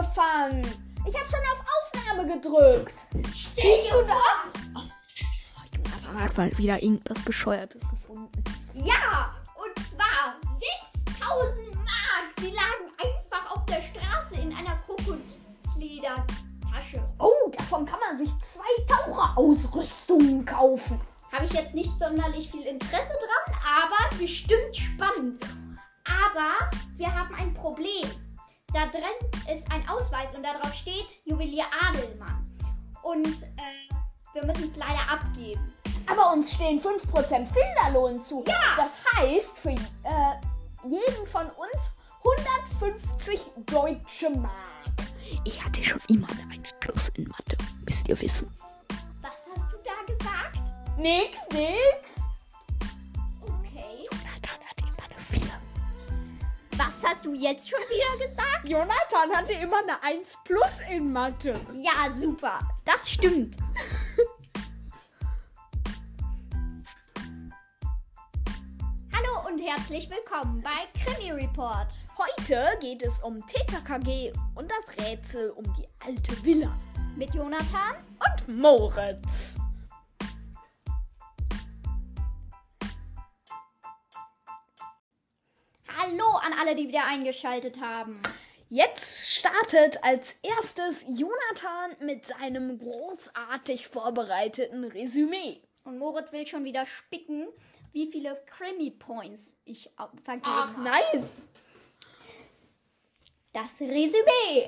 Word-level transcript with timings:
angefangen. 0.00 0.62
Ich 1.06 1.14
habe 1.14 1.30
schon 1.30 1.40
auf 1.40 1.60
Aufnahme 1.76 2.26
gedrückt. 2.34 2.94
Stehst 3.34 3.92
du 3.92 4.02
da? 4.06 4.20
Jonathan 5.74 6.22
hat 6.22 6.36
mal 6.36 6.58
wieder 6.58 6.82
irgendwas 6.82 7.20
Bescheuertes 7.22 7.80
gefunden. 7.88 8.42
Ja, 8.74 9.34
und 9.56 9.74
zwar 9.86 10.34
6000 11.04 11.74
Mark. 11.76 12.32
Sie 12.40 12.50
lagen 12.50 12.90
einfach 12.98 13.56
auf 13.56 13.64
der 13.66 13.80
Straße 13.82 14.34
in 14.36 14.52
einer 14.52 14.76
Krokodilsledertasche. 14.86 17.04
Oh, 17.18 17.50
davon 17.56 17.86
kann 17.86 18.00
man 18.00 18.18
sich 18.18 18.30
zwei 18.42 18.84
Taucherausrüstungen 18.88 20.44
kaufen. 20.44 21.00
Habe 21.32 21.44
ich 21.44 21.52
jetzt 21.52 21.74
nicht 21.74 21.96
sonderlich 21.98 22.50
viel 22.50 22.66
Interesse 22.66 23.14
dran, 23.18 23.54
aber 23.64 24.16
bestimmt 24.16 24.76
spannend. 24.76 25.44
Aber 26.04 26.68
wir 26.96 27.14
haben 27.14 27.32
ein 27.36 27.54
Problem. 27.54 28.10
Da 28.72 28.86
drin 28.86 29.02
ist 29.52 29.70
ein 29.72 29.88
Ausweis 29.88 30.34
und 30.36 30.44
darauf 30.44 30.72
steht 30.74 31.20
Juwelier 31.24 31.64
Adelmann. 31.88 32.44
Und 33.02 33.26
äh, 33.26 33.92
wir 34.32 34.44
müssen 34.44 34.68
es 34.68 34.76
leider 34.76 35.10
abgeben. 35.10 35.72
Aber 36.06 36.32
uns 36.32 36.52
stehen 36.52 36.80
5% 36.80 37.46
Finderlohn 37.46 38.22
zu. 38.22 38.44
Ja. 38.46 38.76
Das 38.76 38.92
heißt, 39.16 39.58
für 39.58 39.70
äh, 39.70 40.34
jeden 40.84 41.26
von 41.26 41.46
uns 41.46 41.90
150 42.80 43.40
deutsche 43.66 44.30
Mark. 44.30 44.52
Ich 45.44 45.64
hatte 45.64 45.82
schon 45.82 46.00
immer 46.08 46.28
eine 46.30 46.52
1 46.52 46.74
plus 46.78 47.08
in 47.10 47.24
Mathe, 47.24 47.56
müsst 47.84 48.08
ihr 48.08 48.20
wissen. 48.20 48.54
Was 49.20 49.48
hast 49.52 49.72
du 49.72 49.78
da 49.82 50.12
gesagt? 50.12 50.98
Nix, 50.98 51.38
nix. 51.52 52.29
Was 56.82 57.04
hast 57.04 57.26
du 57.26 57.34
jetzt 57.34 57.68
schon 57.68 57.78
wieder 57.90 58.26
gesagt? 58.26 58.64
Jonathan 58.64 59.30
hatte 59.36 59.52
immer 59.52 59.80
eine 59.80 60.02
1 60.02 60.38
plus 60.44 60.80
in 60.90 61.12
Mathe. 61.12 61.60
Ja, 61.74 62.10
super. 62.16 62.58
Das 62.86 63.10
stimmt. 63.10 63.58
Hallo 69.12 69.46
und 69.46 69.60
herzlich 69.60 70.08
willkommen 70.08 70.62
bei 70.62 70.88
Krimi 70.98 71.32
Report. 71.32 71.94
Heute 72.16 72.78
geht 72.80 73.02
es 73.02 73.20
um 73.20 73.46
TKKG 73.46 74.32
und 74.54 74.70
das 74.70 75.04
Rätsel 75.04 75.50
um 75.50 75.64
die 75.74 75.86
alte 76.02 76.42
Villa. 76.42 76.74
Mit 77.14 77.34
Jonathan. 77.34 77.96
Und 78.20 78.58
Moritz. 78.58 79.58
Hallo 86.02 86.38
an 86.42 86.54
alle, 86.58 86.74
die 86.74 86.88
wieder 86.88 87.04
eingeschaltet 87.04 87.78
haben. 87.78 88.22
Jetzt 88.70 89.28
startet 89.36 90.02
als 90.02 90.34
erstes 90.42 91.04
Jonathan 91.08 91.94
mit 92.00 92.24
seinem 92.24 92.78
großartig 92.78 93.86
vorbereiteten 93.86 94.84
Resümee. 94.84 95.60
Und 95.84 95.98
Moritz 95.98 96.32
will 96.32 96.46
schon 96.46 96.64
wieder 96.64 96.86
spicken, 96.86 97.48
wie 97.92 98.10
viele 98.10 98.42
Krimi 98.46 98.92
Points 98.92 99.58
ich 99.66 99.90
vergeben 100.24 100.42
Ach 100.46 100.74
habe. 100.74 100.82
nein! 100.82 101.28
Das 103.52 103.78
Resümee. 103.82 104.64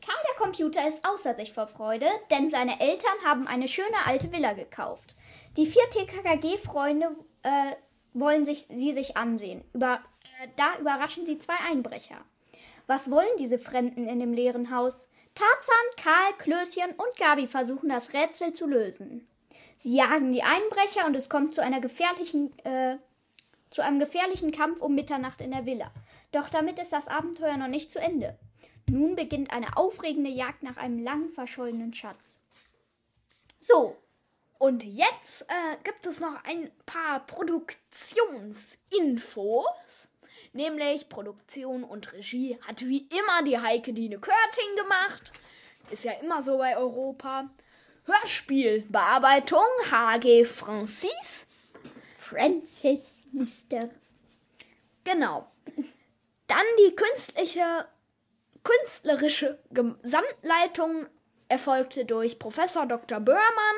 Karl 0.00 0.22
der 0.28 0.36
Computer 0.38 0.86
ist 0.86 1.04
außer 1.04 1.34
sich 1.34 1.52
vor 1.52 1.66
Freude, 1.66 2.06
denn 2.30 2.48
seine 2.48 2.80
Eltern 2.80 3.24
haben 3.24 3.48
eine 3.48 3.66
schöne 3.66 4.06
alte 4.06 4.30
Villa 4.30 4.52
gekauft. 4.52 5.16
Die 5.56 5.66
vier 5.66 5.90
TKKG-Freunde 5.90 7.16
äh, 7.42 7.72
wollen 8.18 8.44
sich, 8.44 8.66
sie 8.68 8.92
sich 8.92 9.16
ansehen. 9.16 9.62
Über, 9.72 10.00
äh, 10.42 10.48
da 10.56 10.78
überraschen 10.78 11.26
sie 11.26 11.38
zwei 11.38 11.56
Einbrecher. 11.68 12.24
Was 12.86 13.10
wollen 13.10 13.36
diese 13.38 13.58
Fremden 13.58 14.08
in 14.08 14.20
dem 14.20 14.32
leeren 14.32 14.74
Haus? 14.74 15.10
Tarzan, 15.34 16.02
Karl, 16.02 16.32
Klößchen 16.38 16.90
und 16.92 17.16
Gabi 17.18 17.46
versuchen 17.46 17.88
das 17.88 18.12
Rätsel 18.14 18.52
zu 18.52 18.66
lösen. 18.66 19.26
Sie 19.76 19.94
jagen 19.96 20.32
die 20.32 20.42
Einbrecher 20.42 21.06
und 21.06 21.14
es 21.14 21.28
kommt 21.28 21.54
zu 21.54 21.62
einer 21.62 21.80
gefährlichen, 21.80 22.58
äh, 22.64 22.96
zu 23.70 23.82
einem 23.82 23.98
gefährlichen 23.98 24.50
Kampf 24.50 24.80
um 24.80 24.94
Mitternacht 24.94 25.40
in 25.40 25.50
der 25.50 25.66
Villa. 25.66 25.90
Doch 26.32 26.48
damit 26.48 26.78
ist 26.78 26.92
das 26.92 27.08
Abenteuer 27.08 27.56
noch 27.56 27.68
nicht 27.68 27.92
zu 27.92 27.98
Ende. 27.98 28.38
Nun 28.88 29.16
beginnt 29.16 29.52
eine 29.52 29.76
aufregende 29.76 30.30
Jagd 30.30 30.62
nach 30.62 30.76
einem 30.76 30.98
lang 30.98 31.28
verschollenen 31.30 31.92
Schatz. 31.92 32.40
So, 33.60 33.96
Und 34.58 34.84
jetzt 34.84 35.42
äh, 35.42 35.76
gibt 35.84 36.06
es 36.06 36.20
noch 36.20 36.42
ein 36.44 36.70
paar 36.86 37.26
Produktionsinfos. 37.26 40.08
Nämlich 40.52 41.08
Produktion 41.08 41.82
und 41.84 42.12
Regie 42.12 42.58
hat 42.66 42.82
wie 42.82 43.06
immer 43.08 43.42
die 43.44 43.58
Heike 43.58 43.92
Dine 43.92 44.18
Körting 44.18 44.76
gemacht. 44.76 45.32
Ist 45.90 46.04
ja 46.04 46.12
immer 46.12 46.42
so 46.42 46.58
bei 46.58 46.76
Europa. 46.76 47.50
Hörspiel, 48.04 48.84
Bearbeitung, 48.88 49.64
HG 49.90 50.44
Francis. 50.44 51.48
Francis 52.18 53.26
Mister. 53.32 53.90
Genau. 55.04 55.50
Dann 56.46 56.66
die 56.78 56.94
künstliche, 56.94 57.86
künstlerische 58.62 59.58
Gesamtleitung 59.70 61.06
erfolgte 61.48 62.04
durch 62.04 62.38
Professor 62.38 62.86
Dr. 62.86 63.20
Böhrmann 63.20 63.76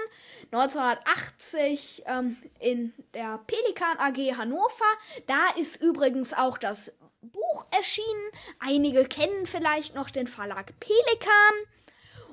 1980 0.51 2.05
ähm, 2.07 2.37
in 2.59 2.95
der 3.15 3.39
Pelikan 3.47 3.99
AG 3.99 4.37
Hannover. 4.37 4.85
Da 5.27 5.49
ist 5.59 5.81
übrigens 5.83 6.33
auch 6.33 6.59
das 6.59 6.93
Buch 7.21 7.67
erschienen. 7.71 8.31
Einige 8.59 9.05
kennen 9.05 9.47
vielleicht 9.47 9.95
noch 9.95 10.11
den 10.11 10.27
Verlag 10.27 10.73
Pelikan 10.81 11.55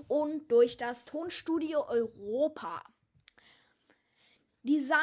und 0.07 0.49
durch 0.51 0.77
das 0.77 1.05
Tonstudio 1.05 1.85
Europa. 1.87 2.81
Design 4.63 4.97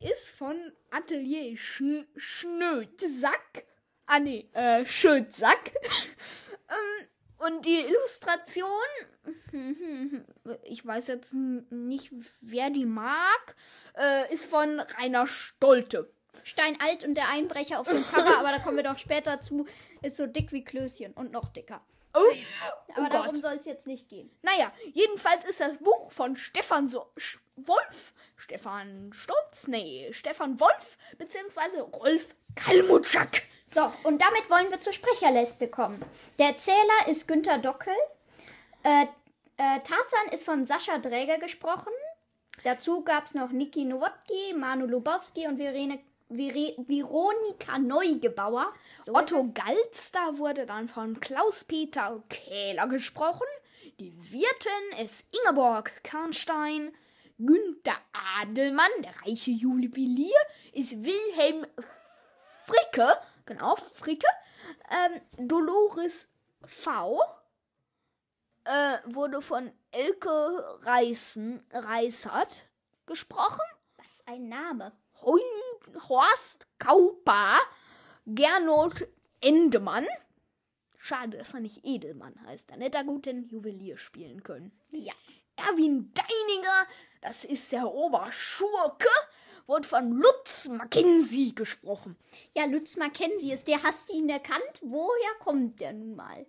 ist 0.00 0.28
von 0.28 0.56
Atelier 0.90 1.56
Schn 1.56 2.06
Schnödsack. 2.16 3.66
Ah 4.06 4.18
nee, 4.18 4.48
äh, 4.52 4.84
Schödsack. 4.84 5.72
ähm, 6.68 7.08
und 7.46 7.64
die 7.66 7.80
Illustration, 7.80 8.68
ich 10.64 10.84
weiß 10.84 11.08
jetzt 11.08 11.34
nicht, 11.34 12.12
wer 12.40 12.70
die 12.70 12.86
mag, 12.86 13.56
äh, 13.96 14.32
ist 14.32 14.46
von 14.46 14.80
Rainer 14.80 15.26
Stolte. 15.26 16.12
Steinalt 16.44 17.04
und 17.04 17.14
der 17.14 17.28
Einbrecher 17.28 17.78
auf 17.78 17.88
dem 17.88 18.04
Cover, 18.04 18.38
aber 18.38 18.50
da 18.50 18.58
kommen 18.58 18.76
wir 18.76 18.84
doch 18.84 18.98
später 18.98 19.40
zu, 19.40 19.66
ist 20.02 20.16
so 20.16 20.26
dick 20.26 20.50
wie 20.50 20.64
Klößchen 20.64 21.12
und 21.12 21.30
noch 21.30 21.52
dicker. 21.52 21.80
Oh, 22.14 22.20
Aber 22.94 23.06
oh 23.06 23.10
darum 23.10 23.40
soll 23.40 23.54
es 23.54 23.64
jetzt 23.64 23.86
nicht 23.86 24.08
gehen. 24.08 24.30
Naja, 24.42 24.72
jedenfalls 24.92 25.44
ist 25.44 25.60
das 25.60 25.78
Buch 25.78 26.12
von 26.12 26.36
Stefan 26.36 26.88
so 26.88 27.06
Sch 27.16 27.38
Wolf, 27.56 28.14
Stefan 28.36 29.12
Stolz, 29.12 29.68
nee, 29.68 30.08
Stefan 30.12 30.58
Wolf, 30.58 30.96
beziehungsweise 31.18 31.82
Rolf 31.82 32.34
Kalmutschak. 32.54 33.42
So, 33.72 33.90
und 34.02 34.20
damit 34.20 34.50
wollen 34.50 34.70
wir 34.70 34.80
zur 34.80 34.92
Sprecherliste 34.92 35.66
kommen. 35.68 36.02
Der 36.38 36.48
Erzähler 36.48 37.08
ist 37.08 37.26
Günter 37.26 37.56
Dockel. 37.56 37.94
Äh, 38.82 39.04
äh, 39.56 39.80
Tarzan 39.80 40.28
ist 40.32 40.44
von 40.44 40.66
Sascha 40.66 40.98
Dräger 40.98 41.38
gesprochen. 41.38 41.92
Dazu 42.64 43.02
gab 43.02 43.24
es 43.24 43.34
noch 43.34 43.50
Niki 43.50 43.84
Nowotki, 43.84 44.54
Manu 44.54 44.86
Lubowski 44.86 45.46
und 45.46 45.56
Verene, 45.56 46.00
Vere, 46.28 46.74
Veronika 46.86 47.78
Neugebauer. 47.78 48.72
So 49.04 49.14
Otto. 49.14 49.50
Galster 49.54 50.38
wurde 50.38 50.66
dann 50.66 50.88
von 50.88 51.18
Klaus-Peter 51.18 52.22
Kähler 52.28 52.86
gesprochen. 52.88 53.46
Die 54.00 54.12
Wirtin 54.32 55.04
ist 55.04 55.24
Ingeborg 55.34 56.04
Karnstein. 56.04 56.94
Günther 57.38 57.96
Adelmann, 58.40 58.90
der 59.02 59.14
reiche 59.26 59.50
Juwelier, 59.50 60.36
ist 60.72 61.02
Wilhelm 61.02 61.66
Fricke. 62.66 63.16
Genau, 63.52 63.76
Fricke. 63.76 64.26
Ähm, 64.90 65.48
Dolores 65.48 66.28
V. 66.64 67.20
Äh, 68.64 68.98
wurde 69.04 69.42
von 69.42 69.70
Elke 69.90 70.78
Reißen, 70.82 71.62
Reißert 71.70 72.62
gesprochen. 73.04 73.60
Was 73.98 74.22
ein 74.24 74.48
Name. 74.48 74.92
Horst 76.08 76.66
Kauper, 76.78 77.58
Gernot 78.24 79.06
Endemann. 79.42 80.06
Schade, 80.96 81.36
dass 81.36 81.52
er 81.52 81.60
nicht 81.60 81.84
Edelmann 81.84 82.34
heißt. 82.46 82.70
Dann 82.70 82.80
hätte 82.80 82.98
er 82.98 83.04
gut 83.04 83.26
den 83.26 83.48
Juwelier 83.48 83.98
spielen 83.98 84.42
können. 84.42 84.72
Ja. 84.90 85.12
Erwin 85.56 86.10
Deininger, 86.14 86.86
das 87.20 87.44
ist 87.44 87.70
der 87.72 87.92
Oberschurke, 87.92 89.10
wurde 89.66 89.86
von 89.86 90.12
Lutz 90.12 90.68
Mackenzie 90.68 91.54
gesprochen. 91.54 92.16
Ja, 92.54 92.64
Lutz 92.66 92.96
Mackenzie 92.96 93.52
ist 93.52 93.68
der. 93.68 93.82
Hast 93.82 94.08
du 94.08 94.14
ihn 94.14 94.28
erkannt? 94.28 94.80
Woher 94.80 95.34
kommt 95.40 95.80
der 95.80 95.92
nun 95.92 96.16
mal? 96.16 96.46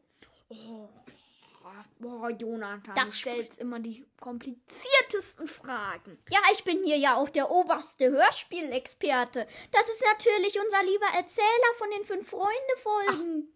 Boah, 1.99 2.29
Jonathan, 2.29 2.95
Das 2.95 3.11
du 3.11 3.17
stellst 3.17 3.59
immer 3.59 3.79
die 3.79 4.05
kompliziertesten 4.19 5.47
Fragen. 5.47 6.17
Ja, 6.29 6.39
ich 6.51 6.63
bin 6.63 6.83
hier 6.83 6.97
ja 6.97 7.15
auch 7.15 7.29
der 7.29 7.49
oberste 7.49 8.11
Hörspielexperte. 8.11 9.47
Das 9.71 9.87
ist 9.87 10.03
natürlich 10.05 10.59
unser 10.59 10.83
lieber 10.83 11.07
Erzähler 11.15 11.73
von 11.77 11.89
den 11.91 12.03
Fünf-Freunde-Folgen. 12.03 13.47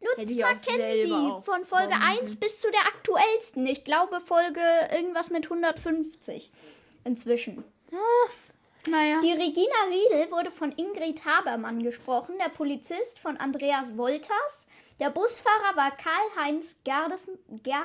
Lutz 0.00 0.34
Mackenzie 0.34 1.12
auf 1.12 1.44
von 1.44 1.64
Folge 1.66 1.90
Bomben. 1.90 2.18
1 2.20 2.36
bis 2.36 2.58
zu 2.60 2.70
der 2.70 2.86
aktuellsten. 2.86 3.66
Ich 3.66 3.84
glaube 3.84 4.20
Folge 4.20 4.62
irgendwas 4.90 5.28
mit 5.28 5.44
150 5.44 6.50
inzwischen. 7.04 7.64
Naja. 8.86 9.20
Die 9.20 9.32
Regina 9.32 9.74
Riedel 9.88 10.30
wurde 10.30 10.50
von 10.50 10.72
Ingrid 10.72 11.24
Habermann 11.24 11.82
gesprochen, 11.82 12.36
der 12.38 12.48
Polizist 12.48 13.18
von 13.18 13.36
Andreas 13.36 13.96
Wolters. 13.98 14.66
Der 14.98 15.10
Busfahrer 15.10 15.76
war 15.76 15.90
Karl-Heinz 15.96 16.76
Gerdes, 16.84 17.30
Ger, 17.62 17.84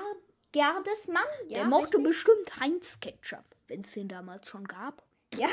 Gerdesmann. 0.54 1.24
Ja, 1.48 1.60
Der 1.60 1.66
mochte 1.66 1.98
richtig? 1.98 2.04
bestimmt 2.04 2.60
Heinz 2.60 3.00
Ketchup, 3.02 3.44
wenn 3.68 3.82
es 3.82 3.92
den 3.92 4.08
damals 4.08 4.48
schon 4.50 4.66
gab. 4.66 5.04
Ja. 5.36 5.50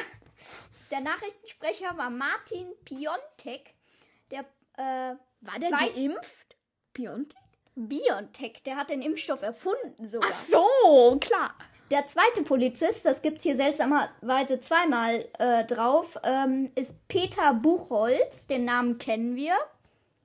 Der 0.92 1.00
Nachrichtensprecher 1.00 1.96
war 1.96 2.10
Martin 2.10 2.68
Piontek. 2.84 3.74
Der 4.30 4.40
äh, 4.76 5.16
War 5.40 5.58
der 5.58 5.70
Zwei- 5.70 5.88
geimpft? 5.88 6.56
Piontek? 6.92 7.38
Biontech, 7.74 8.62
der 8.64 8.76
hat 8.76 8.90
den 8.90 9.00
Impfstoff 9.02 9.42
erfunden 9.42 10.06
sogar. 10.06 10.28
Ach 10.30 10.38
so, 10.38 11.18
klar. 11.20 11.54
Der 11.92 12.06
zweite 12.06 12.42
Polizist, 12.42 13.04
das 13.04 13.20
gibt's 13.20 13.42
hier 13.42 13.54
seltsamerweise 13.54 14.58
zweimal 14.60 15.28
äh, 15.38 15.62
drauf, 15.66 16.18
ähm, 16.24 16.70
ist 16.74 17.06
Peter 17.06 17.52
Buchholz. 17.52 18.46
Den 18.46 18.64
Namen 18.64 18.96
kennen 18.96 19.36
wir. 19.36 19.54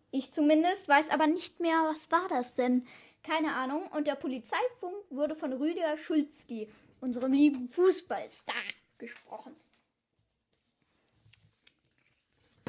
Ich 0.09 0.31
zumindest, 0.31 0.87
weiß 0.87 1.09
aber 1.09 1.27
nicht 1.27 1.59
mehr, 1.59 1.83
was 1.83 2.09
war 2.09 2.25
das 2.29 2.53
denn? 2.53 2.87
Keine 3.21 3.53
Ahnung. 3.53 3.85
Und 3.87 4.07
der 4.07 4.15
Polizeifunk 4.15 4.95
wurde 5.09 5.35
von 5.35 5.51
Rüdiger 5.51 5.97
Schulzki, 5.97 6.69
unserem 7.01 7.33
lieben 7.33 7.67
Fußballstar, 7.67 8.55
gesprochen. 8.97 9.53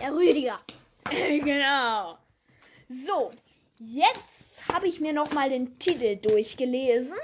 Der 0.00 0.12
Rüdiger. 0.12 0.58
genau. 1.08 2.18
So, 2.88 3.30
jetzt 3.78 4.66
habe 4.66 4.88
ich 4.88 4.98
mir 4.98 5.12
noch 5.12 5.32
mal 5.32 5.50
den 5.50 5.78
Titel 5.78 6.16
durchgelesen 6.16 7.16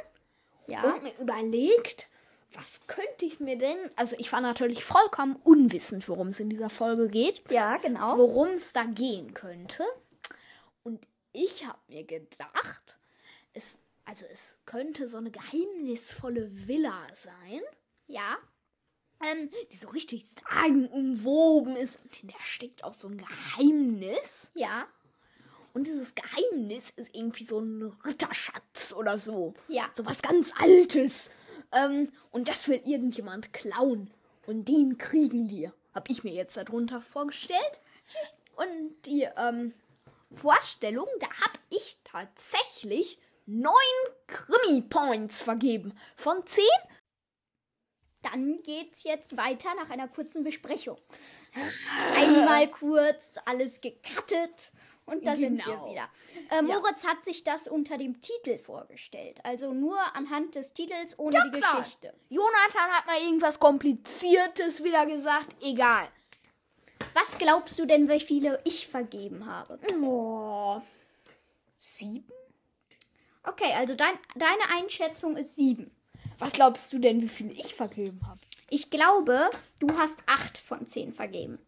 Ja. 0.67 0.83
und 0.95 1.03
mir 1.03 1.13
überlegt, 1.19 2.09
was 2.53 2.87
könnte 2.87 3.25
ich 3.25 3.41
mir 3.41 3.59
denn... 3.59 3.77
Also 3.97 4.15
ich 4.19 4.31
war 4.33 4.41
natürlich 4.41 4.85
vollkommen 4.85 5.37
unwissend, 5.43 6.09
worum 6.09 6.29
es 6.29 6.41
in 6.41 6.51
dieser 6.51 6.71
Folge 6.71 7.09
geht. 7.09 7.43
ja, 7.51 7.77
genau. 7.79 8.17
worum 8.19 8.49
es 8.51 8.73
da 8.73 8.85
gehen 8.85 9.35
könnte. 9.35 9.83
Und 10.83 11.05
ich 11.33 11.67
habe 11.67 11.79
mir 11.89 12.05
gedacht, 12.05 12.99
es, 13.55 13.79
also 14.05 14.25
es 14.33 14.57
könnte 14.67 15.09
so 15.09 15.17
eine 15.19 15.31
geheimnisvolle 15.33 16.51
Villa 16.69 17.07
sein, 17.17 17.61
Ja. 18.07 18.37
ähm, 19.21 19.51
die 19.73 19.77
so 19.77 19.89
richtig 19.89 20.25
sagenumwoben 20.49 21.77
ist 21.77 21.99
und 22.05 22.23
in 22.23 22.29
der 22.29 22.45
steckt 22.45 22.85
auch 22.85 22.93
so 22.93 23.09
ein 23.09 23.19
Geheimnis. 23.19 24.51
Ja. 24.55 24.87
Und 25.75 25.89
dieses 25.89 26.15
Geheimnis 26.15 26.91
ist 26.91 27.15
irgendwie 27.15 27.45
so 27.45 27.59
ein 27.59 27.93
Ritterschatz 28.07 28.95
oder 28.97 29.19
so. 29.19 29.55
Ja. 29.67 29.91
So 29.95 30.07
was 30.07 30.23
ganz 30.23 30.53
Altes. 30.57 31.31
Ähm, 31.73 32.13
und 32.31 32.49
das 32.49 32.69
will 32.69 32.81
irgendjemand 32.85 33.53
klauen. 33.53 34.09
Und 34.47 34.69
den 34.69 34.99
kriegen 34.99 35.49
die. 35.49 35.69
Hab 35.93 36.09
ich 36.09 36.23
mir 36.23 36.33
jetzt 36.33 36.57
darunter 36.57 37.01
vorgestellt. 37.01 37.81
Und 38.55 38.95
die 39.07 39.29
ähm, 39.37 39.75
Vorstellung, 40.31 41.09
da 41.19 41.27
hab 41.27 41.59
ich 41.71 41.99
tatsächlich 42.05 43.19
neun 43.47 43.75
Krimi-Points 44.29 45.43
vergeben. 45.43 45.93
Von 46.15 46.47
zehn? 46.47 46.65
Dann 48.23 48.63
geht's 48.63 49.03
jetzt 49.03 49.37
weiter 49.37 49.75
nach 49.75 49.91
einer 49.91 50.07
kurzen 50.07 50.45
Besprechung. 50.45 50.99
Einmal 52.15 52.71
kurz 52.71 53.39
alles 53.45 53.81
gecuttet 53.81 54.73
und 55.07 55.27
da 55.27 55.37
sind 55.37 55.57
wir 55.59 55.65
Genau. 55.65 55.91
wieder. 55.91 56.09
Äh, 56.51 56.63
Moritz 56.63 57.05
hat 57.05 57.25
sich 57.25 57.45
das 57.45 57.69
unter 57.69 57.99
dem 57.99 58.21
Titel 58.21 58.59
vorgestellt. 58.59 59.41
Also 59.45 59.73
nur 59.73 59.99
anhand 60.15 60.55
des 60.55 60.73
Titels 60.73 61.19
ohne 61.19 61.43
die 61.53 61.59
klar. 61.59 61.79
Geschichte. 61.79 62.15
Jonathan 62.29 62.91
hat 62.91 63.07
mal 63.07 63.21
irgendwas 63.21 63.59
Kompliziertes 63.59 64.83
wieder 64.85 65.07
gesagt. 65.07 65.57
Egal. 65.63 66.09
Was 67.15 67.39
glaubst 67.39 67.79
du 67.79 67.87
denn, 67.87 68.09
wie 68.09 68.21
viele 68.21 68.61
ich 68.65 68.89
vergeben 68.89 69.47
habe? 69.47 69.79
Oh. 70.03 70.81
Sieben? 71.79 72.33
Okay, 73.45 73.73
also 73.77 73.95
dein, 73.95 74.19
deine 74.37 74.71
Einschätzung 74.75 75.37
ist 75.37 75.55
sieben. 75.55 75.91
Was 76.39 76.53
glaubst 76.53 76.93
du 76.93 76.99
denn, 76.99 77.21
wie 77.23 77.29
viel 77.29 77.53
ich 77.53 77.75
vergeben 77.75 78.21
habe? 78.27 78.41
Ich 78.71 78.91
glaube, 78.91 79.51
du 79.79 79.87
hast 79.99 80.21
acht 80.27 80.59
von 80.59 80.87
zehn 80.87 81.13
vergeben. 81.13 81.59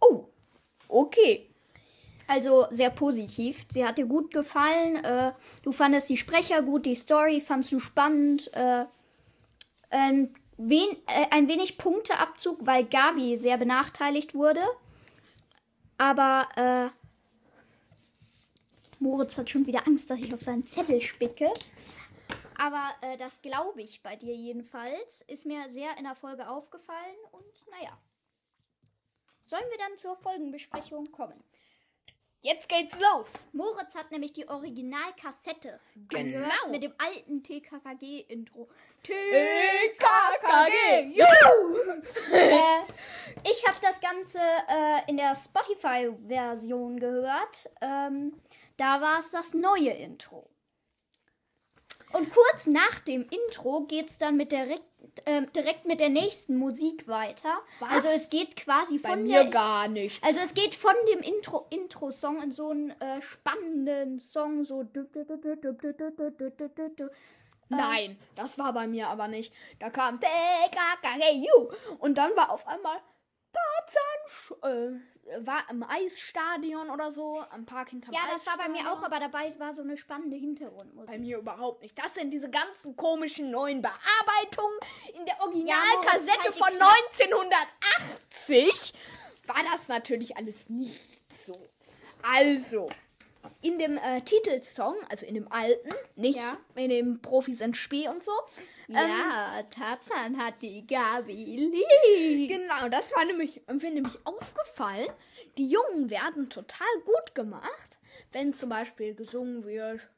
Oh, 0.00 0.28
okay. 0.86 1.50
Also 2.28 2.66
sehr 2.70 2.90
positiv. 2.90 3.64
Sie 3.72 3.86
hat 3.86 3.96
dir 3.96 4.04
gut 4.04 4.32
gefallen. 4.32 5.02
Äh, 5.02 5.32
du 5.62 5.72
fandest 5.72 6.10
die 6.10 6.18
Sprecher 6.18 6.60
gut, 6.62 6.84
die 6.84 6.94
Story 6.94 7.40
fandst 7.40 7.72
du 7.72 7.80
spannend. 7.80 8.52
Äh, 8.52 8.84
ein, 9.88 10.34
wen, 10.58 10.90
äh, 11.06 11.26
ein 11.30 11.48
wenig 11.48 11.78
Punkteabzug, 11.78 12.66
weil 12.66 12.84
Gabi 12.84 13.38
sehr 13.38 13.56
benachteiligt 13.56 14.34
wurde. 14.34 14.60
Aber 15.96 16.48
äh, 16.56 16.90
Moritz 19.00 19.38
hat 19.38 19.48
schon 19.48 19.66
wieder 19.66 19.86
Angst, 19.86 20.10
dass 20.10 20.18
ich 20.18 20.34
auf 20.34 20.42
seinen 20.42 20.66
Zettel 20.66 21.00
spicke. 21.00 21.50
Aber 22.58 22.90
äh, 23.00 23.16
das 23.16 23.40
glaube 23.40 23.80
ich 23.80 24.02
bei 24.02 24.16
dir 24.16 24.34
jedenfalls. 24.34 25.22
Ist 25.28 25.46
mir 25.46 25.70
sehr 25.70 25.96
in 25.96 26.04
der 26.04 26.14
Folge 26.14 26.46
aufgefallen. 26.46 27.16
Und 27.32 27.70
naja. 27.70 27.96
Sollen 29.46 29.64
wir 29.70 29.78
dann 29.78 29.96
zur 29.96 30.14
Folgenbesprechung 30.16 31.10
kommen? 31.10 31.42
Jetzt 32.40 32.68
geht's 32.68 32.96
los. 33.00 33.48
Moritz 33.52 33.94
hat 33.96 34.10
nämlich 34.12 34.32
die 34.32 34.48
Originalkassette 34.48 35.80
Genau. 36.08 36.38
angehört 36.38 36.70
mit 36.70 36.82
dem 36.84 36.94
alten 36.98 37.42
TKKG-Intro. 37.42 38.68
TKKG. 39.02 39.98
Äh, 42.32 42.82
ich 43.50 43.66
habe 43.66 43.78
das 43.82 44.00
Ganze 44.00 44.38
äh, 44.38 45.10
in 45.10 45.16
der 45.16 45.34
Spotify-Version 45.34 47.00
gehört. 47.00 47.70
Ähm, 47.80 48.40
da 48.76 49.00
war 49.00 49.18
es 49.18 49.30
das 49.32 49.54
neue 49.54 49.90
Intro. 49.90 50.48
Und 52.12 52.30
kurz 52.30 52.66
nach 52.66 53.00
dem 53.00 53.28
Intro 53.28 53.82
geht 53.82 54.10
es 54.10 54.18
dann 54.18 54.36
mit 54.36 54.52
der, 54.52 54.66
direkt, 55.18 55.22
ähm, 55.26 55.52
direkt 55.52 55.86
mit 55.86 56.00
der 56.00 56.08
nächsten 56.08 56.56
Musik 56.56 57.08
weiter. 57.08 57.58
Was? 57.80 57.90
Also 57.90 58.08
es 58.08 58.30
geht 58.30 58.56
quasi 58.56 58.98
Bei 58.98 59.10
von 59.10 59.22
mir 59.24 59.42
der 59.42 59.50
gar 59.50 59.88
nicht. 59.88 60.22
Also 60.24 60.40
es 60.40 60.54
geht 60.54 60.74
von 60.74 60.94
dem 61.12 61.20
Intro 61.20 61.66
Intro-Song 61.70 62.42
in 62.42 62.52
so 62.52 62.70
einen 62.70 62.90
äh, 63.00 63.20
spannenden 63.22 64.20
Song, 64.20 64.64
so. 64.64 64.84
Nein, 67.70 68.18
das 68.34 68.58
war 68.58 68.72
bei 68.72 68.86
mir 68.86 69.08
aber 69.08 69.28
nicht. 69.28 69.52
Da 69.78 69.90
kam 69.90 70.20
und 71.98 72.16
dann 72.16 72.30
war 72.34 72.50
auf 72.50 72.66
einmal 72.66 72.96
Tarzan 73.52 74.96
äh, 74.96 75.00
war 75.40 75.64
im 75.70 75.82
Eisstadion 75.82 76.90
oder 76.90 77.12
so 77.12 77.40
am 77.50 77.64
Park 77.66 77.90
hinterm 77.90 78.14
Ja, 78.14 78.20
das 78.32 78.46
war 78.46 78.56
bei 78.56 78.68
mir 78.68 78.90
auch, 78.92 79.02
aber 79.02 79.20
dabei 79.20 79.52
war 79.58 79.74
so 79.74 79.82
eine 79.82 79.96
spannende 79.96 80.36
Hintergrundmusik. 80.36 81.10
Bei 81.10 81.18
mir 81.18 81.38
überhaupt 81.38 81.82
nicht. 81.82 81.98
Das 81.98 82.14
sind 82.14 82.30
diese 82.30 82.50
ganzen 82.50 82.96
komischen 82.96 83.50
neuen 83.50 83.82
Bearbeitungen. 83.82 84.78
In 85.18 85.26
der 85.26 85.40
Originalkassette 85.40 86.30
halt 86.42 86.54
die 86.54 86.58
von 86.58 86.68
Klappe. 86.74 86.94
1980 87.20 88.94
war 89.46 89.62
das 89.72 89.88
natürlich 89.88 90.36
alles 90.36 90.68
nicht 90.68 91.32
so. 91.32 91.60
Also, 92.22 92.90
in 93.62 93.78
dem 93.78 93.96
äh, 93.96 94.20
Titelsong, 94.22 94.96
also 95.08 95.24
in 95.26 95.34
dem 95.34 95.50
alten, 95.50 95.90
nicht 96.16 96.38
Ja. 96.38 96.56
in 96.74 96.90
dem 96.90 97.20
Profis 97.22 97.60
in 97.60 97.74
Spee 97.74 98.08
und 98.08 98.22
so. 98.24 98.32
Ja, 98.88 99.62
Tarzan 99.70 100.38
hat 100.38 100.62
die 100.62 100.86
Gabi 100.86 101.34
lieb. 101.34 102.48
Genau, 102.48 102.88
das 102.88 103.12
war 103.14 103.24
nämlich, 103.26 103.60
mir 103.66 103.90
nämlich 103.90 104.16
aufgefallen. 104.24 105.08
Die 105.58 105.68
Jungen 105.68 106.08
werden 106.08 106.48
total 106.48 106.86
gut 107.04 107.34
gemacht, 107.34 107.98
wenn 108.32 108.54
zum 108.54 108.70
Beispiel 108.70 109.14
gesungen 109.14 109.64
wird, 109.66 110.08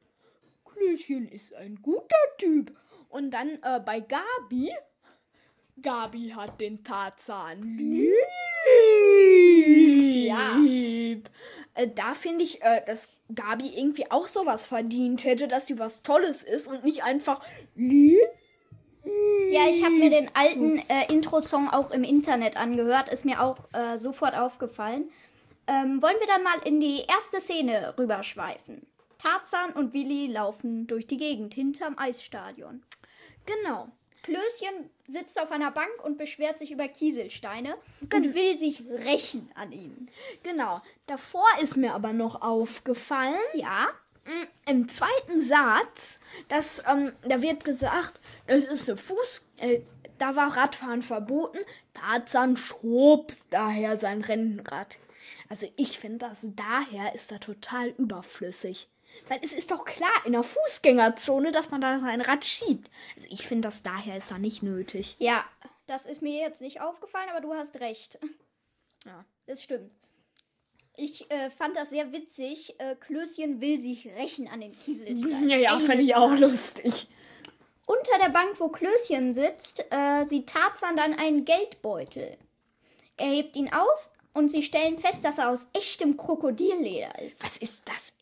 Klößchen 0.64 1.28
ist 1.28 1.54
ein 1.54 1.82
guter 1.82 2.16
Typ. 2.38 2.76
Und 3.08 3.32
dann 3.32 3.58
äh, 3.62 3.80
bei 3.84 4.00
Gabi, 4.00 4.72
Gabi 5.82 6.30
hat 6.30 6.60
den 6.60 6.84
Tarzan 6.84 7.76
lieb. 7.76 8.14
Ja. 10.26 10.60
Äh, 11.74 11.88
da 11.94 12.14
finde 12.14 12.44
ich, 12.44 12.62
äh, 12.62 12.84
dass 12.86 13.08
Gabi 13.34 13.68
irgendwie 13.76 14.10
auch 14.10 14.28
sowas 14.28 14.66
verdient 14.66 15.24
hätte, 15.24 15.48
dass 15.48 15.66
sie 15.66 15.78
was 15.78 16.02
Tolles 16.02 16.44
ist 16.44 16.66
und 16.66 16.84
nicht 16.84 17.02
einfach 17.02 17.44
lieb. 17.74 18.18
Ja, 19.50 19.68
ich 19.68 19.82
habe 19.82 19.94
mir 19.94 20.10
den 20.10 20.30
alten 20.34 20.78
äh, 20.88 21.12
Intro-Song 21.12 21.68
auch 21.68 21.90
im 21.90 22.04
Internet 22.04 22.56
angehört. 22.56 23.08
Ist 23.08 23.24
mir 23.24 23.42
auch 23.42 23.58
äh, 23.72 23.98
sofort 23.98 24.36
aufgefallen. 24.36 25.10
Ähm, 25.66 26.00
wollen 26.02 26.16
wir 26.18 26.26
dann 26.26 26.42
mal 26.42 26.58
in 26.64 26.80
die 26.80 27.02
erste 27.08 27.40
Szene 27.40 27.94
rüberschweifen? 27.98 28.86
Tarzan 29.18 29.72
und 29.72 29.92
Willi 29.92 30.28
laufen 30.28 30.86
durch 30.86 31.06
die 31.06 31.18
Gegend 31.18 31.54
hinterm 31.54 31.98
Eisstadion. 31.98 32.82
Genau. 33.46 33.88
Klößchen 34.22 34.90
sitzt 35.08 35.40
auf 35.40 35.50
einer 35.50 35.70
Bank 35.70 35.90
und 36.04 36.18
beschwert 36.18 36.58
sich 36.58 36.70
über 36.70 36.88
Kieselsteine 36.88 37.74
und 38.14 38.34
will 38.34 38.58
sich 38.58 38.84
rächen 38.88 39.50
an 39.54 39.72
ihnen. 39.72 40.10
Genau. 40.42 40.80
Davor 41.06 41.46
ist 41.60 41.76
mir 41.76 41.94
aber 41.94 42.12
noch 42.12 42.42
aufgefallen, 42.42 43.34
Ja, 43.54 43.88
im 44.66 44.88
zweiten 44.88 45.42
Satz, 45.42 46.20
dass 46.48 46.82
ähm, 46.88 47.12
da 47.22 47.42
wird 47.42 47.64
gesagt, 47.64 48.20
das 48.46 48.64
ist 48.66 48.88
eine 48.88 48.98
Fuß, 48.98 49.50
äh, 49.58 49.80
da 50.18 50.36
war 50.36 50.56
Radfahren 50.56 51.02
verboten. 51.02 51.58
Tarzan 51.94 52.56
schob 52.56 53.32
daher 53.50 53.96
sein 53.96 54.22
Rennrad. 54.22 54.98
Also 55.48 55.66
ich 55.76 55.98
finde, 55.98 56.18
das 56.18 56.40
daher 56.42 57.14
ist 57.14 57.32
da 57.32 57.38
total 57.38 57.88
überflüssig. 57.88 58.88
Weil 59.28 59.40
es 59.42 59.52
ist 59.52 59.70
doch 59.70 59.84
klar 59.84 60.24
in 60.24 60.32
der 60.32 60.44
Fußgängerzone, 60.44 61.52
dass 61.52 61.70
man 61.70 61.80
da 61.80 61.98
sein 62.00 62.20
Rad 62.20 62.44
schiebt. 62.44 62.90
Also 63.16 63.28
ich 63.30 63.46
finde, 63.46 63.68
das 63.68 63.82
daher 63.82 64.16
ist 64.16 64.30
da 64.30 64.38
nicht 64.38 64.62
nötig. 64.62 65.16
ja, 65.18 65.44
das 65.86 66.06
ist 66.06 66.22
mir 66.22 66.40
jetzt 66.40 66.60
nicht 66.60 66.80
aufgefallen, 66.80 67.28
aber 67.30 67.40
du 67.40 67.52
hast 67.52 67.80
recht. 67.80 68.18
Ja. 69.04 69.24
Das 69.46 69.62
stimmt. 69.62 69.90
Ich 71.02 71.30
äh, 71.30 71.48
fand 71.48 71.76
das 71.76 71.88
sehr 71.90 72.12
witzig. 72.12 72.74
Äh, 72.78 72.94
Klößchen 72.94 73.62
will 73.62 73.80
sich 73.80 74.06
rächen 74.06 74.48
an 74.48 74.60
den 74.60 74.78
Kieselsteinen. 74.78 75.48
Ja, 75.50 75.56
ja, 75.56 75.78
fand 75.80 76.00
ich 76.00 76.14
auch 76.14 76.34
lustig. 76.36 77.08
Unter 77.86 78.18
der 78.22 78.28
Bank, 78.28 78.60
wo 78.60 78.68
Klößchen 78.68 79.32
sitzt, 79.32 79.86
äh, 79.90 80.26
sieht 80.26 80.50
Tarzan 80.50 80.96
dann 80.96 81.14
einen 81.14 81.46
Geldbeutel. 81.46 82.36
Er 83.16 83.28
hebt 83.28 83.56
ihn 83.56 83.72
auf 83.72 84.10
und 84.34 84.50
sie 84.50 84.62
stellen 84.62 84.98
fest, 84.98 85.24
dass 85.24 85.38
er 85.38 85.48
aus 85.48 85.68
echtem 85.72 86.18
Krokodilleder 86.18 87.18
ist. 87.22 87.42
Was 87.42 87.56
ist 87.56 87.80
das? 87.86 88.12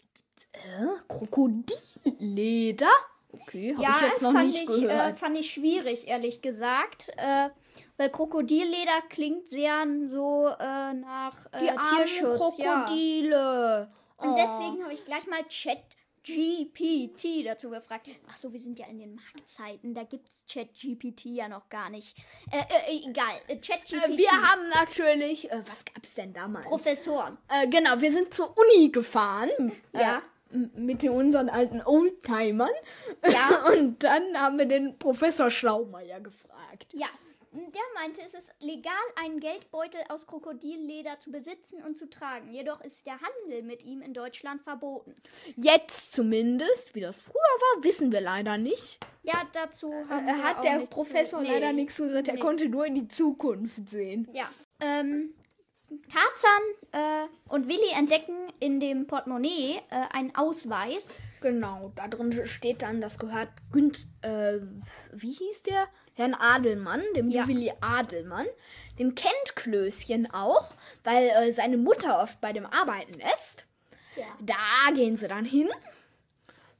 Äh, 0.52 0.86
Krokodilleder? 1.08 2.86
Okay, 3.32 3.74
habe 3.74 3.82
ja, 3.82 3.96
ich 3.96 4.08
jetzt 4.08 4.22
noch 4.22 4.32
fand, 4.32 4.46
nicht 4.46 4.60
ich, 4.62 4.66
gehört. 4.66 5.14
äh, 5.14 5.16
fand 5.16 5.36
ich 5.36 5.50
schwierig, 5.50 6.06
ehrlich 6.06 6.42
gesagt. 6.42 7.10
Äh, 7.16 7.50
weil 7.98 8.08
Krokodilleder 8.10 9.02
klingt 9.10 9.48
sehr 9.50 9.84
so 10.06 10.46
äh, 10.58 10.94
nach 10.94 11.44
äh, 11.52 11.58
Die 11.60 11.70
armen 11.70 12.06
Tierschutz. 12.06 12.56
Ja. 12.56 12.84
Krokodile. 12.84 13.90
Und 14.16 14.30
Oh. 14.30 14.34
deswegen 14.36 14.82
habe 14.82 14.94
ich 14.94 15.04
gleich 15.04 15.26
mal 15.26 15.44
Chat 15.48 15.78
GPT 16.24 17.44
dazu 17.46 17.70
gefragt. 17.70 18.08
Ach 18.30 18.36
so, 18.36 18.52
wir 18.52 18.60
sind 18.60 18.78
ja 18.78 18.86
in 18.86 18.98
den 18.98 19.14
Marktzeiten. 19.14 19.94
Da 19.94 20.02
gibt 20.04 20.28
es 20.28 20.44
Chat 20.46 20.68
GPT 20.74 21.26
ja 21.26 21.48
noch 21.48 21.68
gar 21.68 21.88
nicht. 21.90 22.16
Äh, 22.50 22.58
äh, 22.58 23.08
egal. 23.08 23.34
Äh, 23.46 23.60
Chat 23.60 23.84
GPT. 23.84 24.04
Äh, 24.04 24.18
wir 24.18 24.30
haben 24.30 24.68
natürlich, 24.74 25.50
äh, 25.50 25.62
was 25.66 25.84
gab's 25.84 26.14
denn 26.14 26.32
damals? 26.32 26.66
Professoren. 26.66 27.38
äh, 27.48 27.66
genau, 27.68 28.00
wir 28.00 28.12
sind 28.12 28.34
zur 28.34 28.54
Uni 28.58 28.90
gefahren. 28.90 29.72
Ja. 29.92 30.18
Äh, 30.52 30.58
mit 30.76 31.04
unseren 31.04 31.48
alten 31.48 31.80
Oldtimern. 31.82 32.70
Ja. 33.30 33.64
Und 33.72 34.02
dann 34.02 34.38
haben 34.40 34.58
wir 34.58 34.66
den 34.66 34.98
Professor 34.98 35.50
Schlaumeier 35.50 36.20
gefragt. 36.20 36.88
Ja. 36.92 37.06
Der 37.72 37.82
meinte, 37.94 38.20
es 38.24 38.34
ist 38.34 38.50
legal, 38.60 38.92
einen 39.16 39.40
Geldbeutel 39.40 40.00
aus 40.08 40.26
Krokodilleder 40.26 41.18
zu 41.20 41.30
besitzen 41.30 41.82
und 41.82 41.96
zu 41.96 42.08
tragen. 42.08 42.52
Jedoch 42.52 42.80
ist 42.82 43.04
der 43.06 43.18
Handel 43.20 43.62
mit 43.62 43.84
ihm 43.84 44.00
in 44.00 44.14
Deutschland 44.14 44.62
verboten. 44.62 45.14
Jetzt 45.56 46.12
zumindest, 46.12 46.94
wie 46.94 47.00
das 47.00 47.20
früher 47.20 47.34
war, 47.34 47.84
wissen 47.84 48.12
wir 48.12 48.20
leider 48.20 48.58
nicht. 48.58 48.98
Ja, 49.22 49.42
dazu 49.52 49.92
haben 50.08 50.28
Äh, 50.28 50.32
hat 50.32 50.62
der 50.64 50.80
Professor 50.86 51.40
zu- 51.40 51.46
nee. 51.46 51.52
leider 51.52 51.72
nichts 51.72 51.96
gesagt. 51.96 52.28
Er 52.28 52.34
Nee. 52.34 52.40
konnte 52.40 52.68
nur 52.68 52.86
in 52.86 52.94
die 52.94 53.08
Zukunft 53.08 53.88
sehen. 53.90 54.28
Ja. 54.32 54.48
Ähm, 54.80 55.34
Tarzan 56.12 56.62
äh, 56.92 57.28
und 57.48 57.66
Willi 57.68 57.90
entdecken 57.96 58.34
in 58.60 58.80
dem 58.80 59.06
Portemonnaie 59.06 59.80
äh, 59.90 60.04
einen 60.12 60.34
Ausweis. 60.34 61.18
Genau, 61.40 61.92
da 61.94 62.08
drin 62.08 62.44
steht 62.46 62.82
dann, 62.82 63.00
das 63.00 63.18
gehört 63.18 63.48
Günt, 63.72 64.06
äh, 64.22 64.58
wie 65.12 65.32
hieß 65.32 65.62
der? 65.62 65.86
Herrn 66.14 66.34
Adelmann, 66.34 67.02
dem 67.14 67.28
Ja. 67.28 67.42
Juwelier 67.42 67.76
Adelmann. 67.80 68.46
Den 68.98 69.14
kennt 69.14 69.54
Klößchen 69.54 70.28
auch, 70.32 70.66
weil 71.04 71.28
äh, 71.28 71.52
seine 71.52 71.76
Mutter 71.76 72.20
oft 72.20 72.40
bei 72.40 72.52
dem 72.52 72.66
arbeiten 72.66 73.14
lässt. 73.14 73.66
Ja. 74.16 74.24
Da 74.40 74.92
gehen 74.94 75.16
sie 75.16 75.28
dann 75.28 75.44
hin. 75.44 75.68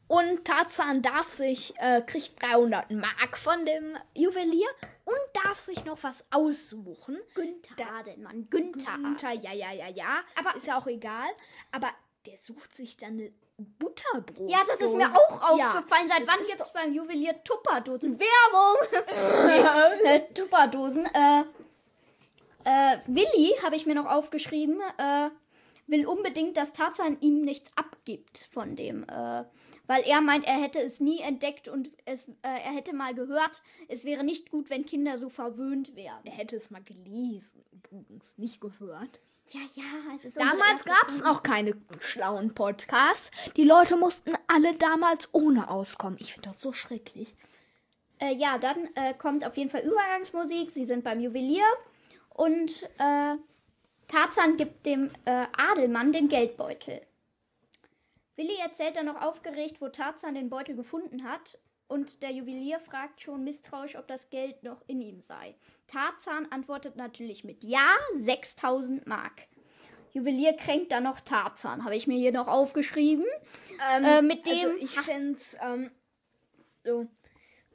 Und 0.09 0.47
Tarzan 0.47 1.03
darf 1.03 1.29
sich, 1.29 1.75
äh, 1.79 2.00
kriegt 2.00 2.43
300 2.43 2.91
Mark 2.91 3.37
von 3.37 3.67
dem 3.67 3.95
Juwelier 4.15 4.69
und 5.05 5.45
darf 5.45 5.61
sich 5.61 5.85
noch 5.85 6.03
was 6.03 6.25
aussuchen. 6.31 7.19
Günther 7.35 7.93
Adelmann. 8.00 8.49
Günther. 8.49 8.97
Günther, 8.97 9.33
ja, 9.35 9.53
ja, 9.53 9.71
ja, 9.73 9.88
ja. 9.88 10.21
Aber- 10.35 10.57
ist 10.57 10.67
ja 10.67 10.79
auch 10.79 10.87
egal. 10.87 11.29
Aber 11.73 11.91
der 12.25 12.38
sucht 12.38 12.75
sich 12.75 12.97
dann 12.97 13.12
eine 13.19 13.33
Butterbrot. 13.59 14.49
Ja, 14.50 14.59
das 14.67 14.81
ist 14.81 14.95
mir 14.95 15.09
auch 15.15 15.59
Ja, 15.59 15.73
aufgefallen. 15.73 16.09
Seit 16.09 16.23
das 16.23 16.29
wann 16.29 16.47
gibt 16.47 16.61
es 16.61 16.73
beim 16.73 16.93
Juwelier 16.95 17.43
Tupperdosen? 17.45 18.19
Werbung! 18.19 19.05
nee, 20.03 20.09
äh, 20.09 20.33
Tupperdosen. 20.33 21.07
Äh, 21.07 21.43
äh, 22.65 22.99
Willi, 23.07 23.55
habe 23.62 23.77
ich 23.77 23.85
mir 23.87 23.95
noch 23.95 24.07
aufgeschrieben, 24.07 24.81
äh, 24.99 25.29
will 25.87 26.07
unbedingt, 26.07 26.57
dass 26.57 26.73
Tarzan 26.73 27.19
ihm 27.21 27.43
nichts 27.43 27.71
abgibt 27.77 28.49
von 28.53 28.77
dem. 28.77 29.05
Äh, 29.09 29.45
weil 29.88 30.02
er 30.02 30.21
meint, 30.21 30.45
er 30.47 30.61
hätte 30.61 30.80
es 30.80 31.00
nie 31.00 31.21
entdeckt 31.21 31.66
und 31.66 31.90
es, 32.04 32.28
äh, 32.28 32.33
er 32.42 32.75
hätte 32.75 32.95
mal 32.95 33.14
gehört, 33.14 33.62
es 33.88 34.04
wäre 34.04 34.23
nicht 34.23 34.50
gut, 34.50 34.71
wenn 34.71 34.87
Kinder 34.87 35.18
so 35.18 35.30
verwöhnt 35.30 35.97
werden. 35.97 36.25
Er 36.25 36.33
hätte 36.33 36.57
es 36.57 36.71
mal 36.71 36.83
gelesen, 36.83 37.64
übrigens, 37.73 38.25
nicht 38.37 38.61
gehört. 38.61 39.21
Ja, 39.49 39.61
ja, 39.75 40.14
es 40.14 40.26
ist 40.26 40.38
Damals 40.38 40.85
gab 40.85 41.09
es 41.09 41.23
noch 41.23 41.42
keine 41.42 41.73
schlauen 42.00 42.54
Podcasts. 42.54 43.30
Die 43.57 43.64
Leute 43.64 43.97
mussten 43.97 44.35
alle 44.47 44.76
damals 44.76 45.33
ohne 45.33 45.71
auskommen. 45.71 46.18
Ich 46.21 46.35
finde 46.35 46.50
das 46.50 46.61
so 46.61 46.75
schrecklich. 46.75 47.35
Äh, 48.18 48.35
ja, 48.35 48.59
dann 48.59 48.90
äh, 48.95 49.14
kommt 49.14 49.47
auf 49.47 49.57
jeden 49.57 49.71
Fall 49.71 49.80
Übergangsmusik. 49.80 50.71
Sie 50.71 50.85
sind 50.85 51.02
beim 51.02 51.21
Juwelier 51.21 51.64
und 52.35 52.83
äh, 52.99 53.37
Tarzan 54.07 54.59
gibt 54.59 54.85
dem 54.85 55.11
äh, 55.25 55.47
Adelmann 55.57 56.12
den 56.12 56.28
Geldbeutel. 56.28 57.00
Willi 58.38 58.57
erzählt 58.62 58.97
dann 58.97 59.07
noch 59.07 59.21
aufgeregt, 59.21 59.80
wo 59.80 59.88
Tarzan 59.88 60.37
den 60.37 60.49
Beutel 60.49 60.76
gefunden 60.76 61.25
hat. 61.25 61.59
Und 61.88 62.23
der 62.23 62.30
Juwelier 62.30 62.78
fragt 62.78 63.21
schon 63.21 63.42
misstrauisch, 63.42 63.97
ob 63.97 64.07
das 64.07 64.30
Geld 64.30 64.62
noch 64.62 64.80
in 64.87 65.00
ihm 65.00 65.21
sei. 65.21 65.57
Tarzan 65.88 66.47
antwortet 66.52 66.97
natürlich 66.97 67.42
mit 67.45 67.64
Ja, 67.64 67.95
6000 68.14 69.07
Mark. 69.07 69.49
Juwelier 70.12 70.52
kränkt 70.54 70.92
dann 70.92 71.02
noch 71.04 71.21
Tarzan, 71.21 71.85
habe 71.85 71.97
ich 71.97 72.07
mir 72.07 72.16
hier 72.16 72.33
noch 72.33 72.47
aufgeschrieben. 72.47 73.26
Äh, 74.02 74.23
mit 74.23 74.47
dem 74.47 74.52
Also 74.52 74.68
ich 74.78 75.00
finde 75.00 75.38
es 75.38 75.57
ähm, 75.61 75.90
so. 76.85 77.07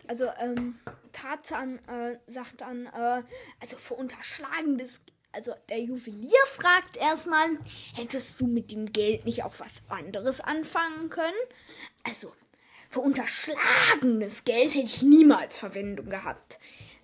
Also 0.07 0.27
ähm, 0.39 0.79
Tarzan 1.11 1.79
äh, 1.87 2.17
sagt 2.27 2.61
dann, 2.61 2.87
äh, 2.87 3.23
also 3.59 3.77
für 3.77 3.95
unterschlagendes, 3.95 5.01
also 5.33 5.53
der 5.67 5.79
Juwelier 5.79 6.45
fragt 6.45 6.95
erstmal, 6.97 7.47
hättest 7.95 8.39
du 8.39 8.47
mit 8.47 8.71
dem 8.71 8.93
Geld 8.93 9.25
nicht 9.25 9.43
auch 9.43 9.55
was 9.57 9.81
anderes 9.89 10.39
anfangen 10.39 11.09
können? 11.09 11.33
Also 12.03 12.33
für 12.89 12.99
unterschlagenes 12.99 14.43
Geld 14.43 14.75
hätte 14.75 14.85
ich 14.85 15.01
niemals 15.01 15.57
Verwendung 15.57 16.09
gehabt. 16.09 16.59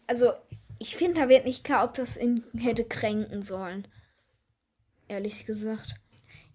Also 0.06 0.34
ich 0.78 0.96
finde, 0.96 1.22
da 1.22 1.30
wird 1.30 1.46
nicht 1.46 1.64
klar, 1.64 1.84
ob 1.84 1.96
das 1.96 2.18
ihn 2.18 2.44
hätte 2.56 2.86
kränken 2.86 3.42
sollen. 3.42 3.88
Ehrlich 5.08 5.46
gesagt. 5.46 5.96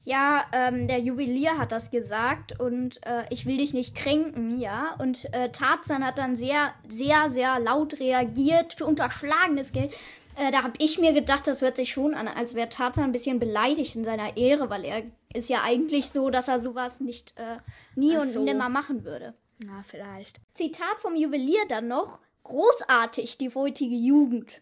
Ja, 0.04 0.44
ähm, 0.52 0.86
der 0.86 1.00
Juwelier 1.00 1.56
hat 1.56 1.72
das 1.72 1.90
gesagt 1.90 2.60
und 2.60 3.04
äh, 3.06 3.24
ich 3.30 3.46
will 3.46 3.56
dich 3.56 3.72
nicht 3.72 3.94
kränken, 3.94 4.60
ja. 4.60 4.94
Und 4.98 5.32
äh, 5.32 5.50
Tarzan 5.50 6.06
hat 6.06 6.18
dann 6.18 6.36
sehr, 6.36 6.74
sehr, 6.86 7.30
sehr 7.30 7.58
laut 7.58 7.98
reagiert 8.00 8.74
für 8.74 8.84
unterschlagenes 8.84 9.72
Geld. 9.72 9.92
Äh, 10.36 10.50
da 10.50 10.62
habe 10.62 10.74
ich 10.78 10.98
mir 10.98 11.12
gedacht, 11.12 11.46
das 11.46 11.62
hört 11.62 11.76
sich 11.76 11.92
schon 11.92 12.14
an, 12.14 12.28
als 12.28 12.54
wäre 12.54 12.68
Tarzan 12.68 13.04
ein 13.04 13.12
bisschen 13.12 13.38
beleidigt 13.38 13.94
in 13.96 14.04
seiner 14.04 14.36
Ehre, 14.36 14.70
weil 14.70 14.84
er 14.84 15.02
ist 15.32 15.48
ja 15.48 15.62
eigentlich 15.62 16.10
so, 16.10 16.30
dass 16.30 16.48
er 16.48 16.60
sowas 16.60 17.00
nicht 17.00 17.34
äh, 17.36 17.58
nie 17.94 18.16
Ach 18.16 18.22
und 18.22 18.28
so. 18.28 18.42
nimmer 18.42 18.68
machen 18.68 19.04
würde. 19.04 19.34
Na, 19.64 19.84
vielleicht. 19.86 20.40
Zitat 20.54 20.98
vom 20.98 21.14
Juwelier 21.16 21.64
dann 21.68 21.86
noch. 21.88 22.18
Großartig, 22.42 23.38
die 23.38 23.54
heutige 23.54 23.94
Jugend. 23.94 24.60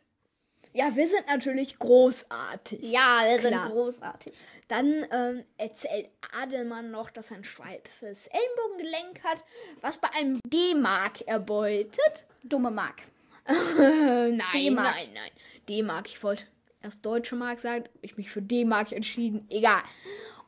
Ja, 0.75 0.95
wir 0.95 1.07
sind 1.09 1.27
natürlich 1.27 1.79
großartig. 1.79 2.81
Ja, 2.83 3.23
wir 3.27 3.39
Klar. 3.39 3.65
sind 3.65 3.73
großartig. 3.73 4.33
Dann 4.69 5.05
ähm, 5.11 5.45
erzählt 5.59 6.09
Adelmann 6.41 6.91
noch, 6.91 7.11
dass 7.11 7.31
er 7.31 7.39
ein 7.39 7.45
steifes 7.45 8.29
Ellenbogengelenk 8.29 9.23
hat, 9.25 9.45
was 9.83 9.99
bei 9.99 10.09
einem 10.15 10.41
D-Mark 10.47 11.23
erbeutet. 11.23 12.27
Dumme 12.43 12.71
Mark. 12.71 13.03
Nein, 13.47 14.41
D-Mark. 14.55 14.95
nein, 14.95 15.09
nein. 15.15 15.31
D-Mark. 15.69 16.09
Ich 16.09 16.23
wollte 16.23 16.45
erst 16.83 17.05
deutsche 17.05 17.37
Mark 17.37 17.61
sagen, 17.61 17.85
ich 18.01 18.17
mich 18.17 18.31
für 18.31 18.43
D-Mark 18.43 18.93
entschieden. 18.93 19.47
Egal. 19.51 19.83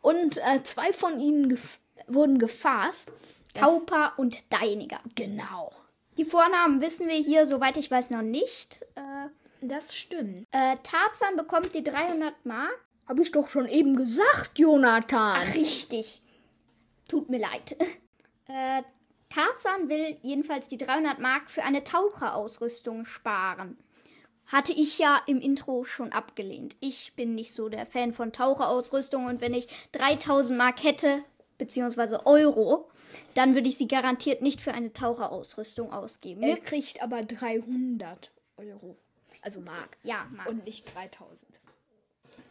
Und 0.00 0.38
äh, 0.38 0.62
zwei 0.64 0.92
von 0.92 1.20
ihnen 1.20 1.48
gef 1.48 1.78
wurden 2.06 2.38
gefasst. 2.38 3.10
Tauper 3.54 4.12
und 4.18 4.52
Deiniger. 4.52 5.00
Genau. 5.14 5.72
Die 6.18 6.24
Vornamen 6.24 6.80
wissen 6.80 7.08
wir 7.08 7.14
hier, 7.16 7.46
soweit 7.46 7.76
ich 7.76 7.90
weiß, 7.90 8.10
noch 8.10 8.22
nicht. 8.22 8.82
Äh, 8.96 9.28
Das 9.62 9.94
stimmt. 9.94 10.46
äh, 10.50 10.74
Tarzan 10.82 11.36
bekommt 11.36 11.74
die 11.74 11.84
300 11.84 12.44
Mark. 12.44 12.78
Habe 13.08 13.22
ich 13.22 13.30
doch 13.32 13.48
schon 13.48 13.68
eben 13.68 13.96
gesagt, 13.96 14.58
Jonathan. 14.58 15.42
Richtig. 15.52 16.20
Tut 17.08 17.28
mir 17.30 17.38
leid. 17.40 17.76
Äh, 18.46 18.82
Tarzan 19.30 19.88
will 19.88 20.18
jedenfalls 20.20 20.68
die 20.68 20.76
300 20.76 21.18
Mark 21.18 21.50
für 21.50 21.62
eine 21.64 21.82
Taucherausrüstung 21.82 23.06
sparen. 23.06 23.78
Hatte 24.46 24.72
ich 24.72 24.98
ja 24.98 25.20
im 25.26 25.40
Intro 25.40 25.84
schon 25.84 26.12
abgelehnt. 26.12 26.76
Ich 26.80 27.14
bin 27.14 27.34
nicht 27.34 27.52
so 27.52 27.68
der 27.68 27.86
Fan 27.86 28.12
von 28.12 28.32
Taucherausrüstung 28.32 29.26
und 29.26 29.40
wenn 29.40 29.54
ich 29.54 29.68
3000 29.92 30.56
Mark 30.56 30.82
hätte, 30.82 31.24
beziehungsweise 31.58 32.26
Euro, 32.26 32.90
dann 33.34 33.54
würde 33.54 33.68
ich 33.68 33.78
sie 33.78 33.88
garantiert 33.88 34.42
nicht 34.42 34.60
für 34.60 34.72
eine 34.72 34.92
Taucherausrüstung 34.92 35.92
ausgeben. 35.92 36.42
Er 36.42 36.56
kriegt 36.56 37.02
aber 37.02 37.22
300 37.22 38.30
Euro. 38.56 38.96
Also 39.40 39.60
Mark. 39.60 39.98
Ja, 40.02 40.26
Mark. 40.30 40.48
Und 40.48 40.64
nicht 40.64 40.94
3000. 40.94 41.60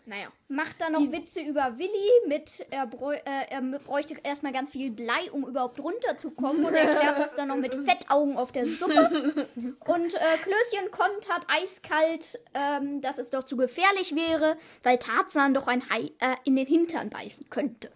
Naja. 0.06 0.28
Macht 0.50 0.82
dann 0.82 0.94
noch 0.94 1.12
Witze 1.12 1.42
über 1.42 1.78
Willi 1.78 2.28
mit, 2.28 2.66
er, 2.72 2.86
bräu 2.86 3.14
äh, 3.14 3.48
er 3.50 3.62
bräuchte 3.62 4.16
erstmal 4.22 4.52
ganz 4.52 4.72
viel 4.72 4.92
Blei, 4.92 5.32
um 5.32 5.48
überhaupt 5.48 5.80
runterzukommen 5.80 6.66
und 6.66 6.74
erklärt 6.74 7.18
das 7.20 7.36
dann 7.36 7.48
noch 7.48 7.56
mit 7.56 7.74
Fettaugen 7.86 8.38
auf 8.38 8.52
der 8.52 8.66
Suppe. 8.66 9.48
Und 9.56 10.14
äh, 10.14 10.38
Klößchen 10.42 10.92
kontert 10.92 11.48
eiskalt, 11.48 12.38
ähm, 12.54 13.00
dass 13.00 13.18
es 13.18 13.30
doch 13.30 13.44
zu 13.44 13.56
gefährlich 13.56 14.14
wäre, 14.16 14.58
weil 14.84 14.98
Tarzan 14.98 15.54
doch 15.54 15.68
ein 15.68 15.90
Hai 15.90 16.12
äh, 16.20 16.36
in 16.44 16.58
den 16.58 16.68
Hintern 16.68 17.10
beißen 17.10 17.50
könnte. 17.50 17.90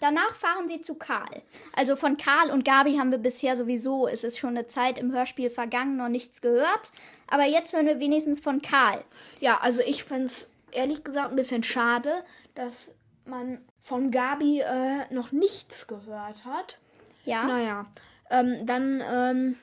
Danach 0.00 0.34
fahren 0.34 0.68
sie 0.68 0.82
zu 0.82 0.94
Karl. 0.94 1.42
Also 1.74 1.96
von 1.96 2.16
Karl 2.16 2.50
und 2.50 2.64
Gabi 2.64 2.96
haben 2.96 3.10
wir 3.10 3.18
bisher 3.18 3.56
sowieso, 3.56 4.06
es 4.06 4.24
ist 4.24 4.38
schon 4.38 4.50
eine 4.50 4.66
Zeit 4.66 4.98
im 4.98 5.12
Hörspiel 5.12 5.50
vergangen, 5.50 5.96
noch 5.96 6.08
nichts 6.08 6.42
gehört. 6.42 6.92
Aber 7.28 7.44
jetzt 7.44 7.72
hören 7.72 7.86
wir 7.86 7.98
wenigstens 7.98 8.40
von 8.40 8.62
Karl. 8.62 9.04
Ja, 9.40 9.58
also 9.60 9.80
ich 9.82 10.04
fände 10.04 10.26
es 10.26 10.48
ehrlich 10.72 11.02
gesagt 11.04 11.30
ein 11.30 11.36
bisschen 11.36 11.62
schade, 11.62 12.12
dass 12.54 12.92
man 13.24 13.64
von 13.82 14.10
Gabi 14.10 14.60
äh, 14.60 15.12
noch 15.12 15.32
nichts 15.32 15.86
gehört 15.86 16.44
hat. 16.44 16.78
Ja. 17.24 17.44
Naja, 17.44 17.86
ähm, 18.30 18.66
dann 18.66 19.02
ähm, 19.04 19.56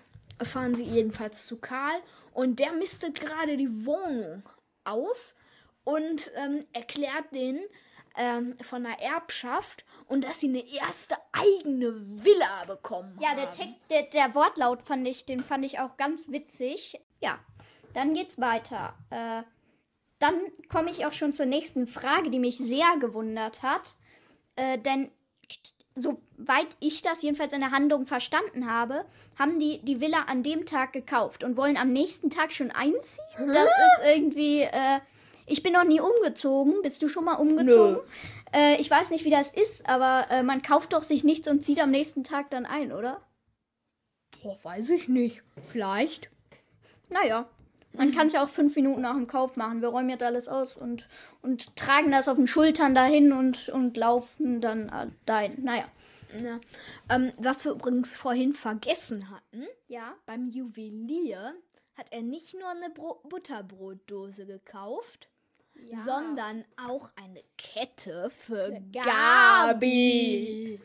fahren 0.46 0.74
sie 0.74 0.84
jedenfalls 0.84 1.48
zu 1.48 1.60
Karl 1.60 1.96
und 2.34 2.60
der 2.60 2.74
mistet 2.74 3.20
gerade 3.22 3.56
die 3.58 3.86
Wohnung 3.86 4.44
aus 4.84 5.36
und 5.86 6.32
ähm, 6.36 6.66
erklärt 6.74 7.26
den 7.34 7.60
ähm, 8.18 8.56
von 8.62 8.84
der 8.84 9.00
Erbschaft 9.02 9.86
und 10.08 10.24
dass 10.24 10.40
sie 10.40 10.48
eine 10.50 10.66
erste 10.68 11.16
eigene 11.32 11.94
Villa 12.24 12.66
bekommen 12.68 13.18
Ja, 13.22 13.30
haben. 13.30 13.38
der, 13.38 13.52
Text, 13.52 13.74
der, 13.90 14.04
der 14.04 14.36
Wortlaut 14.36 14.84
fand 14.84 15.08
ich, 15.08 15.26
den 15.26 15.44
fand 15.44 15.66
ich 15.66 15.80
auch 15.80 15.96
ganz 15.98 16.30
witzig. 16.30 17.00
Ja, 17.22 17.40
dann 17.94 18.14
geht's 18.14 18.40
weiter. 18.40 18.94
Äh, 19.10 19.44
dann 20.20 20.36
komme 20.70 20.90
ich 20.90 21.06
auch 21.06 21.14
schon 21.14 21.34
zur 21.34 21.46
nächsten 21.46 21.88
Frage, 21.88 22.30
die 22.30 22.40
mich 22.40 22.58
sehr 22.58 22.98
gewundert 23.00 23.62
hat. 23.62 23.98
Äh, 24.56 24.78
denn 24.78 25.10
soweit 25.96 26.78
ich 26.80 27.02
das 27.02 27.22
jedenfalls 27.22 27.54
in 27.54 27.62
der 27.62 27.72
Handlung 27.72 28.06
verstanden 28.06 28.70
habe, 28.70 29.06
haben 29.38 29.60
die 29.60 29.80
die 29.84 30.00
Villa 30.00 30.24
an 30.24 30.44
dem 30.44 30.66
Tag 30.66 30.94
gekauft 30.94 31.44
und 31.44 31.58
wollen 31.58 31.78
am 31.78 31.92
nächsten 31.92 32.30
Tag 32.30 32.52
schon 32.52 32.72
einziehen. 32.72 33.52
Das 33.54 33.70
ist 33.70 34.16
irgendwie. 34.16 34.62
Äh, 34.62 35.00
ich 35.46 35.62
bin 35.62 35.74
noch 35.74 35.84
nie 35.84 36.00
umgezogen. 36.00 36.82
Bist 36.84 37.02
du 37.02 37.10
schon 37.10 37.26
mal 37.26 37.36
umgezogen? 37.36 38.00
Äh, 38.54 38.80
ich 38.80 38.90
weiß 38.90 39.10
nicht, 39.10 39.26
wie 39.26 39.30
das 39.30 39.52
ist, 39.52 39.90
aber 39.90 40.28
äh, 40.30 40.42
man 40.42 40.62
kauft 40.62 40.94
doch 40.94 41.04
sich 41.04 41.24
nichts 41.24 41.50
und 41.50 41.66
zieht 41.66 41.82
am 41.82 41.92
nächsten 41.92 42.24
Tag 42.24 42.50
dann 42.50 42.66
ein, 42.66 42.94
oder? 42.94 43.20
Boah, 44.42 44.58
weiß 44.64 44.92
ich 44.92 45.10
nicht. 45.10 45.44
Vielleicht. 45.70 46.30
Naja, 47.10 47.50
man 47.94 48.12
kann 48.12 48.28
es 48.28 48.34
ja 48.34 48.44
auch 48.44 48.50
fünf 48.50 48.76
Minuten 48.76 49.02
nach 49.02 49.14
dem 49.14 49.28
Kauf 49.28 49.56
machen. 49.56 49.82
Wir 49.82 49.90
räumen 49.90 50.10
jetzt 50.10 50.24
alles 50.24 50.48
aus 50.48 50.76
und, 50.76 51.08
und 51.42 51.76
tragen 51.76 52.12
das 52.12 52.28
auf 52.28 52.38
den 52.38 52.48
Schultern 52.48 52.94
dahin 52.96 53.32
und, 53.32 53.70
und 53.70 53.96
laufen 53.98 54.62
dann 54.62 54.90
äh, 54.90 55.08
dahin. 55.26 55.64
Naja. 55.64 55.86
Ja. 56.44 56.60
Ähm, 57.10 57.32
was 57.38 57.64
wir 57.64 57.74
übrigens 57.74 58.18
vorhin 58.18 58.54
vergessen 58.54 59.30
hatten, 59.30 59.68
Ja. 59.88 60.16
beim 60.26 60.50
Juwelier 60.50 61.54
hat 61.96 62.08
er 62.12 62.24
nicht 62.24 62.56
nur 62.60 62.68
eine 62.70 62.90
Bro 62.90 63.22
Butterbrotdose 63.30 64.48
gekauft, 64.48 65.30
sondern 66.06 66.66
auch 66.88 67.12
eine 67.24 67.44
Kette 67.58 68.32
für, 68.32 68.72
Gabi. 68.92 69.04
Gabi. 69.04 70.80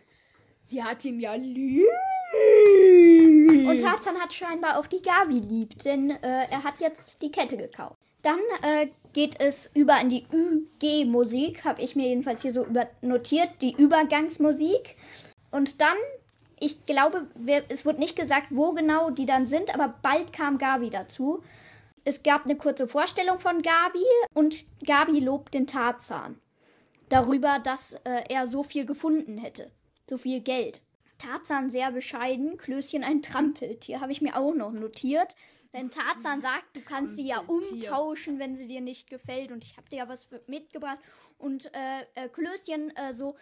Sie 0.66 0.82
hat 0.84 1.02
ihn 1.06 1.18
ja 1.20 1.34
lieb. 1.34 1.86
Und 3.68 3.80
Tarzan 3.80 4.18
hat 4.18 4.32
scheinbar 4.32 4.78
auch 4.78 4.86
die 4.86 5.02
Gabi 5.02 5.40
lieb, 5.40 5.82
denn 5.82 6.10
äh, 6.10 6.46
er 6.50 6.64
hat 6.64 6.80
jetzt 6.80 7.20
die 7.22 7.30
Kette 7.30 7.56
gekauft. 7.56 7.96
Dann 8.22 8.40
äh, 8.62 8.88
geht 9.12 9.40
es 9.40 9.70
über 9.74 10.00
in 10.00 10.08
die 10.08 10.26
UG-Musik, 10.32 11.64
habe 11.64 11.82
ich 11.82 11.94
mir 11.94 12.08
jedenfalls 12.08 12.42
hier 12.42 12.52
so 12.52 12.66
notiert, 13.02 13.50
die 13.60 13.74
Übergangsmusik. 13.74 14.96
Und 15.50 15.80
dann, 15.80 15.96
ich 16.58 16.84
glaube, 16.86 17.26
wir, 17.34 17.62
es 17.68 17.86
wurde 17.86 18.00
nicht 18.00 18.16
gesagt, 18.16 18.46
wo 18.50 18.72
genau 18.72 19.10
die 19.10 19.26
dann 19.26 19.46
sind, 19.46 19.74
aber 19.74 19.94
bald 20.02 20.32
kam 20.32 20.58
Gabi 20.58 20.90
dazu. 20.90 21.42
Es 22.04 22.22
gab 22.22 22.44
eine 22.44 22.56
kurze 22.56 22.88
Vorstellung 22.88 23.38
von 23.38 23.62
Gabi 23.62 24.04
und 24.34 24.66
Gabi 24.84 25.20
lobt 25.20 25.54
den 25.54 25.66
Tarzan 25.66 26.40
darüber, 27.08 27.58
dass 27.62 27.94
äh, 28.04 28.22
er 28.28 28.46
so 28.46 28.62
viel 28.62 28.86
gefunden 28.86 29.38
hätte. 29.38 29.70
So 30.08 30.16
viel 30.16 30.40
Geld. 30.40 30.80
Tarzan 31.18 31.70
sehr 31.70 31.92
bescheiden, 31.92 32.56
Klößchen 32.56 33.04
ein 33.04 33.22
Trampeltier, 33.22 34.00
habe 34.00 34.12
ich 34.12 34.20
mir 34.20 34.36
auch 34.36 34.54
noch 34.54 34.72
notiert. 34.72 35.34
Denn 35.74 35.90
Tarzan 35.90 36.40
sagt, 36.40 36.64
du 36.74 36.80
kannst 36.80 37.16
sie 37.16 37.26
ja 37.26 37.40
umtauschen, 37.40 38.38
wenn 38.38 38.56
sie 38.56 38.66
dir 38.66 38.80
nicht 38.80 39.10
gefällt. 39.10 39.52
Und 39.52 39.64
ich 39.64 39.76
habe 39.76 39.88
dir 39.90 39.98
ja 39.98 40.08
was 40.08 40.28
mitgebracht. 40.46 40.98
Und 41.36 41.66
äh, 41.74 42.02
äh, 42.14 42.28
Klößchen 42.28 42.96
äh, 42.96 43.12
so, 43.12 43.36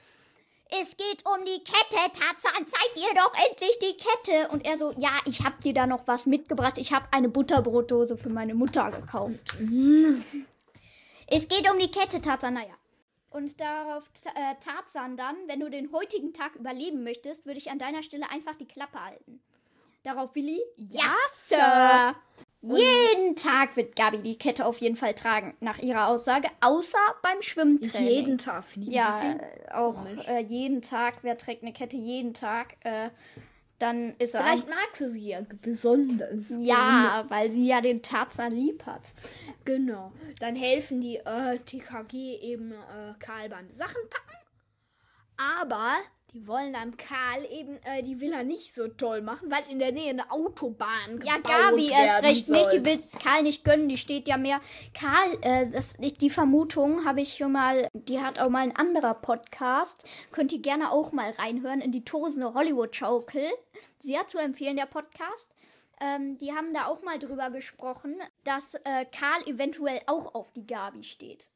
es 0.69 0.97
geht 0.97 1.23
um 1.25 1.45
die 1.45 1.62
Kette, 1.62 2.12
Tarzan, 2.12 2.67
zeig 2.67 2.97
ihr 2.97 3.15
doch 3.15 3.33
endlich 3.49 3.79
die 3.79 3.97
Kette. 3.97 4.49
Und 4.49 4.65
er 4.65 4.77
so, 4.77 4.93
ja, 4.99 5.21
ich 5.25 5.45
habe 5.45 5.62
dir 5.62 5.73
da 5.73 5.87
noch 5.87 6.07
was 6.09 6.27
mitgebracht. 6.27 6.79
Ich 6.79 6.93
habe 6.93 7.07
eine 7.12 7.29
Butterbrotdose 7.29 8.17
für 8.17 8.31
meine 8.31 8.55
Mutter 8.55 8.91
gekauft. 8.91 9.57
es 11.29 11.49
geht 11.49 11.71
um 11.71 11.79
die 11.79 11.91
Kette, 11.91 12.21
Tarzan, 12.21 12.55
naja. 12.55 12.75
Und 13.37 13.61
darauf 13.61 14.05
äh, 14.35 14.55
Tarzan 14.64 15.18
dann, 15.18 15.37
wenn 15.46 15.61
du 15.61 15.68
den 15.68 15.92
heutigen 15.92 16.33
Tag 16.33 16.55
überleben 16.55 17.05
möchtest, 17.05 17.44
würde 17.44 17.59
ich 17.59 17.70
an 17.70 17.79
deiner 17.79 18.03
Stelle 18.03 18.31
einfach 18.31 18.55
die 18.55 18.64
Klappe 18.64 18.99
halten. 19.05 19.40
Darauf 20.05 20.35
Willi, 20.35 20.62
ja, 20.77 21.12
Sir. 21.33 22.12
Jeden 22.62 23.37
Tag 23.37 23.77
wird 23.77 23.94
Gabi 23.94 24.22
die 24.22 24.38
Kette 24.38 24.64
auf 24.64 24.79
jeden 24.79 24.96
Fall 24.96 25.12
tragen, 25.12 25.55
nach 25.61 25.77
ihrer 25.79 26.09
Aussage, 26.09 26.49
außer 26.62 26.96
beim 27.20 27.42
Schwimmtraining. 27.42 28.09
Jeden 28.09 28.38
Tag 28.38 28.64
finde 28.64 28.88
ich 28.88 28.94
Ja, 28.94 29.20
äh, 29.20 29.70
auch 29.70 30.07
äh, 30.27 30.40
jeden 30.40 30.81
Tag, 30.81 31.16
wer 31.20 31.37
trägt 31.37 31.62
eine 31.62 31.75
Kette 31.75 31.96
jeden 31.96 32.33
Tag, 32.33 32.79
äh, 32.85 33.11
dann 33.79 34.15
ist 34.19 34.35
er 34.35 34.43
Vielleicht 34.43 34.69
magst 34.69 35.01
du 35.01 35.11
sie 35.11 35.29
ja 35.29 35.41
besonders. 35.62 36.47
Ja, 36.61 37.25
weil 37.29 37.51
sie 37.51 37.67
ja 37.67 37.81
den 37.81 38.03
Tarzan 38.03 38.53
lieb 38.53 38.87
hat. 38.87 39.12
Genau. 39.65 40.12
Dann 40.41 40.57
helfen 40.57 41.01
die 41.01 41.17
äh, 41.17 41.59
TKG 41.59 42.39
eben 42.41 42.73
äh, 42.73 43.15
Karl 43.19 43.49
beim 43.49 43.69
Sachen 43.69 44.01
packen. 44.09 44.37
Aber 45.37 45.97
die 46.37 46.46
wollen 46.46 46.75
dann 46.75 46.99
Karl 46.99 47.46
eben 47.51 47.79
äh, 47.85 48.03
die 48.03 48.20
Villa 48.20 48.42
nicht 48.42 48.75
so 48.75 48.88
toll 48.88 49.22
machen, 49.22 49.51
weil 49.51 49.62
in 49.70 49.79
der 49.79 49.90
Nähe 49.90 50.11
eine 50.11 50.31
Autobahn 50.31 51.18
Ja, 51.25 51.38
Gabi 51.38 51.88
erst 51.88 52.22
recht 52.22 52.46
soll. 52.46 52.59
nicht. 52.59 52.72
Die 52.75 52.85
will 52.85 52.96
es 52.96 53.18
Karl 53.18 53.42
nicht 53.42 53.64
gönnen. 53.64 53.88
Die 53.88 53.96
steht 53.96 54.29
ja 54.29 54.37
mehr. 54.37 54.61
Karl, 54.92 55.38
äh, 55.40 55.70
das, 55.70 55.94
die 55.94 56.29
Vermutung 56.29 57.07
habe 57.07 57.22
ich 57.22 57.38
schon 57.38 57.53
mal. 57.53 57.88
Die 57.94 58.20
hat 58.20 58.38
auch 58.38 58.51
mal 58.51 58.64
ein 58.64 58.77
anderer 58.77 59.14
Podcast. 59.14 60.05
Könnt 60.31 60.53
ihr 60.53 60.61
gerne 60.61 60.92
auch 60.92 61.12
mal 61.12 61.31
reinhören 61.31 61.81
in 61.81 61.90
die 61.90 62.05
tosende 62.05 62.53
Hollywood-Schaukel. 62.53 63.44
Sehr 64.01 64.27
zu 64.27 64.37
empfehlen, 64.37 64.77
der 64.77 64.87
Podcast. 64.87 65.55
Ähm, 66.03 66.37
die 66.37 66.53
haben 66.53 66.75
da 66.75 66.85
auch 66.87 67.03
mal 67.03 67.18
drüber 67.18 67.49
gesprochen, 67.49 68.16
dass 68.44 68.75
äh, 68.75 69.07
Karl 69.11 69.42
eventuell 69.46 70.03
auch 70.07 70.35
auf 70.35 70.53
die 70.53 70.66
Gabi 70.66 71.03
steht. 71.03 71.49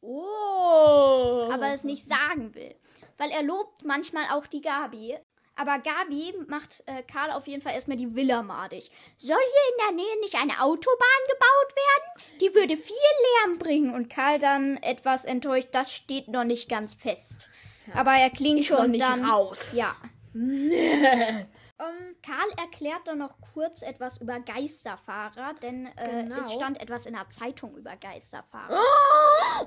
Oh. 0.00 1.48
aber 1.52 1.74
es 1.74 1.84
nicht 1.84 2.06
sagen 2.08 2.54
will. 2.54 2.74
Weil 3.18 3.30
er 3.30 3.42
lobt 3.42 3.84
manchmal 3.84 4.24
auch 4.32 4.46
die 4.46 4.60
Gabi. 4.60 5.16
Aber 5.58 5.78
Gabi 5.78 6.34
macht 6.48 6.82
äh, 6.84 7.02
Karl 7.02 7.30
auf 7.30 7.46
jeden 7.46 7.62
Fall 7.62 7.72
erstmal 7.72 7.96
die 7.96 8.14
Villa 8.14 8.42
madig. 8.42 8.90
Soll 9.18 9.36
hier 9.36 9.88
in 9.88 9.96
der 9.96 10.04
Nähe 10.04 10.20
nicht 10.20 10.34
eine 10.34 10.60
Autobahn 10.60 11.22
gebaut 11.28 11.74
werden? 11.74 12.38
Die 12.42 12.54
würde 12.54 12.76
viel 12.76 12.96
Lärm 13.44 13.58
bringen. 13.58 13.94
Und 13.94 14.10
Karl 14.10 14.38
dann 14.38 14.76
etwas 14.82 15.24
enttäuscht, 15.24 15.68
das 15.72 15.92
steht 15.92 16.28
noch 16.28 16.44
nicht 16.44 16.68
ganz 16.68 16.92
fest. 16.92 17.48
Aber 17.94 18.12
er 18.12 18.28
klingt 18.30 18.60
Ist 18.60 18.66
schon 18.66 18.76
noch 18.76 18.86
nicht 18.88 19.02
dann. 19.02 19.24
raus. 19.24 19.72
Ja. 19.74 19.96
Ähm, 21.78 22.16
Karl 22.22 22.48
erklärt 22.58 23.02
dann 23.04 23.18
noch 23.18 23.34
kurz 23.52 23.82
etwas 23.82 24.18
über 24.18 24.40
Geisterfahrer, 24.40 25.54
denn 25.62 25.86
äh, 25.96 26.22
Genau. 26.24 26.40
es 26.40 26.52
stand 26.52 26.80
etwas 26.80 27.04
in 27.04 27.12
der 27.14 27.28
Zeitung 27.28 27.76
über 27.76 27.96
Geisterfahrer. 27.96 28.80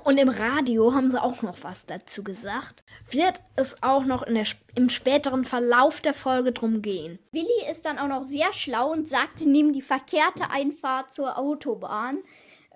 Und 0.04 0.18
im 0.18 0.28
Radio 0.28 0.92
haben 0.94 1.10
sie 1.10 1.22
auch 1.22 1.42
noch 1.42 1.58
was 1.62 1.86
dazu 1.86 2.24
gesagt. 2.24 2.82
Wird 3.10 3.40
es 3.56 3.82
auch 3.82 4.04
noch 4.04 4.22
in 4.24 4.34
der, 4.34 4.46
im 4.74 4.88
späteren 4.90 5.44
Verlauf 5.44 6.00
der 6.00 6.14
Folge 6.14 6.52
drum 6.52 6.82
gehen. 6.82 7.18
Willi 7.32 7.70
ist 7.70 7.84
dann 7.86 7.98
auch 7.98 8.08
noch 8.08 8.24
sehr 8.24 8.52
schlau 8.52 8.90
und 8.90 9.08
sagt, 9.08 9.40
nehmen 9.46 9.72
die 9.72 9.82
verkehrte 9.82 10.50
Einfahrt 10.50 11.12
zur 11.12 11.38
Autobahn. 11.38 12.18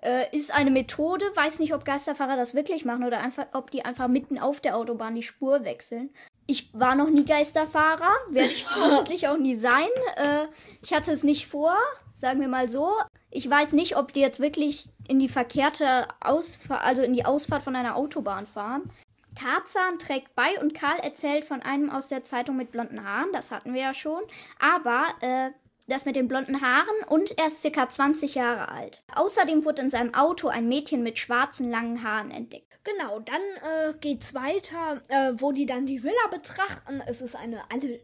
Äh, 0.01 0.35
ist 0.37 0.53
eine 0.53 0.71
Methode, 0.71 1.25
weiß 1.35 1.59
nicht, 1.59 1.73
ob 1.73 1.83
Geisterfahrer 1.83 2.35
das 2.37 2.53
wirklich 2.53 2.85
machen 2.85 3.03
oder 3.03 3.19
einfach, 3.19 3.47
ob 3.53 3.71
die 3.71 3.83
einfach 3.83 4.07
mitten 4.07 4.37
auf 4.39 4.61
der 4.61 4.77
Autobahn 4.77 5.15
die 5.15 5.23
Spur 5.23 5.65
wechseln. 5.65 6.13
Ich 6.47 6.69
war 6.73 6.95
noch 6.95 7.09
nie 7.09 7.25
Geisterfahrer, 7.25 8.11
werde 8.29 8.49
ich 8.49 8.65
vermutlich 8.65 9.27
auch 9.27 9.37
nie 9.37 9.55
sein. 9.55 9.87
Äh, 10.15 10.45
ich 10.81 10.93
hatte 10.93 11.11
es 11.11 11.23
nicht 11.23 11.47
vor, 11.47 11.75
sagen 12.13 12.39
wir 12.39 12.47
mal 12.47 12.69
so. 12.69 12.91
Ich 13.31 13.49
weiß 13.49 13.73
nicht, 13.73 13.97
ob 13.97 14.13
die 14.13 14.21
jetzt 14.21 14.39
wirklich 14.39 14.89
in 15.07 15.19
die 15.19 15.29
verkehrte 15.29 16.07
Ausfahrt, 16.19 16.83
also 16.83 17.01
in 17.01 17.13
die 17.13 17.25
Ausfahrt 17.25 17.63
von 17.63 17.75
einer 17.75 17.95
Autobahn 17.95 18.47
fahren. 18.47 18.91
Tarzan 19.35 19.99
trägt 19.99 20.33
bei 20.35 20.59
und 20.61 20.73
Karl 20.73 20.99
erzählt 20.99 21.45
von 21.45 21.61
einem 21.61 21.89
aus 21.89 22.07
der 22.07 22.23
Zeitung 22.23 22.55
mit 22.55 22.71
blonden 22.71 23.03
Haaren, 23.03 23.33
das 23.33 23.51
hatten 23.51 23.73
wir 23.73 23.81
ja 23.81 23.93
schon. 23.93 24.21
Aber 24.59 25.07
äh, 25.21 25.51
das 25.87 26.05
mit 26.05 26.15
den 26.15 26.27
blonden 26.27 26.61
Haaren 26.61 27.03
und 27.07 27.37
er 27.37 27.47
ist 27.47 27.61
circa 27.61 27.87
20 27.87 28.35
Jahre 28.35 28.69
alt. 28.69 29.03
Außerdem 29.13 29.65
wurde 29.65 29.83
in 29.83 29.89
seinem 29.89 30.13
Auto 30.13 30.47
ein 30.47 30.67
Mädchen 30.67 31.03
mit 31.03 31.17
schwarzen 31.19 31.69
langen 31.69 32.03
Haaren 32.03 32.31
entdeckt. 32.31 32.79
Genau, 32.85 33.19
dann 33.19 33.41
äh, 33.41 33.93
geht's 33.99 34.35
weiter, 34.35 35.01
äh, 35.07 35.33
wo 35.37 35.51
die 35.51 35.65
dann 35.65 35.87
die 35.87 36.03
Villa 36.03 36.27
betrachten. 36.29 37.01
Es 37.07 37.19
ist 37.19 37.35
eine 37.35 37.63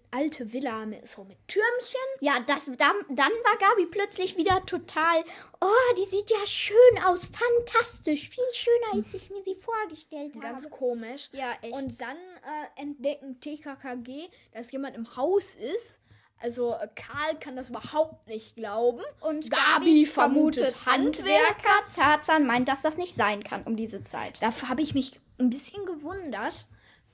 alte, 0.09 0.51
Villa 0.51 0.87
mit, 0.87 1.07
so 1.07 1.23
mit 1.23 1.37
Türmchen. 1.47 2.01
Ja, 2.19 2.39
das, 2.39 2.65
dann, 2.65 2.95
dann 3.09 3.31
war 3.31 3.57
Gabi 3.59 3.85
plötzlich 3.85 4.37
wieder 4.37 4.65
total, 4.65 5.23
oh, 5.61 5.95
die 5.97 6.09
sieht 6.09 6.31
ja 6.31 6.45
schön 6.47 7.03
aus, 7.05 7.27
fantastisch, 7.27 8.29
viel 8.29 8.43
schöner, 8.53 9.03
als 9.03 9.13
ich 9.13 9.29
mir 9.29 9.43
sie 9.43 9.55
vorgestellt 9.55 10.33
habe. 10.33 10.45
Ganz 10.45 10.69
komisch. 10.71 11.29
Ja, 11.31 11.53
echt. 11.61 11.73
Und 11.73 12.01
dann 12.01 12.17
äh, 12.17 12.81
entdecken 12.81 13.39
TKKG, 13.39 14.29
dass 14.51 14.71
jemand 14.71 14.95
im 14.95 15.15
Haus 15.15 15.53
ist. 15.53 16.00
Also 16.41 16.73
äh, 16.73 16.87
Karl 16.95 17.39
kann 17.39 17.55
das 17.55 17.69
überhaupt 17.69 18.27
nicht 18.27 18.55
glauben. 18.55 19.03
Und 19.19 19.49
Gabi 19.51 20.05
vermutet 20.05 20.85
Handwerker. 20.85 21.87
Tarzan 21.95 22.45
meint, 22.45 22.67
dass 22.67 22.81
das 22.81 22.97
nicht 22.97 23.15
sein 23.15 23.43
kann 23.43 23.63
um 23.63 23.75
diese 23.75 24.03
Zeit. 24.03 24.41
Dafür 24.41 24.69
habe 24.69 24.81
ich 24.81 24.93
mich 24.93 25.19
ein 25.39 25.49
bisschen 25.49 25.85
gewundert, 25.85 26.65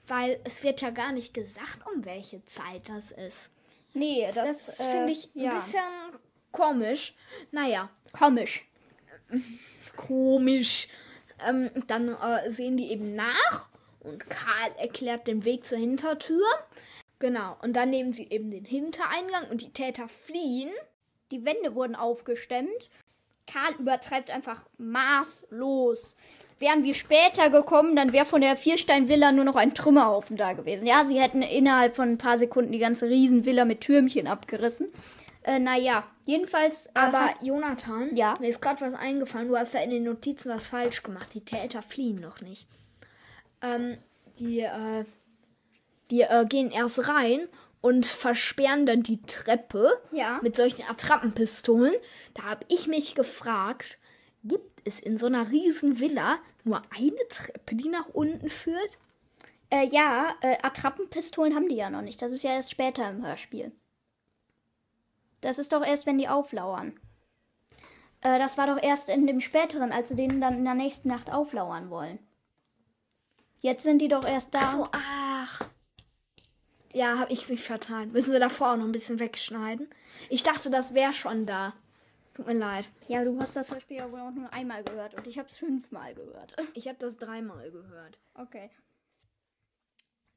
weil 0.07 0.39
es 0.43 0.63
wird 0.63 0.81
ja 0.81 0.89
gar 0.89 1.11
nicht 1.11 1.33
gesagt, 1.33 1.79
um 1.93 2.05
welche 2.05 2.43
Zeit 2.45 2.87
das 2.87 3.11
ist. 3.11 3.49
Nee, 3.93 4.27
das, 4.33 4.65
Das 4.67 4.79
äh, 4.79 4.91
finde 4.91 5.11
ich 5.11 5.29
ja. 5.33 5.51
ein 5.51 5.55
bisschen 5.55 5.81
komisch. 6.51 7.15
Naja, 7.51 7.89
komisch. 8.11 8.65
komisch. 9.95 10.87
Ähm, 11.45 11.69
dann 11.87 12.09
äh, 12.09 12.51
sehen 12.51 12.77
die 12.77 12.91
eben 12.91 13.15
nach 13.15 13.69
und 13.99 14.27
Karl 14.29 14.71
erklärt 14.77 15.27
den 15.27 15.45
Weg 15.45 15.65
zur 15.65 15.77
Hintertür. 15.77 16.45
Genau, 17.19 17.57
und 17.61 17.73
dann 17.75 17.89
nehmen 17.89 18.13
sie 18.13 18.27
eben 18.29 18.51
den 18.51 18.65
Hintereingang 18.65 19.49
und 19.49 19.61
die 19.61 19.71
Täter 19.73 20.07
fliehen. 20.07 20.69
Die 21.31 21.43
Wände 21.45 21.73
wurden 21.75 21.95
aufgestemmt. 21.95 22.89
Karl 23.47 23.73
übertreibt 23.79 24.29
einfach 24.29 24.61
maßlos. 24.77 26.15
Wären 26.59 26.83
wir 26.83 26.93
später 26.95 27.49
gekommen, 27.49 27.95
dann 27.95 28.13
wäre 28.13 28.25
von 28.25 28.41
der 28.41 28.57
Vierstein-Villa 28.57 29.31
nur 29.31 29.45
noch 29.45 29.55
ein 29.55 29.73
Trümmerhaufen 29.75 30.37
da 30.37 30.53
gewesen. 30.53 30.87
Ja, 30.87 31.05
sie 31.05 31.19
hätten 31.21 31.43
innerhalb 31.43 31.95
von 31.95 32.09
ein 32.09 32.17
paar 32.17 32.39
Sekunden 32.39 32.71
die 32.71 32.79
ganze 32.79 33.07
Riesenvilla 33.07 33.63
mit 33.65 33.81
Türmchen 33.81 34.27
abgerissen. 34.27 34.87
Äh, 35.43 35.59
naja, 35.59 36.03
jedenfalls. 36.25 36.87
Äh, 36.87 36.91
Aber 36.95 37.29
Jonathan, 37.41 38.15
Ja? 38.15 38.35
mir 38.39 38.49
ist 38.49 38.61
gerade 38.61 38.81
was 38.81 38.93
eingefallen. 38.95 39.47
Du 39.47 39.55
hast 39.57 39.75
da 39.75 39.79
in 39.79 39.91
den 39.91 40.03
Notizen 40.03 40.49
was 40.51 40.65
falsch 40.65 41.03
gemacht. 41.03 41.33
Die 41.35 41.45
Täter 41.45 41.81
fliehen 41.81 42.19
noch 42.19 42.41
nicht. 42.41 42.67
Ähm, 43.61 43.97
die, 44.39 44.61
äh, 44.61 45.05
die 46.11 46.21
äh, 46.21 46.45
gehen 46.47 46.71
erst 46.71 47.07
rein 47.07 47.47
und 47.81 48.05
versperren 48.05 48.85
dann 48.85 49.03
die 49.03 49.21
Treppe 49.21 49.89
Ja. 50.11 50.39
mit 50.41 50.55
solchen 50.55 50.83
Attrappenpistolen. 50.89 51.93
Da 52.33 52.43
habe 52.43 52.65
ich 52.69 52.87
mich 52.87 53.15
gefragt, 53.15 53.97
gibt 54.43 54.81
es 54.87 54.99
in 54.99 55.17
so 55.17 55.25
einer 55.27 55.49
riesen 55.51 55.99
Villa 55.99 56.37
nur 56.63 56.81
eine 56.95 57.27
Treppe, 57.29 57.75
die 57.75 57.89
nach 57.89 58.07
unten 58.09 58.49
führt? 58.49 58.97
Äh, 59.69 59.87
ja, 59.89 60.35
äh, 60.41 60.57
Attrappenpistolen 60.61 61.53
haben 61.55 61.67
die 61.69 61.75
ja 61.75 61.89
noch 61.89 62.01
nicht. 62.01 62.21
Das 62.21 62.31
ist 62.31 62.43
ja 62.43 62.51
erst 62.51 62.71
später 62.71 63.09
im 63.09 63.25
Hörspiel. 63.25 63.71
Das 65.41 65.59
ist 65.59 65.71
doch 65.73 65.83
erst, 65.85 66.05
wenn 66.05 66.17
die 66.17 66.29
auflauern. 66.29 66.99
Äh, 68.21 68.39
das 68.39 68.57
war 68.57 68.67
doch 68.67 68.81
erst 68.81 69.09
in 69.09 69.27
dem 69.27 69.41
späteren, 69.41 69.91
als 69.91 70.09
sie 70.09 70.15
denen 70.15 70.41
dann 70.41 70.55
in 70.57 70.65
der 70.65 70.73
nächsten 70.73 71.09
Nacht 71.09 71.31
auflauern 71.31 71.89
wollen. 71.89 72.19
Jetzt 73.59 73.83
sind 73.83 73.99
die 73.99 74.07
doch 74.07 74.25
erst 74.25 74.53
da. 74.53 74.59
Ach 74.63 74.71
so, 74.71 74.87
ach. 74.91 75.69
Ja, 76.97 77.19
habe 77.19 77.31
ich 77.31 77.47
mich 77.47 77.61
vertan. 77.61 78.11
Müssen 78.11 78.33
wir 78.33 78.39
davor 78.39 78.71
auch 78.71 78.75
noch 78.75 78.85
ein 78.85 78.91
bisschen 78.91 79.19
wegschneiden? 79.19 79.87
Ich 80.29 80.41
dachte, 80.41 80.71
das 80.71 80.95
wäre 80.95 81.13
schon 81.13 81.45
da. 81.45 81.75
Tut 82.33 82.47
mir 82.47 82.55
leid. 82.55 82.89
Ja, 83.07 83.23
du 83.23 83.39
hast 83.39 83.55
das 83.55 83.71
Hörspiel 83.71 83.97
ja 83.97 84.11
wohl 84.11 84.19
auch 84.19 84.31
nur 84.31 84.51
einmal 84.51 84.83
gehört 84.83 85.13
und 85.13 85.27
ich 85.27 85.37
habe 85.37 85.47
es 85.47 85.57
fünfmal 85.57 86.15
gehört. 86.15 86.55
Ich 86.73 86.87
habe 86.87 86.97
das 86.97 87.15
dreimal 87.17 87.69
gehört. 87.69 88.17
Okay. 88.33 88.71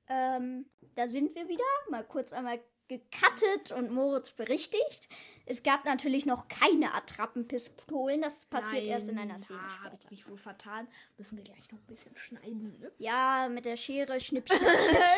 Ähm, 0.09 0.67
da 0.97 1.09
sind 1.09 1.35
wir 1.35 1.49
wieder. 1.49 1.65
Mal 1.89 2.05
kurz 2.05 2.31
einmal 2.31 2.61
gecuttet 2.91 3.71
und 3.71 3.93
Moritz 3.93 4.33
berichtigt. 4.33 5.09
Es 5.47 5.63
gab 5.63 5.85
natürlich 5.85 6.27
noch 6.27 6.49
keine 6.49 6.93
Attrappenpistolen. 6.93 8.21
Das 8.21 8.47
passiert 8.47 8.85
erst 8.85 9.09
in 9.09 9.19
einer 9.19 9.39
Szene 9.39 9.61
Da 9.79 9.85
habe 9.85 9.97
ich 9.99 10.11
mich 10.11 10.29
wohl 10.29 10.39
vertan. 10.39 10.89
Müssen 11.17 11.37
wir 11.37 11.45
gleich 11.45 11.71
noch 11.71 11.79
ein 11.79 11.87
bisschen 11.87 12.17
schneiden, 12.17 12.79
ne? 12.81 12.91
Ja, 12.99 13.49
mit 13.49 13.65
der 13.65 13.77
Schere 13.77 14.21
schnipp, 14.21 14.49
schnipp, 14.49 14.61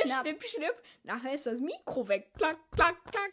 schnapp. 0.03 0.27
Schnipp, 0.27 0.45
schnipp. 0.45 0.83
Nachher 1.03 1.35
ist 1.35 1.47
das 1.47 1.59
Mikro 1.59 2.07
weg. 2.09 2.29
Klack, 2.37 2.59
klack, 2.73 3.03
klack. 3.11 3.33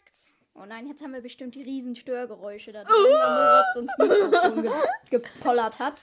Oh 0.54 0.64
nein, 0.66 0.86
jetzt 0.88 1.02
haben 1.02 1.12
wir 1.12 1.20
bestimmt 1.20 1.54
die 1.54 1.62
riesen 1.62 1.94
Störgeräusche 1.94 2.72
da 2.72 2.84
drin, 2.84 2.94
weil 2.96 3.74
Moritz 3.76 3.98
Mikrofon 3.98 4.62
ge 4.62 4.72
gepollert 5.10 5.78
hat. 5.78 6.02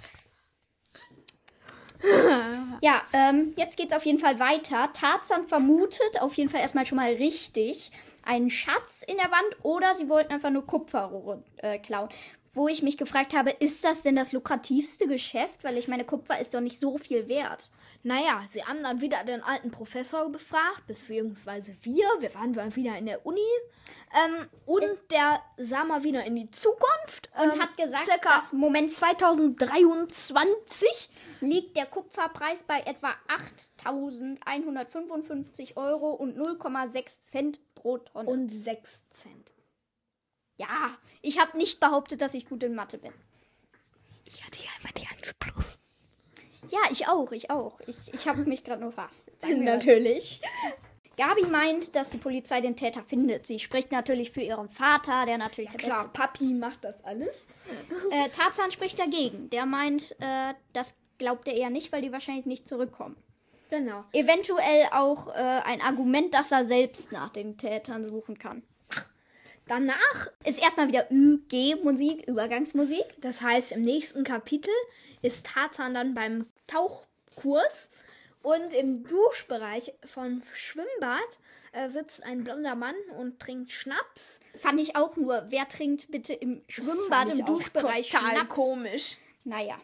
Ja, 2.82 3.04
ähm, 3.14 3.54
jetzt 3.58 3.76
geht's 3.76 3.94
auf 3.94 4.06
jeden 4.06 4.20
Fall 4.20 4.40
weiter. 4.40 4.92
Tarzan 4.94 5.48
vermutet 5.48 6.22
auf 6.22 6.36
jeden 6.36 6.50
Fall 6.50 6.62
erstmal 6.62 6.86
schon 6.86 6.98
mal 6.98 7.12
richtig 7.14 7.92
einen 8.28 8.50
Schatz 8.50 9.04
in 9.08 9.18
der 9.18 9.32
Wand 9.32 9.64
oder 9.64 9.96
sie 9.96 10.10
wollten 10.10 10.34
einfach 10.34 10.50
nur 10.50 10.68
Kupferrohre 10.68 11.44
äh, 11.58 11.80
klauen. 11.80 12.10
Wo 12.54 12.68
ich 12.68 12.82
mich 12.82 12.98
gefragt 12.98 13.36
habe, 13.36 13.52
ist 13.52 13.84
das 13.84 14.02
denn 14.02 14.16
das 14.16 14.34
lukrativste 14.34 15.08
Geschäft? 15.08 15.64
Weil 15.64 15.78
ich 15.78 15.88
meine, 15.88 16.06
Kupfer 16.06 16.40
ist 16.40 16.54
doch 16.54 16.60
nicht 16.60 16.80
so 16.80 16.98
viel 16.98 17.28
wert. 17.28 17.70
Naja, 18.04 18.42
sie 18.52 18.64
haben 18.64 18.84
dann 18.84 19.02
wieder 19.02 19.24
den 19.24 19.42
alten 19.44 19.72
Professor 19.72 20.30
befragt, 20.30 20.86
beziehungsweise 20.88 21.76
wir. 21.82 22.06
Wir 22.20 22.34
waren 22.36 22.54
dann 22.54 22.76
wieder 22.76 22.98
in 22.98 23.06
der 23.06 23.26
Uni. 23.26 23.42
Ähm, 24.14 24.48
und 24.66 24.86
der 25.12 25.42
sah 25.58 25.84
mal 25.84 26.04
wieder 26.04 26.24
in 26.26 26.36
die 26.36 26.50
Zukunft. 26.52 27.30
Und 27.38 27.54
ähm, 27.54 27.62
hat 27.62 27.76
gesagt, 27.76 28.06
circa 28.06 28.38
dass 28.38 28.54
Moment 28.54 28.94
2023. 28.94 31.10
liegt 31.42 31.76
der 31.76 31.86
Kupferpreis 31.86 32.64
bei 32.64 32.80
etwa 32.82 33.14
8.155 33.84 35.76
Euro 35.76 36.12
und 36.12 36.38
0,6 36.38 37.30
Cent 37.30 37.60
pro 37.76 37.98
Tonne. 37.98 38.30
Und 38.30 38.50
6 38.50 39.02
Cent. 39.12 39.52
ja, 40.58 40.98
ich 41.22 41.40
habe 41.40 41.58
nicht 41.58 41.80
behauptet, 41.80 42.22
dass 42.22 42.34
ich 42.34 42.46
gut 42.48 42.64
in 42.64 42.76
Mathe 42.76 42.98
bin. 42.98 43.14
Ich 44.26 44.46
hatte 44.46 44.60
ja 44.64 44.70
immer 44.82 44.92
die 44.94 45.08
1 45.08 45.22
plus. 45.22 45.37
Ja, 46.70 46.80
ich 46.92 47.08
auch, 47.08 47.32
ich 47.32 47.50
auch. 47.50 47.80
Ich, 47.88 48.14
ich 48.14 48.28
habe 48.28 48.44
mich 48.46 48.64
gerade 48.64 48.82
nur 48.82 48.94
mal. 48.96 49.10
Natürlich. 49.42 50.42
Gabi 51.18 51.48
meint, 51.48 51.96
dass 51.96 52.12
die 52.12 52.18
Polizei 52.18 52.62
den 52.62 52.76
Täter 52.76 53.04
findet. 53.04 53.48
Sie 53.48 53.60
spricht 53.60 53.92
natürlich 53.92 54.32
für 54.32 54.42
ihren 54.42 54.70
Vater, 54.70 55.26
der 55.26 55.40
natürlich 55.40 55.72
der 55.72 55.80
Klar, 55.80 56.14
Papi 56.14 56.54
macht 56.54 56.84
das 56.84 57.04
alles. 57.04 57.48
Beste. 57.48 58.08
Äh, 58.12 58.30
Tarzan 58.30 58.72
spricht 58.72 59.00
dagegen. 59.00 59.50
Der 59.50 59.66
meint, 59.66 60.16
äh, 60.20 60.54
das 60.74 60.96
glaubt 61.18 61.48
er 61.48 61.56
eher 61.56 61.70
nicht, 61.72 61.92
weil 61.92 62.04
die 62.04 62.12
wahrscheinlich 62.12 62.46
nicht 62.46 62.68
zurückkommen. 62.68 63.18
Genau. 63.70 64.06
Eventuell 64.14 64.88
auch 64.92 65.28
äh, 65.28 65.32
ein 65.66 65.82
Argument, 65.82 66.34
dass 66.34 66.52
er 66.52 66.64
selbst 66.64 67.12
nach 67.12 67.30
den 67.30 67.58
Tätern 67.58 68.04
suchen 68.04 68.38
kann. 68.38 68.64
Danach, 69.68 70.30
Ist 70.46 70.62
erstmal 70.62 70.88
wieder 70.88 71.12
ÜG-Musik, 71.12 72.26
Übergangsmusik. 72.28 73.04
das 73.20 73.42
heißt, 73.42 73.74
im 73.74 73.82
nächsten 73.82 74.24
Kapitel 74.24 74.72
ist 75.22 75.46
Tarzan 75.46 75.94
dann 75.94 76.14
beim 76.14 76.46
Tauchkurs 76.68 77.90
und 78.44 78.74
im 78.74 79.04
Duschbereich 79.06 79.94
vom 80.06 80.42
Schwimmbad 80.54 81.40
äh, 81.74 81.90
sitzt 81.90 82.24
ein 82.24 82.44
blonder 82.44 82.76
Mann 82.76 82.96
und 83.18 83.40
trinkt 83.40 83.72
Schnaps. 83.72 84.40
Fand 84.60 84.80
ich 84.80 84.96
auch 84.96 85.16
nur. 85.18 85.46
Wer 85.50 85.68
trinkt 85.68 86.10
bitte 86.12 86.34
im 86.34 86.64
Schwimmbad, 86.68 87.30
im 87.30 87.46
Duschbereich 87.46 88.10
total 88.10 88.32
Schnaps? 88.32 88.54
komisch. 88.56 89.18
Naja. 89.44 89.76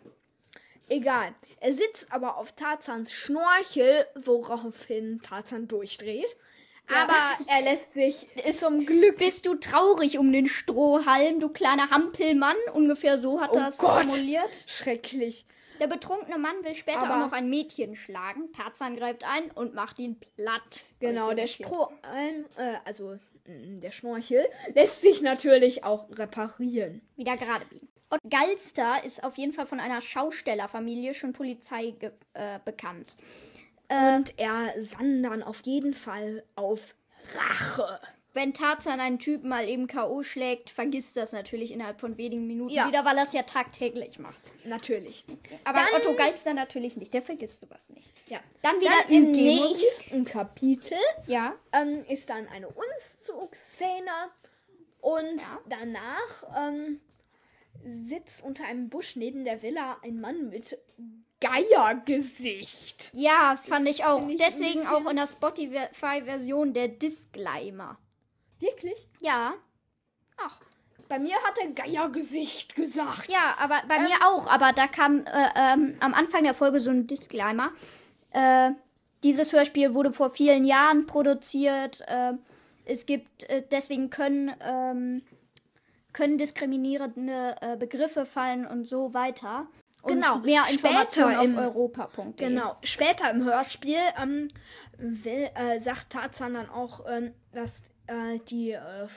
Egal. 0.89 1.33
Er 1.59 1.73
sitzt 1.73 2.11
aber 2.11 2.37
auf 2.37 2.51
Tarzans 2.53 3.11
Schnorchel, 3.13 4.05
woraufhin 4.15 5.21
Tarzan 5.21 5.67
durchdreht. 5.67 6.35
Ja. 6.89 7.03
Aber 7.03 7.45
er 7.47 7.61
lässt 7.61 7.93
sich 7.93 8.27
zum 8.59 8.85
Glück. 8.85 9.17
Bist 9.17 9.45
du 9.45 9.55
traurig 9.55 10.19
um 10.19 10.31
den 10.33 10.49
Strohhalm, 10.49 11.39
du 11.39 11.49
kleiner 11.49 11.89
Hampelmann? 11.89 12.57
Ungefähr 12.73 13.17
so 13.19 13.39
hat 13.41 13.51
Oh 13.53 13.55
das 13.55 13.77
Gott. 13.77 14.03
formuliert. 14.05 14.51
Schrecklich. 14.67 15.45
Der 15.83 15.89
betrunkene 15.89 16.37
Mann 16.37 16.63
will 16.63 16.75
später 16.75 16.99
Aber- 17.03 17.15
auch 17.15 17.27
noch 17.27 17.33
ein 17.33 17.49
Mädchen 17.49 17.97
schlagen. 17.97 18.53
Tarzan 18.53 18.95
greift 18.95 19.25
ein 19.29 19.51
und 19.51 19.73
macht 19.73 19.99
ihn 19.99 20.17
platt. 20.17 20.85
Genau, 21.01 21.33
der. 21.33 21.47
Strohhalm, 21.47 22.45
äh, 22.55 22.75
also 22.85 23.19
mm, 23.45 23.81
der 23.81 23.91
Schnorchel, 23.91 24.45
lässt 24.73 25.01
sich 25.01 25.21
natürlich 25.21 25.83
auch 25.83 26.07
reparieren. 26.11 27.01
Wieder 27.17 27.35
gerade 27.35 27.65
biegen. 27.65 27.89
Und 28.09 28.21
Galster 28.31 29.03
ist 29.03 29.25
auf 29.25 29.37
jeden 29.37 29.51
Fall 29.51 29.65
von 29.65 29.81
einer 29.81 29.99
Schaustellerfamilie 29.99 31.13
schon 31.13 31.33
Polizei 31.33 31.93
äh, 32.31 32.59
bekannt. 32.63 33.17
Und 33.89 34.39
er 34.39 34.81
sann 34.81 35.21
dann 35.21 35.43
auf 35.43 35.63
jeden 35.65 35.95
Fall 35.95 36.45
auf 36.55 36.95
Rache. 37.35 37.99
Wenn 38.35 38.53
Tarzan 38.55 38.99
einen 38.99 39.19
Typen 39.19 39.47
mal 39.47 39.69
eben 39.69 39.85
K.O. 39.85 40.23
schlägt, 40.23 40.71
vergisst 40.71 41.15
das 41.17 41.33
natürlich 41.33 41.71
innerhalb 41.71 41.99
von 41.99 42.17
wenigen 42.17 42.47
Minuten 42.47 42.73
Ja. 42.73 42.87
wieder, 42.87 43.05
weil 43.05 43.15
er 43.17 43.23
es 43.25 43.33
ja 43.33 43.43
tagtäglich 43.43 44.17
macht. 44.17 44.51
Natürlich. 44.65 45.23
Aber 45.63 45.79
Dann- 45.91 46.01
Otto 46.01 46.15
Geilster 46.15 46.53
natürlich 46.55 46.97
nicht, 46.97 47.13
der 47.13 47.21
vergisst 47.21 47.61
sowas 47.61 47.89
nicht. 47.91 48.09
Ja. 48.27 48.39
Dann 48.63 48.79
wieder 48.79 48.89
Dann 49.03 49.11
im 49.13 49.31
nächsten 49.31 50.25
Kapitel 50.25 50.97
Ja. 51.27 51.53
ähm, 51.71 52.03
ist 52.09 52.29
dann 52.29 52.47
eine 52.47 52.67
Umzugsszene 52.69 54.09
und 55.01 55.39
Ja. 55.39 55.59
danach 55.69 56.43
ähm, 56.69 57.01
sitzt 57.83 58.43
unter 58.43 58.65
einem 58.65 58.89
Busch 58.89 59.15
neben 59.15 59.45
der 59.45 59.61
Villa 59.61 59.97
ein 60.03 60.19
Mann 60.19 60.49
mit 60.49 60.75
Geiergesicht. 61.39 63.11
Ja, 63.13 63.59
fand 63.67 63.87
Das 63.87 63.95
ich 63.95 64.05
auch. 64.05 64.27
Deswegen 64.39 64.87
auch 64.87 65.05
in 65.09 65.17
der 65.17 65.27
Spotify-Version 65.27 66.73
der 66.73 66.87
Disclaimer. 66.87 67.97
Wirklich? 68.63 69.07
Ja. 69.19 69.53
Ach, 70.37 70.61
bei 71.09 71.19
mir 71.19 71.35
hat 71.43 71.57
er 71.61 71.67
Geiergesicht 71.71 72.75
gesagt. 72.75 73.29
Ja, 73.29 73.55
aber 73.59 73.81
bei 73.87 73.99
mir 73.99 74.15
auch. 74.25 74.47
Aber 74.47 74.71
da 74.73 74.87
kam 74.87 75.25
äh, 75.25 75.49
ähm, 75.55 75.95
am 75.99 76.13
Anfang 76.13 76.43
der 76.43 76.53
Folge 76.53 76.79
so 76.79 76.89
ein 76.89 77.05
Disclaimer. 77.07 77.71
Äh, 78.31 78.71
dieses 79.23 79.51
Hörspiel 79.53 79.93
wurde 79.93 80.11
vor 80.13 80.31
vielen 80.31 80.63
Jahren 80.65 81.05
produziert. 81.05 82.01
Äh, 82.07 82.33
es 82.85 83.05
gibt, 83.05 83.43
äh, 83.49 83.63
deswegen 83.71 84.09
können, 84.09 84.51
ähm, 84.61 85.21
können 86.13 86.37
diskriminierende 86.37 87.55
äh, 87.61 87.75
Begriffe 87.77 88.25
fallen 88.25 88.65
und 88.65 88.85
so 88.85 89.13
weiter. 89.13 89.67
Und 90.01 90.13
Genau. 90.15 90.39
Mehr 90.39 90.63
Später 90.65 90.73
Informationen 90.89 91.35
auf 91.37 91.43
im- 91.45 91.57
europa.de. 91.57 92.33
Genau. 92.49 92.75
Später 92.83 93.29
im 93.31 93.43
Hörspiel 93.45 93.99
ähm, 94.21 94.47
will, 94.97 95.49
äh, 95.55 95.79
sagt 95.79 96.09
Tarzan 96.11 96.53
dann 96.55 96.69
auch, 96.69 97.05
ähm, 97.09 97.33
dass 97.53 97.83
äh, 98.07 98.39
die 98.47 98.71
äh, 98.71 99.07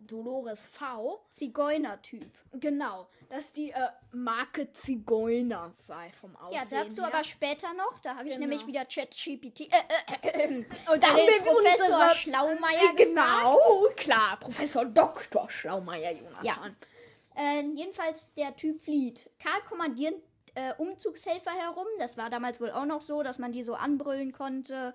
Dolores 0.00 0.68
V, 0.68 1.24
Zigeunertyp. 1.30 2.26
genau, 2.54 3.06
dass 3.28 3.52
die 3.52 3.70
äh, 3.70 3.76
Marke 4.10 4.72
Zigeuner 4.72 5.72
sei 5.76 6.10
vom 6.20 6.34
Aussehen 6.36 6.54
Ja, 6.70 6.84
dazu 6.84 7.02
her. 7.02 7.14
aber 7.14 7.24
später 7.24 7.72
noch. 7.74 7.98
Da 8.00 8.16
habe 8.16 8.28
ich 8.28 8.34
Genau. 8.34 8.48
nämlich 8.48 8.66
wieder 8.66 8.84
ChatGPT. 8.84 9.60
Äh, 9.60 9.66
äh, 10.22 10.44
äh, 10.44 10.64
Und 10.92 11.02
da 11.02 11.08
haben 11.08 11.16
wir 11.18 11.40
Professor 11.42 12.14
Schlaumeier 12.16 12.94
Genau, 12.96 13.58
klar. 13.96 14.36
Professor 14.40 14.84
Dr. 14.84 15.48
Schlaumeier 15.48 16.10
Jonathan. 16.12 16.44
Ja. 16.44 16.56
Äh, 17.36 17.62
jedenfalls 17.74 18.34
der 18.34 18.54
Typ 18.56 18.82
flieht. 18.82 19.30
Karl 19.38 19.60
kommandiert 19.68 20.14
äh, 20.54 20.74
Umzugshelfer 20.76 21.52
herum. 21.52 21.86
Das 21.98 22.18
war 22.18 22.28
damals 22.28 22.60
wohl 22.60 22.70
auch 22.72 22.84
noch 22.84 23.00
so, 23.00 23.22
dass 23.22 23.38
man 23.38 23.52
die 23.52 23.62
so 23.64 23.74
anbrüllen 23.74 24.32
konnte. 24.32 24.92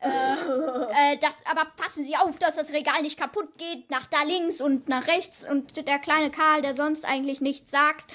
Äh, 0.00 1.14
äh, 1.14 1.18
das, 1.18 1.34
aber 1.44 1.66
passen 1.76 2.04
Sie 2.04 2.16
auf, 2.16 2.38
dass 2.38 2.56
das 2.56 2.72
Regal 2.72 3.02
nicht 3.02 3.18
kaputt 3.18 3.56
geht. 3.58 3.90
Nach 3.90 4.06
da 4.06 4.22
links 4.22 4.60
und 4.60 4.88
nach 4.88 5.06
rechts. 5.08 5.44
Und 5.48 5.76
der 5.88 5.98
kleine 5.98 6.30
Karl, 6.30 6.62
der 6.62 6.74
sonst 6.74 7.04
eigentlich 7.04 7.40
nichts 7.40 7.70
sagt. 7.70 8.06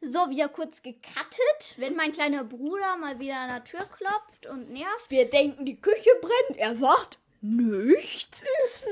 So, 0.00 0.30
wieder 0.30 0.48
kurz 0.48 0.82
gecuttet, 0.82 1.74
wenn 1.76 1.94
mein 1.94 2.12
kleiner 2.12 2.42
Bruder 2.44 2.96
mal 2.96 3.18
wieder 3.20 3.36
an 3.36 3.48
der 3.50 3.64
Tür 3.64 3.84
klopft 3.84 4.46
und 4.46 4.70
nervt. 4.70 5.10
Wir 5.10 5.30
denken, 5.30 5.64
die 5.64 5.80
Küche 5.80 6.10
brennt. 6.20 6.58
Er 6.58 6.74
sagt, 6.74 7.18
nichts 7.40 8.42
ist 8.64 8.86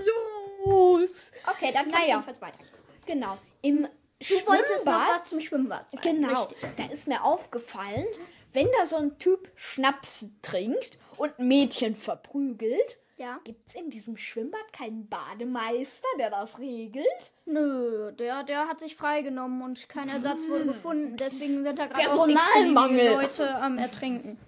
los. 0.65 1.33
Okay, 1.47 1.73
dann 1.73 1.85
kannst 1.91 1.99
Naja. 2.01 2.15
jedenfalls 2.15 2.41
weiter. 2.41 2.59
Genau. 3.07 3.39
Im 3.63 3.89
Du 4.21 4.35
wolltest 4.47 4.85
noch 4.85 4.93
Schwimmbad- 4.93 5.15
was 5.15 5.29
zum 5.31 5.41
Schwimmbad 5.41 5.91
sagen. 5.93 6.03
Genau, 6.03 6.43
Richtig. 6.45 6.59
da 6.77 6.85
ist 6.93 7.09
mir 7.09 7.25
aufgefallen, 7.25 8.07
wenn 8.53 8.69
da 8.79 8.87
so 8.87 8.97
ein 8.97 9.17
Typ 9.19 9.51
Schnaps 9.57 10.31
trinkt 10.43 10.99
und 11.21 11.39
ein 11.39 11.49
Mädchen 11.49 11.97
verprügelt, 11.97 12.99
Ja. 13.19 13.41
gibt 13.45 13.69
es 13.69 13.75
in 13.75 13.91
diesem 13.91 14.17
Schwimmbad 14.17 14.73
keinen 14.73 15.07
Bademeister, 15.09 16.09
der 16.19 16.31
das 16.31 16.59
regelt? 16.59 17.33
Nö, 17.45 18.13
der, 18.13 18.43
der 18.45 18.67
hat 18.69 18.81
sich 18.81 18.97
freigenommen 18.97 19.61
und 19.63 19.89
kein 19.89 20.09
Ersatz 20.09 20.49
wurde 20.49 20.65
gefunden. 20.67 21.17
Deswegen 21.17 21.63
sind 21.63 21.79
da 21.79 21.87
gerade 21.87 22.11
auch 22.11 22.27
Personalmangel. 22.27 23.13
Leute 23.13 23.55
am 23.57 23.77
Ertrinken. 23.77 24.39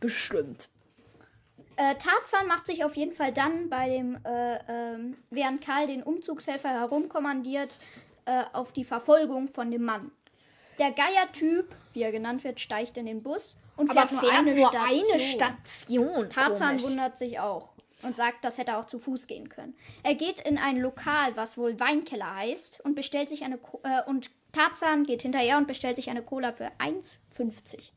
Bestimmt. 0.00 0.68
Äh, 1.76 1.94
Tarzan 1.96 2.46
macht 2.46 2.66
sich 2.66 2.84
auf 2.84 2.94
jeden 2.94 3.12
Fall 3.12 3.32
dann 3.32 3.68
bei 3.68 3.88
dem, 3.88 4.18
äh, 4.24 4.58
ähm, 4.68 5.16
während 5.30 5.64
Karl 5.64 5.86
den 5.86 6.02
Umzugshelfer 6.02 6.68
herumkommandiert, 6.68 7.78
äh, 8.26 8.44
auf 8.52 8.70
die 8.72 8.84
Verfolgung 8.84 9.48
von 9.48 9.70
dem 9.70 9.82
Mann. 9.82 10.12
Der 10.78 10.92
Geiertyp, 10.92 11.74
wie 11.94 12.02
er 12.02 12.12
genannt 12.12 12.44
wird, 12.44 12.60
steigt 12.60 12.96
in 12.98 13.06
den 13.06 13.22
Bus 13.22 13.56
und 13.76 13.90
Aber 13.90 14.10
nur 14.12 14.32
eine 14.32 14.56
Station. 14.56 15.10
eine 15.10 15.20
Station. 15.20 16.30
Tarzan 16.30 16.68
Komisch. 16.76 16.82
wundert 16.84 17.18
sich 17.18 17.38
auch 17.40 17.70
und 18.02 18.14
sagt, 18.16 18.44
das 18.44 18.58
hätte 18.58 18.72
er 18.72 18.78
auch 18.78 18.84
zu 18.84 18.98
Fuß 18.98 19.26
gehen 19.26 19.48
können. 19.48 19.74
Er 20.02 20.14
geht 20.14 20.40
in 20.40 20.58
ein 20.58 20.78
Lokal, 20.78 21.36
was 21.36 21.56
wohl 21.58 21.78
Weinkeller 21.80 22.34
heißt, 22.36 22.80
und 22.84 22.94
bestellt 22.94 23.28
sich 23.28 23.44
eine 23.44 23.58
Co 23.58 23.80
äh, 23.82 24.08
und 24.08 24.30
Tarzan 24.52 25.04
geht 25.04 25.22
hinterher 25.22 25.58
und 25.58 25.66
bestellt 25.66 25.96
sich 25.96 26.10
eine 26.10 26.22
Cola 26.22 26.52
für 26.52 26.70
1,50. 26.78 27.90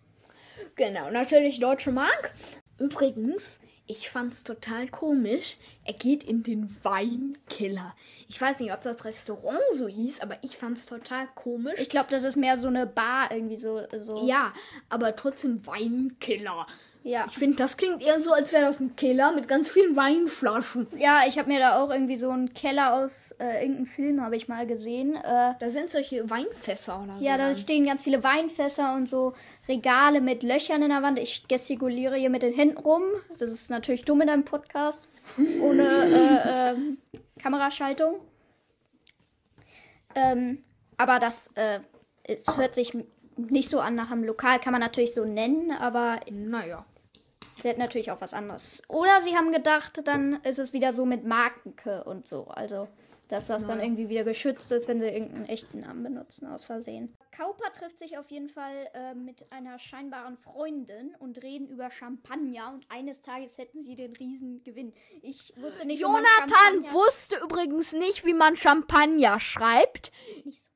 Genau, 0.76 1.10
natürlich 1.12 1.60
Deutsche 1.60 1.92
Mark. 1.92 2.34
Übrigens, 2.80 3.60
ich 3.88 4.10
fand's 4.10 4.44
total 4.44 4.88
komisch. 4.90 5.58
Er 5.86 5.94
geht 5.94 6.24
in 6.24 6.44
den 6.44 6.76
Weinkeller. 6.84 7.96
Ich 8.28 8.40
weiß 8.40 8.60
nicht, 8.60 8.74
ob 8.74 8.82
das 8.82 9.06
Restaurant 9.06 9.60
so 9.72 9.88
hieß, 9.88 10.20
aber 10.22 10.38
ich 10.42 10.58
fand's 10.58 10.86
total 10.86 11.28
komisch. 11.36 11.80
Ich 11.80 11.90
glaube, 11.90 12.08
das 12.12 12.24
ist 12.24 12.36
mehr 12.36 12.58
so 12.58 12.68
eine 12.68 12.86
Bar 12.86 13.32
irgendwie 13.32 13.56
so. 13.58 13.82
so. 14.00 14.28
ja, 14.28 14.54
aber 14.90 15.16
trotzdem 15.16 15.66
Weinkeller. 15.66 16.68
ja. 17.04 17.26
Ich 17.30 17.38
finde, 17.38 17.56
das 17.58 17.78
klingt 17.78 18.02
eher 18.02 18.20
so, 18.20 18.34
als 18.34 18.52
wäre 18.52 18.66
das 18.66 18.82
ein 18.82 18.96
Keller 18.98 19.32
mit 19.32 19.48
ganz 19.48 19.70
vielen 19.70 19.96
Weinflaschen. 19.96 20.88
Ja, 20.98 21.22
ich 21.28 21.38
habe 21.40 21.50
mir 21.50 21.60
da 21.60 21.82
auch 21.82 21.90
irgendwie 21.90 22.18
so 22.18 22.30
einen 22.30 22.54
Keller 22.54 22.94
aus 22.96 23.32
äh, 23.40 23.62
irgendeinem 23.62 23.86
Film 23.86 24.22
habe 24.22 24.36
ich 24.36 24.50
mal 24.50 24.68
gesehen. 24.68 25.16
Äh, 25.16 25.54
Da 25.60 25.70
sind 25.70 25.90
solche 25.90 26.30
Weinfässer 26.30 27.02
oder 27.04 27.18
so. 27.18 27.24
ja, 27.24 27.38
da 27.38 27.54
stehen 27.54 27.86
ganz 27.86 28.04
viele 28.04 28.22
Weinfässer 28.24 28.94
und 28.96 29.08
so 29.08 29.34
Regale 29.68 30.22
mit 30.22 30.44
Löchern 30.44 30.82
in 30.82 30.90
der 30.90 31.04
Wand. 31.04 31.20
Ich 31.20 31.48
gestikuliere 31.48 32.16
hier 32.16 32.30
mit 32.30 32.42
den 32.42 32.54
Händen 32.54 32.78
rum. 32.78 33.04
Das 33.38 33.52
ist 33.52 33.70
natürlich 33.70 34.06
dumm 34.06 34.22
in 34.22 34.30
einem 34.30 34.46
Podcast. 34.46 35.08
Ohne 35.62 35.84
äh, 35.84 36.72
ähm, 36.72 36.98
Kameraschaltung. 37.40 38.16
Ähm, 40.16 40.64
aber 40.98 41.20
das 41.20 41.52
äh, 41.56 41.80
es 42.28 42.46
hört 42.58 42.76
sich 42.76 42.96
nicht 43.38 43.70
so 43.70 43.80
an 43.80 43.96
nach 43.96 44.12
einem 44.12 44.24
Lokal, 44.24 44.60
kann 44.60 44.74
man 44.74 44.82
natürlich 44.82 45.14
so 45.14 45.26
nennen, 45.26 45.72
aber 45.72 46.20
Naja. 46.30 46.86
sie 47.62 47.70
hätten 47.70 47.80
natürlich 47.80 48.12
auch 48.12 48.22
was 48.22 48.34
anderes. 48.34 48.82
Oder 48.88 49.22
sie 49.22 49.36
haben 49.36 49.52
gedacht, 49.52 50.02
dann 50.06 50.42
ist 50.44 50.60
es 50.60 50.74
wieder 50.74 50.94
so 50.94 51.06
mit 51.06 51.24
Marke 51.26 52.04
und 52.04 52.28
so. 52.28 52.48
Also, 52.48 52.88
dass 53.28 53.48
das 53.48 53.68
dann 53.68 53.80
irgendwie 53.80 54.10
wieder 54.10 54.24
geschützt 54.24 54.72
ist, 54.72 54.88
wenn 54.88 55.00
sie 55.00 55.08
irgendeinen 55.08 55.46
echten 55.46 55.82
Namen 55.82 56.04
benutzen, 56.04 56.48
aus 56.48 56.66
Versehen. 56.66 57.14
Kauper 57.32 57.72
trifft 57.74 58.00
sich 58.00 58.18
auf 58.18 58.30
jeden 58.32 58.50
Fall 58.50 58.90
äh, 58.94 59.14
mit 59.14 59.52
einer 59.52 59.78
scheinbaren 59.80 60.38
Freundin 60.38 61.16
und 61.20 61.44
reden 61.44 61.68
über 61.68 61.92
Champagner 61.92 62.74
und 62.74 62.86
eines 62.90 63.22
Tages 63.22 63.58
hätten 63.58 63.84
sie 63.84 63.96
den 63.96 64.14
Riesengewinn. 64.16 64.94
Ich 65.22 65.54
wusste 65.58 65.86
nicht, 65.86 66.00
wie 66.00 66.04
man 66.04 66.24
Jonathan 66.24 66.94
wusste 66.94 67.38
übrigens 67.38 67.92
nicht, 67.92 68.26
wie 68.26 68.34
man 68.34 68.56
Champagner 68.56 69.40
schreibt. 69.40 70.12
Nicht 70.46 70.64
so. 70.64 70.68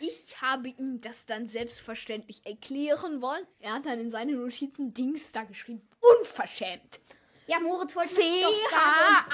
Ich 0.00 0.40
habe 0.40 0.68
ihm 0.68 1.00
das 1.00 1.26
dann 1.26 1.48
selbstverständlich 1.48 2.46
erklären 2.46 3.20
wollen. 3.20 3.44
Er 3.58 3.74
hat 3.74 3.86
dann 3.86 3.98
in 3.98 4.10
seine 4.10 4.32
Notizen 4.32 4.94
Dings 4.94 5.32
da 5.32 5.42
geschrieben. 5.42 5.82
Unverschämt. 6.20 7.00
Ja, 7.48 7.58
Moritz 7.60 7.96
wollte 7.96 8.14
mich 8.14 8.42
doch 8.42 8.70
sagen. 8.70 9.24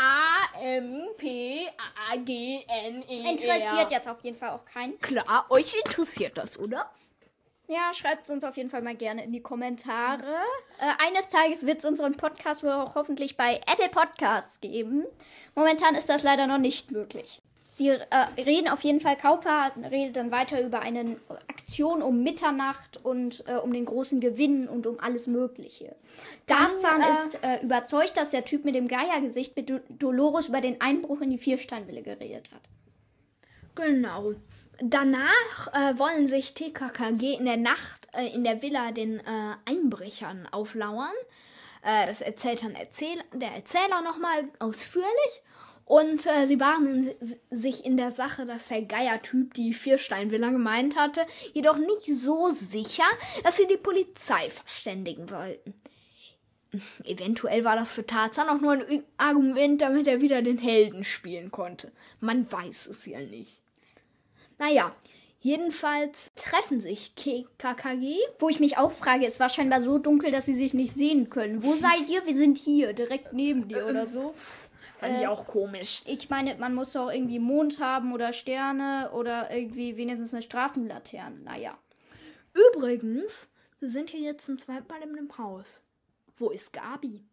C-H-A-M-P-A-G-N-E. 0.54 1.68
Interessiert 3.30 3.90
jetzt 3.90 4.08
auf 4.08 4.20
jeden 4.22 4.38
Fall 4.38 4.50
auch 4.50 4.64
keinen. 4.64 5.00
Klar, 5.00 5.46
euch 5.50 5.74
interessiert 5.84 6.38
das, 6.38 6.56
oder? 6.56 6.88
Ja, 7.66 7.92
schreibt 7.92 8.24
es 8.24 8.30
uns 8.30 8.44
auf 8.44 8.56
jeden 8.56 8.70
Fall 8.70 8.82
mal 8.82 8.94
gerne 8.94 9.24
in 9.24 9.32
die 9.32 9.42
Kommentare. 9.42 10.36
Äh, 10.78 10.92
eines 11.08 11.28
Tages 11.28 11.66
wird 11.66 11.78
es 11.78 11.84
unseren 11.84 12.16
Podcast 12.16 12.62
wohl 12.62 12.70
auch 12.70 12.94
hoffentlich 12.94 13.36
bei 13.36 13.60
Apple 13.66 13.88
Podcasts 13.88 14.60
geben. 14.60 15.04
Momentan 15.56 15.96
ist 15.96 16.08
das 16.08 16.22
leider 16.22 16.46
noch 16.46 16.58
nicht 16.58 16.92
möglich. 16.92 17.42
Sie 17.76 17.88
äh, 17.88 18.00
reden 18.40 18.68
auf 18.68 18.82
jeden 18.82 19.00
Fall, 19.00 19.16
Kauper 19.16 19.72
redet 19.90 20.14
dann 20.14 20.30
weiter 20.30 20.64
über 20.64 20.78
eine 20.78 21.16
Aktion 21.48 22.02
um 22.02 22.22
Mitternacht 22.22 23.00
und 23.02 23.42
äh, 23.48 23.54
um 23.54 23.72
den 23.72 23.84
großen 23.84 24.20
Gewinn 24.20 24.68
und 24.68 24.86
um 24.86 25.00
alles 25.00 25.26
Mögliche. 25.26 25.96
Tarzan 26.46 27.00
äh, 27.00 27.12
ist 27.12 27.42
äh, 27.42 27.64
überzeugt, 27.64 28.16
dass 28.16 28.30
der 28.30 28.44
Typ 28.44 28.64
mit 28.64 28.76
dem 28.76 28.86
Geiergesicht 28.86 29.56
mit 29.56 29.68
Do 29.68 29.80
Dolores 29.88 30.48
über 30.48 30.60
den 30.60 30.80
Einbruch 30.80 31.20
in 31.20 31.30
die 31.30 31.38
Viersteinville 31.38 32.02
geredet 32.02 32.52
hat. 32.54 32.62
Genau. 33.74 34.34
Danach 34.80 35.72
äh, 35.72 35.98
wollen 35.98 36.28
sich 36.28 36.54
TKKG 36.54 37.34
in 37.34 37.44
der 37.44 37.56
Nacht 37.56 38.06
äh, 38.12 38.28
in 38.28 38.44
der 38.44 38.62
Villa 38.62 38.92
den 38.92 39.20
Einbrechern 39.64 40.48
auflauern. 40.52 41.12
Das 41.82 42.22
erzählt 42.22 42.62
dann 42.62 42.74
Erzähl 42.74 43.18
der 43.34 43.50
Erzähler 43.50 44.00
nochmal 44.00 44.44
ausführlich. 44.58 45.42
Und 45.84 46.26
äh, 46.26 46.46
sie 46.46 46.60
waren 46.60 46.86
in, 46.86 47.14
sich 47.50 47.84
in 47.84 47.96
der 47.96 48.12
Sache, 48.12 48.46
dass 48.46 48.68
der 48.68 48.82
Geier-Typ 48.82 49.54
die 49.54 49.74
Viersteinvilla 49.74 50.50
gemeint 50.50 50.96
hatte, 50.96 51.26
jedoch 51.52 51.76
nicht 51.76 52.06
so 52.06 52.50
sicher, 52.50 53.04
dass 53.42 53.58
sie 53.58 53.66
die 53.66 53.76
Polizei 53.76 54.50
verständigen 54.50 55.30
wollten. 55.30 55.74
Eventuell 57.04 57.64
war 57.64 57.76
das 57.76 57.92
für 57.92 58.06
Tarzan 58.06 58.48
auch 58.48 58.60
nur 58.60 58.72
ein 58.72 59.04
Argument, 59.18 59.80
damit 59.80 60.06
er 60.06 60.20
wieder 60.20 60.42
den 60.42 60.58
Helden 60.58 61.04
spielen 61.04 61.50
konnte. 61.50 61.92
Man 62.20 62.50
weiß 62.50 62.86
es 62.86 63.04
ja 63.06 63.20
nicht. 63.20 63.60
Naja, 64.58 64.94
jedenfalls 65.40 66.32
treffen 66.36 66.80
sich 66.80 67.14
KKG. 67.14 68.16
Wo 68.38 68.48
ich 68.48 68.60
mich 68.60 68.78
auch 68.78 68.92
frage, 68.92 69.26
es 69.26 69.40
war 69.40 69.50
scheinbar 69.50 69.82
so 69.82 69.98
dunkel, 69.98 70.30
dass 70.30 70.46
sie 70.46 70.54
sich 70.54 70.72
nicht 70.72 70.94
sehen 70.94 71.28
können. 71.28 71.62
Wo 71.62 71.74
seid 71.74 72.08
ihr? 72.08 72.24
Wir 72.24 72.36
sind 72.36 72.56
hier, 72.56 72.92
direkt 72.92 73.32
neben 73.32 73.68
dir 73.68 73.86
oder 73.86 74.08
so. 74.08 74.34
Fand 75.06 75.20
ich 75.20 75.26
auch 75.28 75.46
komisch. 75.46 76.02
Ich 76.06 76.30
meine, 76.30 76.54
man 76.56 76.74
muss 76.74 76.92
doch 76.92 77.10
irgendwie 77.10 77.38
Mond 77.38 77.80
haben 77.80 78.12
oder 78.12 78.32
Sterne 78.32 79.10
oder 79.12 79.50
irgendwie 79.50 79.96
wenigstens 79.96 80.32
eine 80.34 80.42
Straßenlaterne. 80.42 81.40
Naja. 81.40 81.76
Übrigens, 82.52 83.50
wir 83.80 83.88
sind 83.88 84.10
hier 84.10 84.20
jetzt 84.20 84.46
zum 84.46 84.58
zweiten 84.58 84.86
Mal 84.88 85.02
in 85.02 85.10
einem 85.16 85.38
Haus. 85.38 85.80
Wo 86.36 86.50
ist 86.50 86.72
Gabi? 86.72 87.24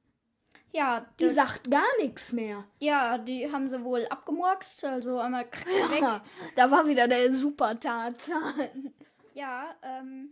Ja, 0.73 1.05
Die 1.19 1.29
sagt 1.29 1.69
gar 1.69 1.87
nichts 1.99 2.31
mehr. 2.31 2.63
ja, 2.79 3.17
die 3.17 3.51
haben 3.51 3.67
sie 3.69 3.83
wohl 3.83 4.05
abgemurkst, 4.09 4.85
also 4.85 5.19
einmal 5.19 5.43
weg. 5.45 6.01
Ja, 6.01 6.23
da 6.55 6.71
war 6.71 6.87
wieder 6.87 7.09
der 7.09 7.33
super 7.33 7.77
Tarzan. 7.77 8.93
Ja, 9.33 9.75
ähm, 9.81 10.29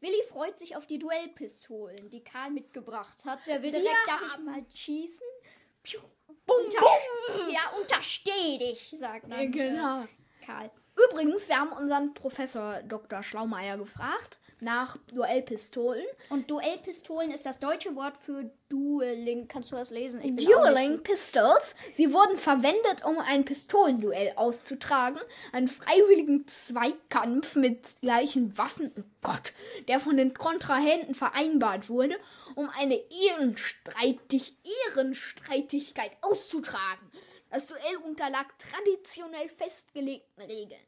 Willi 0.00 0.22
freut 0.28 0.58
sich 0.60 0.76
auf 0.76 0.86
die 0.86 0.98
Duellpistolen, 1.00 2.08
die 2.08 2.22
Karl 2.22 2.50
mitgebracht 2.52 3.24
hat. 3.24 3.40
Der 3.48 3.62
will 3.62 3.72
direkt, 3.72 3.88
darf 4.06 4.22
ich 4.38 4.44
mal 4.44 4.64
schießen? 4.72 5.26
Piu, 5.82 5.98
Bum, 6.50 7.36
bum. 7.36 7.48
ja, 7.50 7.60
untersteh 7.80 8.58
dich, 8.58 8.94
sagt 8.98 9.30
dann 9.30 9.52
Genau. 9.52 10.02
äh, 10.02 10.06
Karl. 10.44 10.70
Übrigens, 11.10 11.48
wir 11.48 11.56
haben 11.58 11.72
unseren 11.72 12.12
Professor 12.14 12.80
Dr. 12.82 13.22
Schlaumeier 13.22 13.78
gefragt 13.78 14.38
nach 14.62 14.98
Duellpistolen. 15.14 16.04
Und 16.28 16.50
Duellpistolen 16.50 17.30
ist 17.30 17.46
das 17.46 17.58
deutsche 17.60 17.96
Wort 17.96 18.18
für 18.18 18.50
Dueling. 18.68 19.48
Kannst 19.48 19.72
du 19.72 19.76
das 19.76 19.88
lesen? 19.90 20.20
Dueling 20.36 21.02
Pistols. 21.02 21.74
Sie 21.94 22.12
wurden 22.12 22.36
verwendet, 22.36 23.02
um 23.06 23.18
ein 23.18 23.46
Pistolenduell 23.46 24.34
auszutragen. 24.36 25.18
Einen 25.52 25.68
freiwilligen 25.68 26.46
Zweikampf 26.46 27.56
mit 27.56 28.00
gleichen 28.02 28.58
Waffen, 28.58 28.92
oh 28.98 29.02
Gott, 29.22 29.54
der 29.88 29.98
von 29.98 30.18
den 30.18 30.34
Kontrahenten 30.34 31.14
vereinbart 31.14 31.88
wurde, 31.88 32.16
um 32.54 32.68
eine 32.70 33.00
Ehrenstreitig 33.10 34.54
Ehrenstreitigkeit 34.88 36.12
auszutragen. 36.22 37.10
Das 37.50 37.66
Duell 37.66 37.96
unterlag 38.04 38.46
traditionell 38.58 39.48
festgelegten 39.48 40.44
Regeln. 40.44 40.80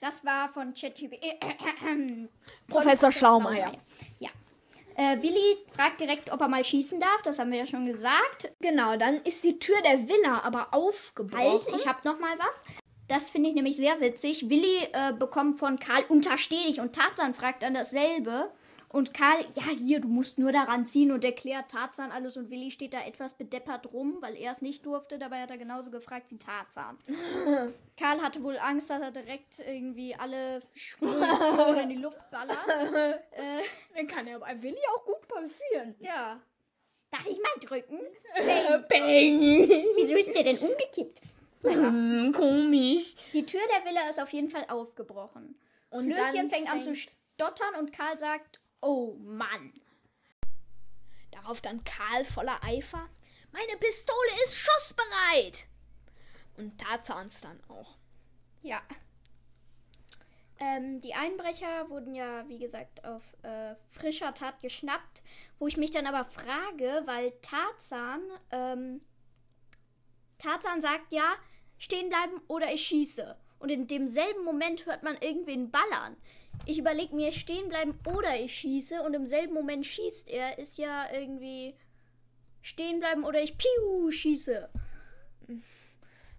Das 0.00 0.24
war 0.24 0.48
von 0.48 0.72
ChatGPT. 0.72 1.40
Professor 2.68 3.10
Schlaumeier. 3.10 3.72
Ja. 4.20 4.30
Äh, 4.94 5.20
Willi 5.22 5.58
fragt 5.74 6.00
direkt, 6.00 6.32
ob 6.32 6.40
er 6.40 6.48
mal 6.48 6.64
schießen 6.64 7.00
darf. 7.00 7.22
Das 7.22 7.38
haben 7.38 7.50
wir 7.50 7.58
ja 7.58 7.66
schon 7.66 7.86
gesagt. 7.86 8.52
Genau, 8.60 8.96
dann 8.96 9.22
ist 9.22 9.42
die 9.44 9.58
Tür 9.58 9.80
der 9.82 10.08
Villa 10.08 10.40
aber 10.42 10.72
aufgebrochen. 10.72 11.72
Halt, 11.72 11.80
ich 11.80 11.86
habe 11.86 12.00
noch 12.04 12.18
mal 12.18 12.36
was. 12.38 12.62
Das 13.08 13.30
finde 13.30 13.48
ich 13.48 13.54
nämlich 13.54 13.76
sehr 13.76 14.00
witzig. 14.00 14.50
Willi 14.50 14.88
äh, 14.92 15.12
bekommt 15.12 15.58
von 15.58 15.78
Karl 15.78 16.04
untersteh 16.08 16.64
dich 16.66 16.80
und 16.80 16.94
Tarzan 16.94 17.34
fragt 17.34 17.62
dann 17.62 17.74
dasselbe. 17.74 18.50
Und 18.90 19.12
Karl, 19.12 19.44
ja, 19.54 19.64
hier, 19.64 20.00
du 20.00 20.08
musst 20.08 20.38
nur 20.38 20.50
daran 20.50 20.86
ziehen 20.86 21.12
und 21.12 21.22
erklärt 21.22 21.70
Tarzan 21.70 22.10
alles. 22.10 22.36
Und 22.36 22.50
Willi 22.50 22.70
steht 22.70 22.94
da 22.94 23.04
etwas 23.04 23.34
bedeppert 23.34 23.92
rum, 23.92 24.16
weil 24.20 24.34
er 24.36 24.52
es 24.52 24.62
nicht 24.62 24.86
durfte. 24.86 25.18
Dabei 25.18 25.42
hat 25.42 25.50
er 25.50 25.58
genauso 25.58 25.90
gefragt 25.90 26.30
wie 26.30 26.38
Tarzan. 26.38 26.98
Karl 27.98 28.22
hatte 28.22 28.42
wohl 28.42 28.58
Angst, 28.58 28.88
dass 28.88 29.02
er 29.02 29.10
direkt 29.10 29.58
irgendwie 29.58 30.14
alle 30.14 30.62
Munition 31.00 31.76
in 31.82 31.88
die 31.90 31.96
Luft 31.96 32.30
ballert. 32.30 32.66
äh, 33.32 33.62
Dann 33.94 34.06
kann 34.06 34.26
ja 34.26 34.38
bei 34.38 34.60
Willi 34.62 34.78
auch 34.94 35.04
gut 35.04 35.28
passieren. 35.28 35.94
ja. 36.00 36.40
Darf 37.10 37.24
ich 37.26 37.38
mal 37.38 37.66
drücken? 37.66 38.00
Bang. 38.36 39.40
Wieso 39.96 40.14
ist 40.14 40.34
der 40.34 40.44
denn 40.44 40.58
umgekippt? 40.58 41.22
Hm, 41.62 42.34
komisch. 42.36 43.14
Die 43.32 43.46
Tür 43.46 43.62
der 43.74 43.90
Villa 43.90 44.10
ist 44.10 44.20
auf 44.20 44.30
jeden 44.30 44.50
Fall 44.50 44.66
aufgebrochen. 44.68 45.58
Und 45.90 46.10
Klößchen 46.10 46.34
dann 46.34 46.50
fängt 46.50 46.70
an 46.70 46.82
zu 46.82 46.94
stottern 46.94 47.74
und 47.78 47.92
Karl 47.92 48.18
sagt, 48.18 48.60
oh 48.80 49.14
Mann. 49.18 49.72
Darauf 51.30 51.60
dann 51.60 51.84
Karl 51.84 52.24
voller 52.24 52.62
Eifer. 52.62 53.08
Meine 53.52 53.78
Pistole 53.78 54.30
ist 54.44 54.56
schussbereit. 54.56 55.66
Und 56.56 56.78
Tarzans 56.78 57.40
dann 57.40 57.62
auch. 57.68 57.96
Ja. 58.62 58.82
Ähm, 60.60 61.00
die 61.00 61.14
Einbrecher 61.14 61.88
wurden 61.88 62.14
ja, 62.14 62.48
wie 62.48 62.58
gesagt, 62.58 63.04
auf 63.04 63.22
äh, 63.42 63.76
frischer 63.90 64.34
Tat 64.34 64.60
geschnappt. 64.60 65.22
Wo 65.58 65.68
ich 65.68 65.76
mich 65.76 65.92
dann 65.92 66.06
aber 66.06 66.24
frage, 66.24 67.02
weil 67.06 67.32
Tarzan, 67.42 68.22
ähm, 68.50 69.00
Tarzan 70.38 70.80
sagt 70.80 71.12
ja, 71.12 71.34
stehen 71.78 72.08
bleiben 72.08 72.40
oder 72.48 72.72
ich 72.72 72.86
schieße. 72.86 73.36
Und 73.60 73.70
in 73.70 73.86
demselben 73.86 74.44
Moment 74.44 74.86
hört 74.86 75.02
man 75.02 75.16
irgendwen 75.18 75.70
ballern. 75.70 76.16
Ich 76.66 76.78
überlege 76.78 77.14
mir, 77.14 77.32
stehen 77.32 77.68
bleiben 77.68 77.98
oder 78.04 78.38
ich 78.38 78.54
schieße. 78.54 79.02
Und 79.02 79.14
im 79.14 79.26
selben 79.26 79.54
Moment 79.54 79.86
schießt 79.86 80.28
er. 80.28 80.58
Ist 80.58 80.78
ja 80.78 81.06
irgendwie 81.12 81.74
stehen 82.62 83.00
bleiben 83.00 83.24
oder 83.24 83.42
ich 83.42 83.56
piu 83.56 84.10
schieße. 84.10 84.68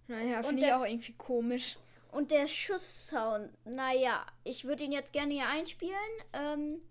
Naja, 0.08 0.44
finde 0.44 0.66
ich 0.66 0.74
auch 0.74 0.86
irgendwie 0.86 1.14
komisch. 1.14 1.78
Und 2.12 2.32
der 2.32 2.48
Schusssound, 2.48 3.52
naja, 3.66 4.26
ich 4.44 4.66
würde 4.66 4.84
ihn 4.84 4.92
jetzt 4.92 5.14
gerne 5.14 5.34
hier 5.34 5.48
einspielen. 5.48 5.94
Ähm, 6.34 6.82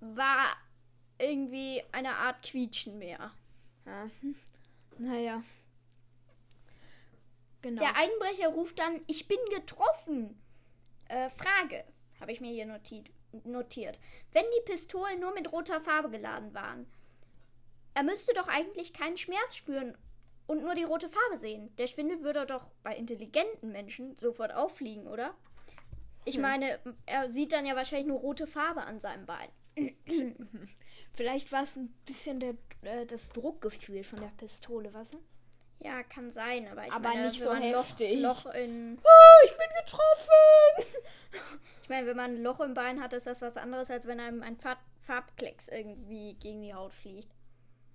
war 0.00 0.56
irgendwie 1.18 1.82
eine 1.92 2.14
Art 2.16 2.42
Quietschen 2.42 2.98
mehr. 2.98 3.32
Ja. 3.86 4.10
hm. 4.20 4.34
Naja. 4.98 5.42
Genau. 7.62 7.80
Der 7.80 7.96
Einbrecher 7.96 8.48
ruft 8.48 8.78
dann, 8.78 9.00
ich 9.06 9.26
bin 9.28 9.38
getroffen. 9.54 10.40
Äh, 11.08 11.30
Frage, 11.30 11.84
habe 12.20 12.32
ich 12.32 12.40
mir 12.40 12.52
hier 12.52 12.66
notiert, 12.66 13.10
notiert. 13.44 13.98
Wenn 14.32 14.44
die 14.56 14.70
Pistolen 14.70 15.20
nur 15.20 15.32
mit 15.34 15.52
roter 15.52 15.80
Farbe 15.80 16.10
geladen 16.10 16.52
waren, 16.54 16.86
er 17.94 18.02
müsste 18.04 18.32
doch 18.34 18.48
eigentlich 18.48 18.92
keinen 18.92 19.16
Schmerz 19.16 19.56
spüren 19.56 19.96
und 20.46 20.62
nur 20.62 20.74
die 20.74 20.84
rote 20.84 21.08
Farbe 21.08 21.38
sehen. 21.38 21.74
Der 21.76 21.86
Schwindel 21.86 22.22
würde 22.22 22.46
doch 22.46 22.70
bei 22.82 22.96
intelligenten 22.96 23.72
Menschen 23.72 24.16
sofort 24.16 24.52
auffliegen, 24.54 25.06
oder? 25.06 25.34
Ich 26.24 26.36
Hm. 26.36 26.42
meine, 26.42 26.78
er 27.06 27.30
sieht 27.30 27.52
dann 27.52 27.66
ja 27.66 27.74
wahrscheinlich 27.76 28.08
nur 28.08 28.20
rote 28.20 28.46
Farbe 28.46 28.82
an 28.82 29.00
seinem 29.00 29.26
Bein. 29.26 29.50
Vielleicht 31.14 31.52
war 31.52 31.64
es 31.64 31.76
ein 31.76 31.88
bisschen 32.04 32.40
der, 32.40 32.54
äh, 32.82 33.06
das 33.06 33.28
Druckgefühl 33.30 34.04
von 34.04 34.20
der 34.20 34.32
Pistole, 34.36 34.92
was? 34.94 35.12
Ja, 35.80 36.02
kann 36.02 36.30
sein, 36.32 36.66
aber 36.68 36.86
ich 36.86 36.92
Aber 36.92 37.08
meine, 37.08 37.26
nicht 37.26 37.38
wenn 37.40 37.44
so 37.44 37.52
man 37.52 37.62
heftig. 37.62 38.20
Loch, 38.20 38.44
Loch 38.46 38.54
in 38.54 38.98
Oh, 38.98 39.44
ich 39.44 39.56
bin 39.56 39.68
getroffen! 39.84 41.00
Ich 41.82 41.90
meine, 41.90 42.06
wenn 42.06 42.18
man 42.18 42.34
ein 42.34 42.42
Loch 42.42 42.60
im 42.60 42.74
Bein 42.74 43.00
hat, 43.00 43.14
ist 43.14 43.26
das 43.26 43.40
was 43.40 43.56
anderes, 43.56 43.90
als 43.90 44.06
wenn 44.06 44.20
einem 44.20 44.42
ein 44.42 44.58
Farb 44.58 44.78
Farbklecks 45.06 45.68
irgendwie 45.68 46.34
gegen 46.34 46.60
die 46.60 46.74
Haut 46.74 46.92
fliegt. 46.92 47.34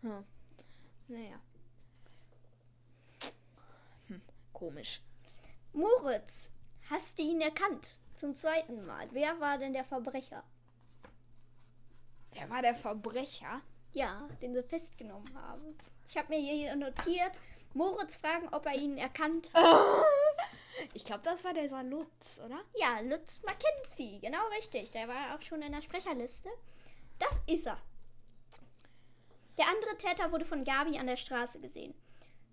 Hm. 0.02 0.24
Naja. 1.10 1.40
Hm, 4.08 4.20
komisch. 4.52 5.00
Moritz, 5.74 6.52
hast 6.90 7.20
du 7.20 7.22
ihn 7.22 7.40
erkannt? 7.40 8.00
Zum 8.16 8.34
zweiten 8.34 8.84
Mal. 8.88 9.08
Wer 9.12 9.40
war 9.40 9.60
denn 9.60 9.74
der 9.74 9.84
Verbrecher? 9.84 10.44
Wer 12.32 12.50
war 12.50 12.64
der 12.64 12.74
Verbrecher? 12.74 13.62
Ja, 13.92 14.28
den 14.42 14.56
sie 14.56 14.64
festgenommen 14.64 15.32
haben. 15.36 15.78
Ich 16.08 16.18
habe 16.18 16.30
mir 16.30 16.40
hier 16.40 16.76
notiert, 16.76 17.40
Moritz 17.74 18.16
fragen, 18.16 18.50
ob 18.52 18.66
er 18.66 18.76
ihn 18.76 18.98
erkannt 18.98 19.52
hat. 19.54 19.66
Ich 20.96 21.06
glaube, 21.06 21.22
das 21.24 21.44
war 21.44 21.54
der 21.54 21.68
Lutz, 21.84 22.42
oder? 22.44 22.60
Ja, 22.76 23.00
Lutz 23.00 23.42
Mackenzie, 23.44 24.20
genau 24.20 24.46
richtig. 24.58 24.92
Der 24.92 25.08
war 25.08 25.36
auch 25.36 25.42
schon 25.42 25.62
in 25.62 25.72
der 25.72 25.82
Sprecherliste. 25.82 26.50
Das 27.20 27.40
ist 27.48 27.68
er. 27.68 27.78
Der 29.58 29.68
andere 29.68 29.96
Täter 29.98 30.32
wurde 30.32 30.46
von 30.46 30.64
Gabi 30.64 30.98
an 30.98 31.08
der 31.08 31.16
Straße 31.16 31.60
gesehen. 31.60 31.94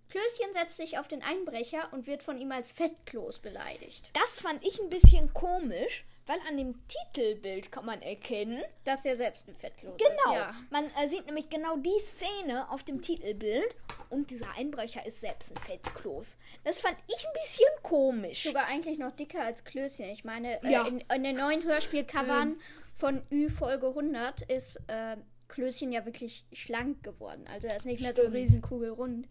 Klößchen 0.09 0.53
setzt 0.53 0.77
sich 0.77 0.99
auf 0.99 1.07
den 1.07 1.23
Einbrecher 1.23 1.91
und 1.93 2.05
wird 2.05 2.21
von 2.21 2.37
ihm 2.37 2.51
als 2.51 2.71
Festkloß 2.71 3.39
beleidigt. 3.39 4.11
Das 4.13 4.39
fand 4.39 4.63
ich 4.65 4.79
ein 4.79 4.89
bisschen 4.89 5.33
komisch, 5.33 6.05
weil 6.27 6.37
an 6.47 6.57
dem 6.57 6.75
Titelbild 6.87 7.71
kann 7.71 7.85
man 7.85 8.01
erkennen, 8.01 8.61
Dass 8.83 9.05
er 9.05 9.17
selbst 9.17 9.47
ein 9.47 9.55
Fettkloß 9.55 9.97
Genau. 9.97 10.33
ist. 10.33 10.39
Ja. 10.39 10.55
Man 10.69 10.85
äh, 11.01 11.07
sieht 11.09 11.25
nämlich 11.25 11.49
genau 11.49 11.77
die 11.77 11.99
Szene 11.99 12.69
auf 12.69 12.83
dem 12.83 13.01
Titelbild 13.01 13.75
und 14.09 14.29
dieser 14.29 14.47
Einbrecher 14.57 15.05
ist 15.05 15.21
selbst 15.21 15.51
ein 15.51 15.57
Fettkloß. 15.63 16.37
Das 16.63 16.79
fand 16.79 16.95
ich 17.07 17.25
ein 17.25 17.33
bisschen 17.41 17.67
komisch. 17.83 18.43
Sogar 18.43 18.65
eigentlich 18.67 18.99
noch 18.99 19.11
dicker 19.11 19.43
als 19.43 19.63
Klößchen. 19.63 20.09
Ich 20.09 20.23
meine, 20.23 20.59
Ja. 20.63 20.85
äh, 20.85 20.89
in, 20.89 20.99
in 21.13 21.23
den 21.23 21.37
neuen 21.37 21.63
Hörspielcovern 21.63 22.59
von 22.97 23.23
Ü 23.31 23.49
Folge 23.49 23.87
100 23.87 24.41
ist 24.43 24.77
äh, 24.87 25.17
Klößchen 25.47 25.91
ja 25.91 26.05
wirklich 26.05 26.45
schlank 26.53 27.03
geworden. 27.03 27.45
Also 27.51 27.67
er 27.67 27.75
ist 27.77 27.85
nicht 27.85 28.01
mehr 28.01 28.13
so 28.13 28.21
Stimmt. 28.21 28.35
riesenkugelrund. 28.37 29.27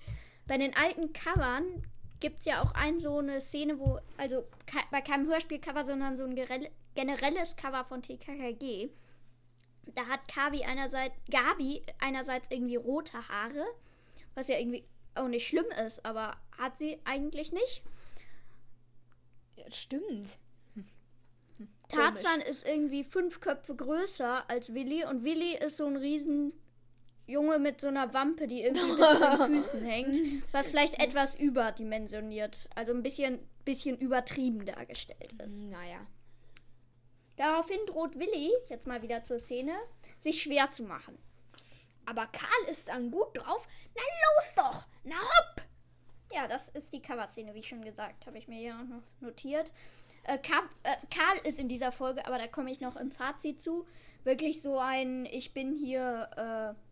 bei 0.47 0.59
den 0.59 0.77
alten 0.77 1.13
Covern 1.13 1.85
gibt 2.21 2.41
es 2.41 2.45
ja 2.47 2.63
auch 2.63 2.73
ein 2.75 3.01
so 3.01 3.19
eine 3.19 3.41
Szene, 3.41 3.79
wo, 3.79 3.99
also 4.17 4.43
ke 4.67 4.79
bei 4.91 5.01
keinem 5.01 5.27
Hörspielcover, 5.27 5.85
sondern 5.85 6.17
so 6.17 6.25
ein 6.25 6.37
generelles 6.95 7.57
Cover 7.57 7.85
von 7.85 8.03
TKKG. 8.03 8.91
Da 9.95 10.07
hat 10.07 10.21
Gabi 10.33 10.63
einerseits, 10.65 11.15
Gabi 11.31 11.83
einerseits 11.99 12.51
irgendwie 12.51 12.77
rote 12.77 13.29
Haare, 13.29 13.65
was 14.35 14.49
ja 14.49 14.59
irgendwie 14.59 14.85
auch 15.15 15.29
nicht 15.29 15.49
schlimm 15.49 15.67
ist, 15.87 16.05
aber 16.05 16.37
hat 16.57 16.79
sie 16.79 17.01
eigentlich 17.05 17.53
nicht. 17.53 17.83
Ja, 19.57 19.71
stimmt. 19.71 20.39
Tarzan 21.89 22.41
ist 22.41 22.67
irgendwie 22.67 23.03
fünf 23.03 23.41
Köpfe 23.41 23.75
größer 23.75 24.49
als 24.49 24.73
Willi 24.75 25.05
und 25.05 25.25
Willi 25.25 25.57
ist 25.57 25.79
so 25.79 25.87
ein 25.87 25.97
riesen 25.97 26.53
Junge 27.31 27.59
mit 27.59 27.81
so 27.81 27.89
einer 27.89 28.13
Wampe, 28.13 28.47
die 28.47 28.63
irgendwie 28.63 28.97
bis 28.97 29.19
zu 29.19 29.21
den 29.21 29.47
Füßen 29.63 29.85
hängt, 29.85 30.43
was 30.53 30.69
vielleicht 30.71 31.01
etwas 31.01 31.35
überdimensioniert, 31.35 32.69
also 32.75 32.93
ein 32.93 33.03
bisschen, 33.03 33.39
bisschen 33.65 33.97
übertrieben 33.99 34.65
dargestellt 34.65 35.35
ist. 35.45 35.63
Naja. 35.63 36.07
Daraufhin 37.37 37.81
droht 37.87 38.19
Willi, 38.19 38.51
jetzt 38.69 38.87
mal 38.87 39.03
wieder 39.03 39.23
zur 39.23 39.39
Szene, 39.39 39.73
sich 40.21 40.43
schwer 40.43 40.71
zu 40.73 40.83
machen. 40.83 41.17
Aber 42.05 42.27
Karl 42.27 42.71
ist 42.71 42.89
dann 42.89 43.11
gut 43.11 43.37
drauf. 43.37 43.67
Na 43.95 44.03
los 44.03 44.55
doch! 44.57 44.87
Na 45.05 45.17
hopp! 45.17 45.63
Ja, 46.33 46.47
das 46.47 46.69
ist 46.69 46.93
die 46.93 47.03
Coverszene, 47.03 47.55
wie 47.55 47.61
ich 47.61 47.69
schon 47.69 47.85
gesagt, 47.85 48.27
habe 48.27 48.39
ich 48.39 48.47
mir 48.47 48.59
hier 48.59 48.75
auch 48.75 48.85
noch 48.85 49.03
notiert. 49.21 49.73
Äh, 50.25 50.39
Karl, 50.39 50.65
äh, 50.83 50.97
Karl 51.15 51.39
ist 51.45 51.59
in 51.59 51.69
dieser 51.69 51.93
Folge, 51.93 52.27
aber 52.27 52.39
da 52.39 52.47
komme 52.47 52.71
ich 52.71 52.81
noch 52.81 52.97
im 52.97 53.11
Fazit 53.11 53.61
zu, 53.61 53.87
wirklich 54.25 54.61
so 54.61 54.79
ein, 54.79 55.27
ich 55.27 55.55
bin 55.55 55.75
hier 55.75 56.77
äh, 56.77 56.90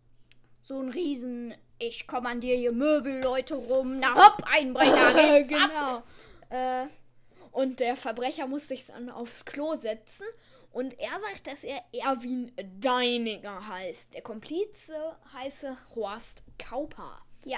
so 0.63 0.79
ein 0.81 0.89
Riesen, 0.89 1.53
ich 1.77 2.07
kommandiere 2.07 2.57
hier 2.57 2.71
Möbelleute 2.71 3.55
rum, 3.55 3.99
na 3.99 4.13
hopp, 4.15 4.43
Einbrecher, 4.45 5.13
geht's 5.39 5.49
genau. 5.49 6.03
Äh, 6.49 6.87
Und 7.51 7.79
der 7.79 7.95
Verbrecher 7.95 8.47
muss 8.47 8.67
sich 8.67 8.85
dann 8.87 9.09
aufs 9.09 9.45
Klo 9.45 9.75
setzen. 9.75 10.25
Und 10.71 10.99
er 10.99 11.19
sagt, 11.19 11.47
dass 11.47 11.63
er 11.63 11.81
Erwin 11.91 12.51
Deininger 12.79 13.67
heißt. 13.67 14.13
Der 14.13 14.21
Komplize 14.21 14.93
heiße 15.33 15.75
Horst 15.95 16.43
Kauper. 16.59 17.21
ja. 17.45 17.57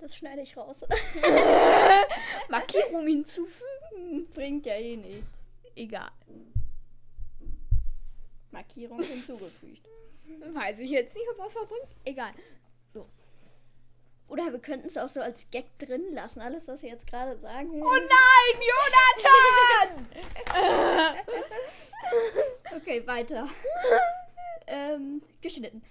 Das 0.00 0.16
schneide 0.16 0.42
ich 0.42 0.56
raus. 0.56 0.80
Markierung 2.48 3.06
hinzufügen? 3.06 4.28
Bringt 4.32 4.66
ja 4.66 4.74
eh 4.74 4.96
nichts. 4.96 5.40
Egal. 5.76 6.10
Markierung 8.50 9.02
hinzugefügt. 9.02 9.86
Weiß 10.52 10.80
ich 10.80 10.90
jetzt 10.90 11.14
nicht, 11.14 11.28
ob 11.30 11.36
das 11.36 11.54
was 11.54 11.68
bringt. 11.68 11.88
Egal. 12.04 12.32
Oder 14.30 14.52
wir 14.52 14.60
könnten 14.60 14.86
es 14.86 14.96
auch 14.96 15.08
so 15.08 15.20
als 15.20 15.50
Gag 15.50 15.76
drin 15.80 16.12
lassen, 16.12 16.40
alles, 16.40 16.68
was 16.68 16.82
wir 16.82 16.90
jetzt 16.90 17.08
gerade 17.08 17.36
sagen. 17.38 17.82
Oh 17.82 17.92
nein, 17.92 18.62
Jonathan! 18.70 20.06
Okay, 22.76 23.04
weiter. 23.06 23.48
ähm, 24.68 25.20
geschnitten. 25.42 25.82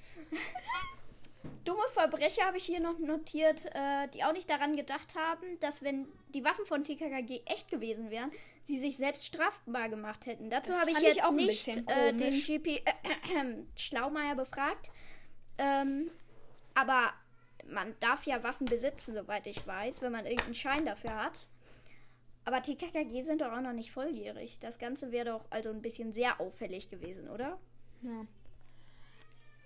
Dumme 1.70 1.88
Verbrecher 1.92 2.48
habe 2.48 2.58
ich 2.58 2.66
hier 2.66 2.80
noch 2.80 2.98
notiert, 2.98 3.68
äh, 3.76 4.08
die 4.08 4.24
auch 4.24 4.34
nicht 4.34 4.50
daran 4.50 4.76
gedacht 4.76 5.14
haben, 5.14 5.60
dass 5.60 5.84
wenn 5.84 6.08
die 6.34 6.44
Waffen 6.44 6.66
von 6.66 6.84
TKKG 6.84 7.44
echt 7.46 7.70
gewesen 7.70 8.10
wären, 8.10 8.32
sie 8.66 8.80
sich 8.80 8.98
selbst 8.98 9.24
strafbar 9.24 9.88
gemacht 9.88 10.26
hätten. 10.26 10.50
Dazu 10.50 10.74
habe 10.74 10.90
ich 10.90 10.98
fand 10.98 11.08
ich 11.08 11.16
jetzt 11.16 11.24
auch 11.24 11.32
nicht 11.32 11.68
äh, 11.68 12.12
den. 12.12 12.32
GP 12.32 12.82
äh, 12.86 13.54
Schlaumeier 13.76 14.34
befragt. 14.34 14.90
Ähm, 15.60 16.10
aber 16.74 17.14
man 17.68 17.96
darf 18.00 18.26
ja 18.26 18.42
Waffen 18.42 18.66
besitzen, 18.66 19.14
soweit 19.14 19.46
ich 19.46 19.68
weiß, 19.68 20.02
wenn 20.02 20.12
man 20.12 20.26
irgendeinen 20.26 20.56
Schein 20.56 20.88
dafür 20.88 21.24
hat. 21.24 21.50
Aber 22.46 22.64
TKKG 22.64 23.22
sind 23.22 23.42
doch 23.42 23.52
auch 23.52 23.62
noch 23.62 23.74
nicht 23.74 23.92
volljährig. 23.92 24.58
Das 24.58 24.80
Ganze 24.80 25.12
wäre 25.12 25.26
doch 25.26 25.46
also 25.52 25.70
ein 25.70 25.84
bisschen 25.84 26.14
sehr 26.14 26.42
auffällig 26.42 26.90
gewesen, 26.90 27.30
oder? 27.30 27.60
Ja. 28.02 28.26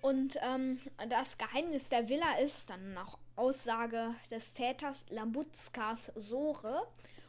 Und 0.04 0.36
ähm, 0.42 0.78
das 1.08 1.38
Geheimnis 1.38 1.88
der 1.88 2.10
Villa 2.10 2.36
ist 2.36 2.68
dann 2.68 2.92
nach 2.92 3.16
Aussage 3.36 4.14
des 4.30 4.52
Täters 4.52 5.06
Lambutskas 5.08 6.12
Sore 6.14 6.86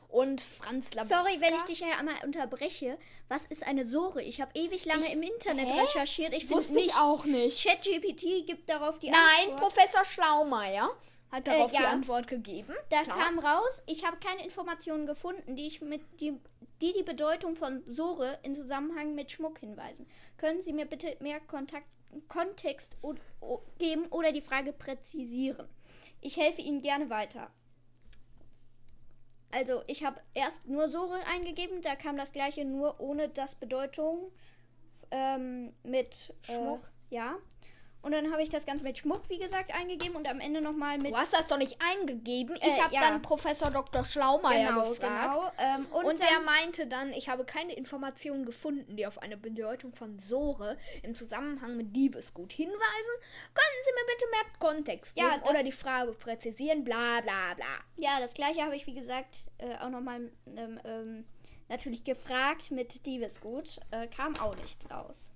und 0.09 0.41
Franz 0.41 0.93
Lambutzka. 0.93 1.23
Sorry, 1.23 1.39
wenn 1.39 1.55
ich 1.55 1.63
dich 1.63 1.79
ja 1.79 1.97
einmal 1.97 2.15
unterbreche. 2.25 2.97
Was 3.29 3.45
ist 3.45 3.65
eine 3.65 3.87
Sore? 3.87 4.21
Ich 4.23 4.41
habe 4.41 4.51
ewig 4.55 4.83
lange 4.83 5.05
Ich- 5.05 5.13
im 5.13 5.23
Internet 5.23 5.71
Hä? 5.71 5.79
recherchiert. 5.79 6.33
Ich 6.33 6.49
Wusste 6.49 6.77
ich 6.79 6.93
auch 6.95 7.23
nicht. 7.23 7.63
ChatGPT 7.65 8.45
gibt 8.45 8.69
darauf 8.69 8.99
die 8.99 9.09
Nein, 9.09 9.21
Antwort. 9.51 9.61
Professor 9.61 10.03
Schlaumeier 10.03 10.89
hat 11.35 11.47
darauf 11.47 11.71
Äh, 11.71 11.77
die 11.77 11.83
ja. 11.83 11.89
Antwort 11.89 12.27
gegeben. 12.27 12.73
Da 12.89 13.03
Klar. 13.03 13.17
kam 13.17 13.39
raus, 13.39 13.81
ich 13.85 14.05
habe 14.05 14.17
keine 14.17 14.43
Informationen 14.43 15.05
gefunden, 15.05 15.55
die 15.55 15.67
ich 15.67 15.81
mit 15.81 16.01
die, 16.19 16.39
die 16.81 16.93
die 16.93 17.03
Bedeutung 17.03 17.55
von 17.55 17.83
Sore 17.87 18.39
in 18.43 18.55
Zusammenhang 18.55 19.15
mit 19.15 19.31
Schmuck 19.31 19.59
hinweisen. 19.59 20.07
Können 20.37 20.61
Sie 20.61 20.73
mir 20.73 20.85
bitte 20.85 21.15
mehr 21.19 21.39
Kontakt, 21.39 21.87
Kontext 22.27 22.95
o, 23.01 23.15
o, 23.41 23.61
geben 23.79 24.05
oder 24.07 24.31
die 24.31 24.41
Frage 24.41 24.73
präzisieren? 24.73 25.67
Ich 26.21 26.37
helfe 26.37 26.61
Ihnen 26.61 26.81
gerne 26.81 27.09
weiter. 27.09 27.51
Also, 29.51 29.83
ich 29.87 30.03
habe 30.03 30.19
erst 30.33 30.67
nur 30.67 30.89
Sore 30.89 31.19
eingegeben, 31.33 31.81
da 31.81 31.95
kam 31.95 32.17
das 32.17 32.33
gleiche 32.33 32.65
nur 32.65 32.99
ohne 32.99 33.29
das 33.29 33.55
Bedeutung 33.55 34.31
ähm, 35.11 35.73
mit 35.83 36.33
äh, 36.47 36.55
Schmuck. 36.55 36.91
ja. 37.09 37.35
Und 38.05 38.11
dann 38.11 38.31
habe 38.31 38.43
ich 38.43 38.49
das 38.49 38.67
Ganze 38.67 38.85
mit 38.85 38.99
Schmuck, 38.99 39.23
wie 39.29 39.39
gesagt, 39.39 39.73
eingegeben 39.73 40.15
und 40.15 40.27
am 40.29 40.39
Ende 40.39 40.61
nochmal 40.61 40.99
mit 40.99 41.11
Du 41.11 41.17
hast 41.17 41.33
das 41.33 41.47
doch 41.47 41.57
nicht 41.57 41.77
eingegeben. 41.81 42.55
Ich 42.57 42.63
Äh, 42.63 42.79
habe 42.81 42.93
ja. 42.93 43.01
dann 43.01 43.23
Professor 43.23 43.71
Dr. 43.71 44.05
Schlaumeier 44.05 44.69
genau, 44.69 44.89
gefragt. 44.89 45.33
genau. 45.33 45.51
Ähm, 45.57 45.85
und 45.91 46.05
Und, 46.05 46.19
der 46.19 46.39
meinte 46.41 46.85
dann, 46.85 47.11
ich 47.13 47.29
habe 47.29 47.45
keine 47.45 47.73
Informationen 47.73 48.45
gefunden, 48.45 48.95
die 48.95 49.07
auf 49.07 49.17
eine 49.23 49.37
Bedeutung 49.37 49.91
von 49.93 50.19
Sore 50.19 50.77
im 51.01 51.15
Zusammenhang 51.15 51.77
mit 51.77 51.95
Diebesgut 51.95 52.53
hinweisen. 52.53 53.15
Können 53.55 53.83
Sie 53.85 53.91
mir 53.91 54.05
bitte 54.13 54.25
mehr 54.29 54.59
Kontext 54.59 55.17
Ja, 55.17 55.37
geben 55.37 55.49
oder 55.49 55.63
die 55.63 55.71
Frage 55.71 56.11
präzisieren, 56.13 56.83
bla 56.83 57.21
bla 57.21 57.55
bla. 57.55 57.65
ja, 57.97 58.19
das 58.19 58.35
gleiche 58.35 58.61
habe 58.61 58.75
ich, 58.75 58.85
wie 58.85 58.93
gesagt, 58.93 59.35
äh, 59.57 59.77
auch 59.79 59.89
nochmal 59.89 60.31
ähm, 60.55 60.79
ähm, 60.85 61.25
natürlich 61.69 62.03
gefragt 62.03 62.69
mit 62.69 63.03
Diebesgut. 63.07 63.79
Äh, 63.89 64.05
kam 64.09 64.35
auch 64.39 64.55
nichts 64.57 64.87
raus. 64.91 65.31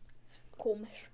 Komisch. 0.58 1.10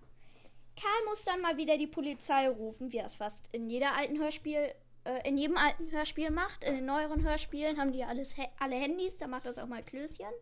Karl 0.76 1.06
muss 1.08 1.24
dann 1.24 1.42
mal 1.42 1.58
wieder 1.58 1.78
die 1.78 1.88
Polizei 1.88 2.50
rufen, 2.50 2.92
wie 2.92 2.98
er 2.98 3.06
es 3.06 3.16
fast 3.16 3.48
in 3.54 3.70
jeder 3.70 3.96
alten 3.96 4.20
Hörspiel, 4.20 4.74
äh, 5.06 5.28
in 5.28 5.38
jedem 5.38 5.58
alten 5.58 5.92
Hörspiel 5.92 6.32
macht. 6.32 6.64
In 6.64 6.76
den 6.76 6.86
neueren 6.86 7.24
Hörspielen 7.24 7.80
haben 7.80 7.92
die 7.92 8.04
alles, 8.04 8.36
alle 8.60 8.76
Handys, 8.76 9.18
da 9.18 9.28
macht 9.28 9.46
das 9.46 9.58
auch 9.58 9.68
mal 9.68 9.84
Klößchen. 9.84 10.34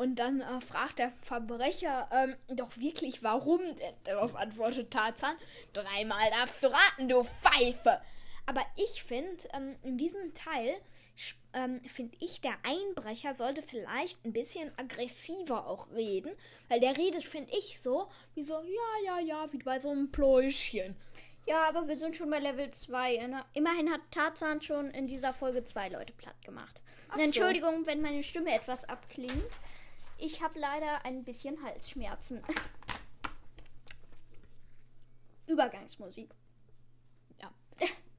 Und 0.00 0.14
dann 0.16 0.40
äh, 0.40 0.60
fragt 0.62 0.98
der 0.98 1.12
Verbrecher 1.20 2.08
ähm, 2.10 2.34
doch 2.48 2.74
wirklich, 2.78 3.22
warum. 3.22 3.60
Darauf 4.04 4.34
antwortet 4.34 4.90
Tarzan, 4.90 5.36
dreimal 5.74 6.30
darfst 6.30 6.64
du 6.64 6.68
raten, 6.68 7.08
du 7.08 7.22
Pfeife. 7.22 8.00
Aber 8.50 8.66
ich 8.74 9.04
finde, 9.04 9.48
ähm, 9.52 9.76
in 9.84 9.96
diesem 9.96 10.34
Teil, 10.34 10.74
ähm, 11.52 11.80
finde 11.84 12.16
ich, 12.18 12.40
der 12.40 12.54
Einbrecher 12.64 13.32
sollte 13.32 13.62
vielleicht 13.62 14.24
ein 14.24 14.32
bisschen 14.32 14.76
aggressiver 14.76 15.68
auch 15.68 15.88
reden. 15.92 16.32
Weil 16.68 16.80
der 16.80 16.96
redet, 16.96 17.22
finde 17.22 17.56
ich, 17.56 17.78
so, 17.80 18.08
wie 18.34 18.42
so, 18.42 18.54
ja, 18.54 19.04
ja, 19.04 19.20
ja, 19.20 19.52
wie 19.52 19.58
bei 19.58 19.78
so 19.78 19.90
einem 19.90 20.10
Pläuschen. 20.10 20.96
Ja, 21.46 21.68
aber 21.68 21.86
wir 21.86 21.96
sind 21.96 22.16
schon 22.16 22.28
bei 22.28 22.40
Level 22.40 22.72
2. 22.72 23.28
ne? 23.28 23.44
Immerhin 23.52 23.88
hat 23.88 24.00
Tarzan 24.10 24.60
schon 24.60 24.90
in 24.90 25.06
dieser 25.06 25.32
Folge 25.32 25.62
zwei 25.62 25.88
Leute 25.88 26.12
platt 26.12 26.44
gemacht. 26.44 26.82
Ach 27.08 27.14
Und 27.14 27.20
so. 27.20 27.26
Entschuldigung, 27.26 27.86
wenn 27.86 28.00
meine 28.00 28.24
Stimme 28.24 28.52
etwas 28.52 28.84
abklingt. 28.88 29.46
Ich 30.18 30.42
habe 30.42 30.58
leider 30.58 31.04
ein 31.04 31.22
bisschen 31.22 31.62
Halsschmerzen. 31.62 32.42
Übergangsmusik. 35.46 36.34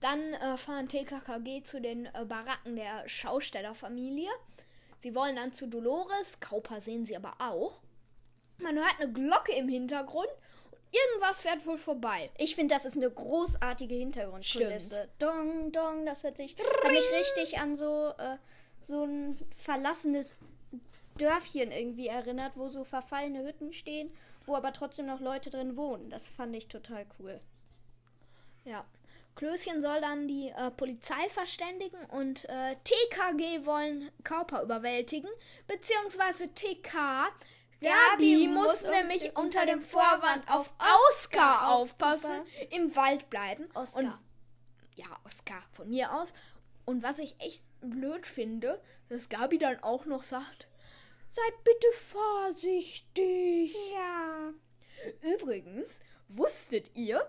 Dann 0.02 0.34
äh, 0.34 0.58
fahren 0.58 0.90
TKKG 0.90 1.64
zu 1.64 1.80
den 1.80 2.08
äh, 2.08 2.26
Baracken 2.26 2.76
der 2.76 3.08
Schaustellerfamilie. 3.08 4.30
Sie 5.00 5.16
wollen 5.16 5.36
dann 5.36 5.54
zu 5.54 5.68
Dolores. 5.68 6.40
Kauper 6.40 6.82
sehen 6.82 7.06
sie 7.06 7.16
aber 7.16 7.34
auch. 7.40 7.80
Man 8.58 8.76
hört 8.76 9.00
eine 9.00 9.12
Glocke 9.12 9.54
im 9.54 9.70
Hintergrund. 9.70 10.28
Und 10.72 10.78
irgendwas 10.92 11.42
fährt 11.42 11.66
wohl 11.66 11.78
vorbei. 11.78 12.32
Ich 12.38 12.56
finde, 12.56 12.74
das 12.74 12.86
ist 12.86 12.98
eine 12.98 13.10
großartige 13.10 13.96
Hintergrundkulisse. 13.96 15.10
Dong, 15.20 15.72
dong, 15.72 16.06
das 16.06 16.24
hört 16.24 16.38
sich, 16.38 16.56
hat 16.58 16.92
mich 16.92 17.10
richtig 17.20 17.60
an 17.60 17.78
so, 17.78 18.14
äh, 18.18 18.38
so 18.82 19.04
ein 19.04 19.38
verlassenes 19.58 20.36
Dörfchen 21.18 21.72
irgendwie 21.72 22.08
erinnert, 22.08 22.54
wo 22.56 22.70
so 22.70 22.84
verfallene 22.84 23.44
Hütten 23.44 23.72
stehen, 23.74 24.12
wo 24.48 24.56
aber 24.56 24.74
trotzdem 24.74 25.06
noch 25.06 25.20
Leute 25.20 25.52
drin 25.52 25.78
wohnen. 25.78 26.10
Das 26.10 26.28
fand 26.28 26.56
ich 26.56 26.68
total 26.68 27.06
cool. 27.20 27.40
Ja. 28.66 28.84
Klößchen 29.36 29.82
soll 29.82 30.02
dann 30.02 30.28
die 30.28 30.50
äh, 30.50 30.72
Polizei 30.72 31.30
verständigen 31.30 31.98
und 32.10 32.48
äh, 32.50 32.76
TKG 32.84 33.66
wollen 33.66 34.12
Kauper 34.24 34.62
überwältigen, 34.62 35.30
beziehungsweise 35.68 36.54
TK. 36.54 37.32
Gabi 37.82 38.48
muss 38.48 38.84
nämlich 38.84 39.36
unter 39.36 39.66
dem 39.66 39.82
Vorwand 39.82 40.48
auf 40.48 40.70
Oscar 41.10 41.70
aufpassen, 41.70 42.42
im 42.70 42.96
Wald 42.96 43.30
bleiben. 43.32 43.68
Oscar. 43.74 44.00
Und 44.04 44.14
ja, 44.96 45.08
Oscar 45.26 45.64
von 45.72 45.90
mir 45.90 46.14
aus. 46.14 46.30
Und 46.86 47.02
was 47.02 47.18
ich 47.18 47.36
echt 47.40 47.64
blöd 47.82 48.26
finde, 48.26 48.80
dass 49.10 49.30
Gabi 49.30 49.58
dann 49.58 49.82
auch 49.82 50.06
noch 50.06 50.24
sagt, 50.24 50.68
seid 51.30 51.64
bitte 51.64 51.88
vorsichtig. 51.94 53.76
Ja. 53.94 54.54
Übrigens, 55.34 55.90
wusstet 56.28 56.96
ihr, 56.96 57.26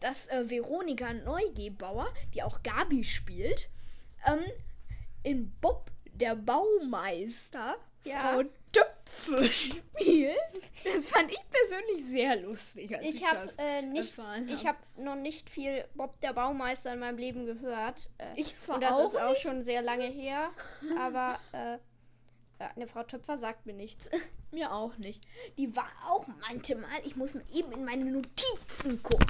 dass 0.00 0.26
äh, 0.28 0.48
Veronika 0.50 1.12
Neugebauer, 1.12 2.12
die 2.34 2.42
auch 2.42 2.62
Gabi 2.62 3.04
spielt, 3.04 3.68
ähm, 4.26 4.40
in 5.22 5.50
Bob 5.60 5.90
der 6.12 6.36
Baumeister 6.36 7.76
Ja. 8.04 8.32
Frau 8.34 8.42
Töpfe 8.72 9.44
spielt? 9.44 10.36
Das 10.84 11.08
fand 11.08 11.30
ich 11.30 11.38
persönlich 11.50 12.04
sehr 12.06 12.36
lustig. 12.36 12.94
Als 12.94 13.04
ich, 13.06 13.14
Ich 13.16 13.24
habe 13.26 13.46
das 13.46 13.54
äh, 13.56 13.82
nicht, 13.82 14.16
erfahren 14.18 14.48
ich 14.48 14.66
hab. 14.66 14.76
habe 14.76 15.02
noch 15.02 15.14
nicht 15.16 15.48
viel 15.48 15.84
Bob 15.94 16.20
der 16.20 16.32
Baumeister 16.32 16.92
in 16.92 16.98
meinem 16.98 17.18
Leben 17.18 17.46
gehört. 17.46 18.10
Äh, 18.18 18.24
Ich 18.40 18.58
zwar 18.58 18.76
und 18.76 18.82
das 18.84 18.92
auch 18.92 19.04
ist 19.06 19.16
auch 19.16 19.30
nicht. 19.30 19.42
schon 19.42 19.64
sehr 19.64 19.80
lange 19.82 20.04
her, 20.06 20.50
aber 20.98 21.38
äh, 21.52 21.78
eine 22.74 22.86
Frau 22.86 23.02
Töpfer 23.04 23.38
sagt 23.38 23.64
mir 23.66 23.74
nichts. 23.74 24.10
Mir 24.50 24.72
auch 24.72 24.96
nicht. 24.98 25.24
Die 25.58 25.74
war 25.74 25.90
auch 26.08 26.26
manchmal, 26.48 26.88
ich 27.04 27.16
muss 27.16 27.34
mal 27.34 27.42
eben 27.52 27.72
in 27.72 27.84
meine 27.84 28.04
Notizen 28.04 29.02
gucken. 29.02 29.26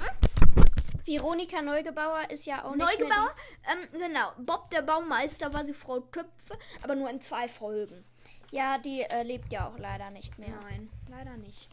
Veronika 1.07 1.63
Neugebauer 1.63 2.31
ist 2.31 2.47
ja 2.47 2.65
auch 2.65 2.75
nicht 2.75 2.79
mehr 2.99 3.09
Neugebauer, 3.09 3.35
ähm, 3.71 4.01
genau. 4.01 4.33
Bob 4.39 4.71
der 4.71 4.83
Baumeister 4.83 5.53
war 5.53 5.65
sie 5.67 5.75
Frau 5.75 6.01
Töpfe, 6.01 6.59
aber 6.83 6.95
nur 6.95 7.11
in 7.11 7.21
zwei 7.21 7.49
Folgen. 7.49 8.05
Ja, 8.51 8.79
die 8.79 9.03
äh, 9.03 9.23
lebt 9.23 9.53
ja 9.53 9.69
auch 9.69 9.79
leider 9.79 10.11
nicht 10.11 10.39
mehr. 10.39 10.59
Nein, 10.63 10.91
leider 11.11 11.37
nicht. 11.37 11.69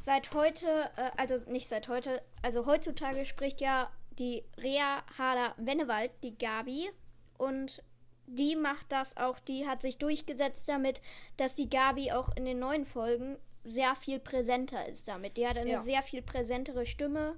Seit 0.00 0.32
heute, 0.32 0.90
äh, 0.96 1.10
also 1.16 1.36
nicht 1.50 1.68
seit 1.68 1.88
heute, 1.88 2.22
also 2.42 2.64
heutzutage 2.64 3.26
spricht 3.26 3.60
ja 3.60 3.90
die 4.18 4.44
Rea 4.56 5.02
Hader 5.18 5.54
Wennewald, 5.56 6.10
die 6.22 6.36
Gabi. 6.36 6.90
Und 7.38 7.82
die 8.26 8.54
macht 8.54 8.92
das 8.92 9.16
auch, 9.16 9.40
die 9.40 9.66
hat 9.66 9.82
sich 9.82 9.98
durchgesetzt 9.98 10.68
damit, 10.68 11.02
dass 11.36 11.56
die 11.56 11.68
Gabi 11.68 12.12
auch 12.12 12.34
in 12.36 12.44
den 12.44 12.58
neuen 12.58 12.86
Folgen 12.86 13.36
sehr 13.64 13.94
viel 13.96 14.20
präsenter 14.20 14.86
ist 14.88 15.08
damit. 15.08 15.36
Die 15.36 15.46
hat 15.46 15.58
eine 15.58 15.72
Ja. 15.72 15.80
sehr 15.80 16.02
viel 16.02 16.22
präsentere 16.22 16.86
Stimme 16.86 17.34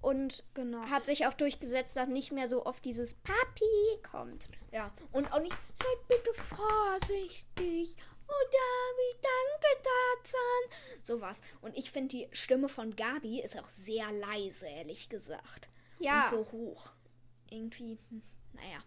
und 0.00 0.44
Genau. 0.54 0.82
hat 0.88 1.04
sich 1.04 1.26
auch 1.26 1.34
durchgesetzt, 1.34 1.96
dass 1.96 2.08
nicht 2.08 2.32
mehr 2.32 2.48
so 2.48 2.64
oft 2.66 2.84
dieses 2.84 3.14
Papi 3.14 4.02
kommt. 4.10 4.48
Ja, 4.72 4.92
und 5.12 5.32
auch 5.32 5.40
nicht, 5.40 5.56
seid 5.74 6.08
bitte 6.08 6.32
vorsichtig. 6.42 7.96
Oh, 8.28 8.46
Gabi, 8.46 9.20
danke, 9.22 9.82
Tarzan. 10.22 11.02
Sowas. 11.02 11.40
Und 11.62 11.76
ich 11.76 11.90
finde, 11.90 12.16
die 12.16 12.28
Stimme 12.32 12.68
von 12.68 12.94
Gabi 12.94 13.40
ist 13.40 13.58
auch 13.58 13.68
sehr 13.68 14.10
leise, 14.12 14.68
ehrlich 14.68 15.08
gesagt. 15.08 15.68
Ja. 15.98 16.22
Und 16.22 16.30
so 16.30 16.52
hoch. 16.52 16.90
Irgendwie, 17.50 17.98
hm, 18.08 18.22
naja. 18.52 18.78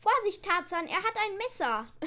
Vorsicht, 0.00 0.44
Tarzan, 0.44 0.86
er 0.86 0.96
hat 1.02 1.14
ein 1.16 1.36
Messer. 1.36 1.86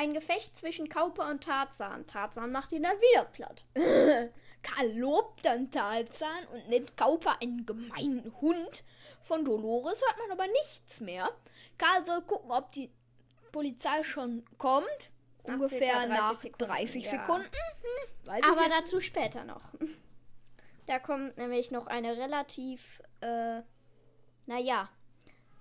Ein 0.00 0.14
Gefecht 0.14 0.56
zwischen 0.56 0.88
Kauper 0.88 1.28
und 1.28 1.44
Tarzan. 1.44 2.06
Tarzan 2.06 2.52
macht 2.52 2.72
ihn 2.72 2.84
dann 2.84 2.96
wieder 2.96 3.26
platt. 3.26 3.64
Karl 4.62 4.98
lobt 4.98 5.44
dann 5.44 5.70
Tarzan 5.70 6.46
und 6.54 6.70
nennt 6.70 6.96
Kauper 6.96 7.36
einen 7.42 7.66
gemeinen 7.66 8.32
Hund. 8.40 8.82
Von 9.20 9.44
Dolores 9.44 10.00
hört 10.00 10.18
man 10.18 10.38
aber 10.38 10.50
nichts 10.50 11.02
mehr. 11.02 11.28
Karl 11.76 12.06
soll 12.06 12.22
gucken, 12.22 12.50
ob 12.50 12.72
die 12.72 12.90
Polizei 13.52 14.02
schon 14.02 14.42
kommt. 14.56 15.10
Nach 15.44 15.56
Ungefähr 15.56 16.00
circa 16.00 16.06
30 16.06 16.08
nach 16.08 16.40
Sekunden, 16.40 16.70
30 16.70 17.04
ja. 17.04 17.10
Sekunden. 17.10 17.50
Hm, 18.24 18.42
Aber 18.50 18.68
dazu 18.70 19.00
später 19.00 19.44
noch. 19.44 19.74
Da 20.86 20.98
kommt 20.98 21.36
nämlich 21.36 21.70
noch 21.70 21.88
eine 21.88 22.16
relativ, 22.16 23.02
äh, 23.20 23.60
naja, 24.46 24.88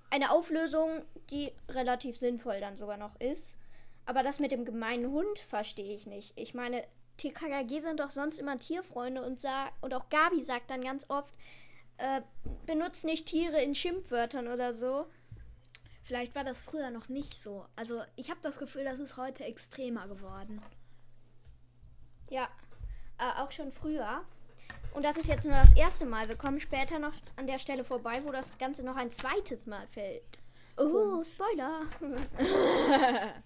eine 0.10 0.32
Auflösung, 0.32 1.04
die 1.30 1.52
relativ 1.68 2.18
sinnvoll 2.18 2.62
dann 2.62 2.78
sogar 2.78 2.96
noch 2.96 3.20
ist. 3.20 3.59
Aber 4.06 4.24
das 4.24 4.40
mit 4.40 4.52
dem 4.52 4.66
gemeinen 4.66 5.12
Hund 5.12 5.40
verstehe 5.40 5.96
ich 5.96 6.08
nicht. 6.08 6.34
Ich 6.36 6.54
meine, 6.54 6.84
TKKG 7.18 7.82
sind 7.82 8.00
doch 8.00 8.12
sonst 8.12 8.40
immer 8.40 8.58
Tierfreunde 8.58 9.24
und, 9.24 9.40
sa 9.40 9.70
und 9.82 9.94
auch 9.94 10.10
Gabi 10.10 10.44
sagt 10.44 10.70
dann 10.72 10.82
ganz 10.82 11.06
oft, 11.10 11.34
äh, 11.98 12.22
benutzt 12.66 13.04
nicht 13.04 13.28
Tiere 13.28 13.62
in 13.62 13.76
Schimpfwörtern 13.76 14.48
oder 14.48 14.74
so. 14.74 15.06
Vielleicht 16.04 16.34
war 16.34 16.44
das 16.44 16.64
früher 16.64 16.90
noch 16.90 17.10
nicht 17.10 17.38
so. 17.38 17.66
Also 17.76 18.02
ich 18.16 18.32
habe 18.32 18.40
das 18.42 18.58
Gefühl, 18.58 18.84
das 18.84 19.00
ist 19.00 19.18
heute 19.18 19.44
extremer 19.44 20.08
geworden. 20.08 20.62
Ja, 22.30 22.48
äh, 23.20 23.42
auch 23.42 23.52
schon 23.52 23.72
früher. 23.72 24.24
Und 24.94 25.04
das 25.04 25.18
ist 25.18 25.28
jetzt 25.28 25.46
nur 25.46 25.54
das 25.54 25.76
erste 25.76 26.06
Mal. 26.06 26.28
Wir 26.28 26.36
kommen 26.36 26.60
später 26.60 26.98
noch 27.00 27.14
an 27.36 27.48
der 27.48 27.60
Stelle 27.60 27.84
vorbei, 27.84 28.22
wo 28.24 28.32
das 28.32 28.58
Ganze 28.58 28.84
noch 28.84 28.96
ein 28.96 29.12
zweites 29.12 29.68
Mal 29.68 29.86
fällt. 29.88 30.40
Oh, 30.78 31.24
Spoiler. 31.24 31.82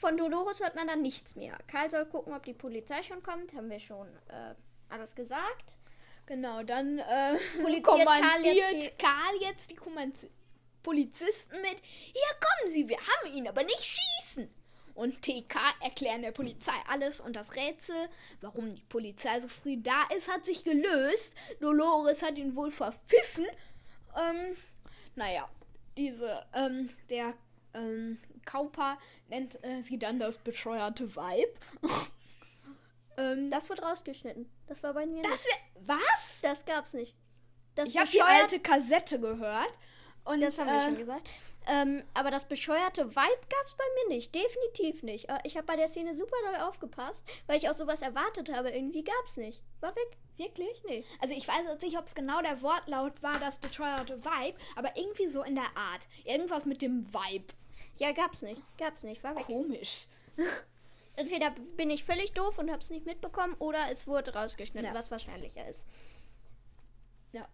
Von 0.00 0.16
Dolores 0.16 0.60
hört 0.60 0.76
man 0.76 0.86
dann 0.86 1.02
nichts 1.02 1.36
mehr. 1.36 1.58
Karl 1.66 1.90
soll 1.90 2.06
gucken, 2.06 2.32
ob 2.32 2.42
die 2.44 2.54
Polizei 2.54 3.02
schon 3.02 3.22
kommt. 3.22 3.52
Haben 3.52 3.68
wir 3.68 3.80
schon 3.80 4.08
äh, 4.28 4.54
alles 4.88 5.14
gesagt. 5.14 5.76
Genau, 6.24 6.62
dann 6.62 7.00
äh, 7.00 7.36
kommandiert 7.82 7.84
Karl 7.84 8.42
Karl 8.98 9.36
jetzt 9.42 9.42
jetzt, 9.42 9.70
die 9.70 9.76
Kommanz 9.76 10.26
Polizisten 10.82 11.60
mit, 11.60 11.76
hier 11.82 12.22
kommen 12.40 12.72
sie, 12.72 12.88
wir 12.88 12.96
haben 12.96 13.34
ihn, 13.34 13.46
aber 13.46 13.62
nicht 13.62 13.84
schießen. 13.84 14.48
Und 14.94 15.22
TK 15.22 15.56
erklären 15.82 16.22
der 16.22 16.32
Polizei 16.32 16.72
alles 16.88 17.20
und 17.20 17.36
das 17.36 17.54
Rätsel, 17.54 18.08
warum 18.40 18.74
die 18.74 18.82
Polizei 18.82 19.40
so 19.40 19.48
früh 19.48 19.76
da 19.76 20.04
ist, 20.14 20.28
hat 20.28 20.46
sich 20.46 20.64
gelöst. 20.64 21.34
Dolores 21.60 22.22
hat 22.22 22.38
ihn 22.38 22.56
wohl 22.56 22.70
verpfiffen. 22.70 23.46
Ähm, 24.18 24.56
naja, 25.14 25.48
diese, 25.96 26.44
ähm, 26.54 26.90
der 27.10 27.34
ähm, 27.74 28.18
Kauper 28.44 28.98
nennt 29.28 29.62
äh, 29.64 29.82
sie 29.82 29.98
dann 29.98 30.18
das 30.18 30.38
bescheuerte 30.38 31.14
Weib. 31.16 31.58
ähm, 33.16 33.50
Das 33.50 33.68
wird 33.68 33.82
rausgeschnitten. 33.82 34.50
Das 34.66 34.82
war 34.82 34.94
bei 34.94 35.06
mir 35.06 35.22
das 35.22 35.44
nicht. 35.44 35.60
was? 35.86 36.40
Das 36.42 36.64
gab's 36.64 36.94
nicht. 36.94 37.14
Das 37.74 37.90
Ich 37.90 37.98
habe 37.98 38.10
die 38.10 38.22
alte 38.22 38.60
Kassette 38.60 39.20
gehört. 39.20 39.72
Und 40.24 40.40
Das 40.40 40.58
haben 40.58 40.66
wir 40.68 40.78
äh, 40.80 40.84
schon 40.84 40.96
gesagt. 40.98 41.28
Ähm, 41.66 42.02
aber 42.14 42.30
das 42.30 42.46
bescheuerte 42.48 43.10
Vibe 43.10 43.16
gab 43.48 43.66
es 43.66 43.74
bei 43.76 43.84
mir 44.08 44.14
nicht. 44.14 44.34
Definitiv 44.34 45.02
nicht. 45.02 45.28
Äh, 45.28 45.38
Ich 45.44 45.56
habe 45.56 45.66
bei 45.66 45.76
der 45.76 45.88
Szene 45.88 46.14
super 46.14 46.36
doll 46.46 46.62
aufgepasst, 46.62 47.24
weil 47.46 47.58
ich 47.58 47.68
auch 47.68 47.74
sowas 47.74 48.02
erwartet 48.02 48.50
habe. 48.52 48.70
Irgendwie 48.70 49.04
gab 49.04 49.24
es 49.26 49.36
nicht. 49.36 49.62
War 49.80 49.94
weg. 49.94 50.16
Wirklich? 50.36 50.82
Nee. 50.88 51.04
Also 51.20 51.34
ich 51.34 51.46
weiß 51.46 51.62
jetzt 51.68 51.82
nicht, 51.82 51.98
ob 51.98 52.06
es 52.06 52.14
genau 52.14 52.40
der 52.40 52.62
Wortlaut 52.62 53.22
war, 53.22 53.38
das 53.38 53.58
bescheuerte 53.58 54.24
Vibe, 54.24 54.58
aber 54.74 54.96
irgendwie 54.96 55.26
so 55.26 55.42
in 55.42 55.54
der 55.54 55.76
Art. 55.76 56.08
Irgendwas 56.24 56.64
mit 56.64 56.80
dem 56.80 57.06
Vibe. 57.12 57.52
Ja, 58.00 58.12
gab's 58.12 58.42
nicht. 58.42 58.60
Gab's 58.78 59.02
nicht. 59.04 59.22
War 59.22 59.36
weg. 59.36 59.44
Komisch. 59.46 60.06
Entweder 61.16 61.50
bin 61.76 61.90
ich 61.90 62.02
völlig 62.04 62.32
doof 62.32 62.58
und 62.58 62.70
hab's 62.72 62.88
nicht 62.90 63.04
mitbekommen 63.06 63.54
oder 63.58 63.90
es 63.90 64.06
wurde 64.06 64.32
rausgeschnitten, 64.34 64.88
Ja. 64.92 64.94
was 64.98 65.10
wahrscheinlicher 65.10 65.68
ist. 65.68 65.84
Ja. 67.32 67.46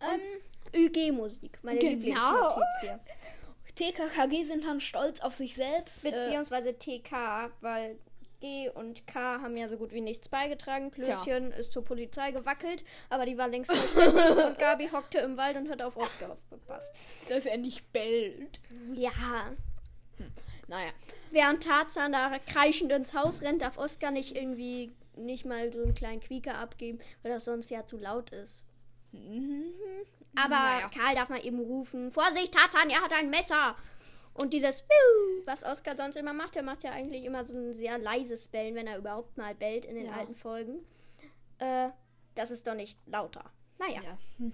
Ähm, 0.00 0.20
ÜG-Musik, 0.74 1.58
meine 1.62 1.78
Genau. 1.78 1.92
Lieblingsnotiz 1.92 2.64
hier. 2.80 3.00
TKKG 3.74 4.44
sind 4.44 4.64
dann 4.64 4.80
stolz 4.80 5.20
auf 5.20 5.34
sich 5.34 5.54
selbst. 5.54 6.04
äh, 6.04 6.10
Beziehungsweise 6.10 6.78
TK, 6.78 7.50
weil 7.60 7.98
G 8.44 8.68
und 8.68 9.06
K 9.06 9.40
haben 9.40 9.56
ja 9.56 9.68
so 9.68 9.78
gut 9.78 9.94
wie 9.94 10.02
nichts 10.02 10.28
beigetragen. 10.28 10.90
Klößchen 10.90 11.50
ist 11.52 11.72
zur 11.72 11.82
Polizei 11.82 12.30
gewackelt, 12.30 12.84
aber 13.08 13.24
die 13.24 13.38
war 13.38 13.48
längst 13.48 13.70
und 14.46 14.58
Gabi 14.58 14.88
hockte 14.92 15.18
im 15.18 15.38
Wald 15.38 15.56
und 15.56 15.70
hat 15.70 15.80
auf 15.80 15.96
Oscar 15.96 16.32
aufgepasst. 16.32 16.92
dass 17.30 17.46
er 17.46 17.56
nicht 17.56 17.90
bellt. 17.92 18.60
Ja. 18.92 19.12
Naja. 20.68 20.90
Während 21.30 21.62
Tarzan 21.62 22.12
da 22.12 22.38
kreischend 22.38 22.92
ins 22.92 23.14
Haus 23.14 23.40
rennt, 23.40 23.62
darf 23.62 23.78
Oscar 23.78 24.10
nicht 24.10 24.36
irgendwie 24.36 24.92
nicht 25.16 25.46
mal 25.46 25.72
so 25.72 25.82
einen 25.82 25.94
kleinen 25.94 26.20
Quieker 26.20 26.58
abgeben, 26.58 26.98
weil 27.22 27.32
das 27.32 27.46
sonst 27.46 27.70
ja 27.70 27.86
zu 27.86 27.96
laut 27.96 28.28
ist. 28.30 28.66
Aber 30.36 30.48
Naja. 30.48 30.90
Karl 30.94 31.14
darf 31.14 31.30
mal 31.30 31.44
eben 31.44 31.60
rufen: 31.60 32.12
Vorsicht, 32.12 32.52
Tarzan, 32.52 32.90
er 32.90 33.00
hat 33.00 33.12
ein 33.12 33.30
Messer! 33.30 33.74
Und 34.34 34.52
dieses 34.52 34.84
was 35.46 35.62
Oscar 35.62 35.96
sonst 35.96 36.16
immer 36.16 36.32
macht, 36.32 36.56
er 36.56 36.62
macht 36.62 36.84
ja 36.84 36.90
eigentlich 36.92 37.24
immer 37.24 37.44
so 37.44 37.54
ein 37.56 37.74
sehr 37.74 37.98
leises 37.98 38.48
Bellen, 38.48 38.74
wenn 38.74 38.86
er 38.86 38.98
überhaupt 38.98 39.36
mal 39.36 39.54
bellt 39.54 39.84
in 39.84 39.94
den 39.94 40.06
Ja. 40.06 40.12
alten 40.12 40.34
Folgen. 40.34 40.84
Äh, 41.58 41.90
das 42.34 42.50
ist 42.50 42.66
doch 42.66 42.74
nicht 42.74 42.98
lauter. 43.06 43.44
Naja. 43.78 44.00
Ja. 44.02 44.18
Hm. 44.38 44.52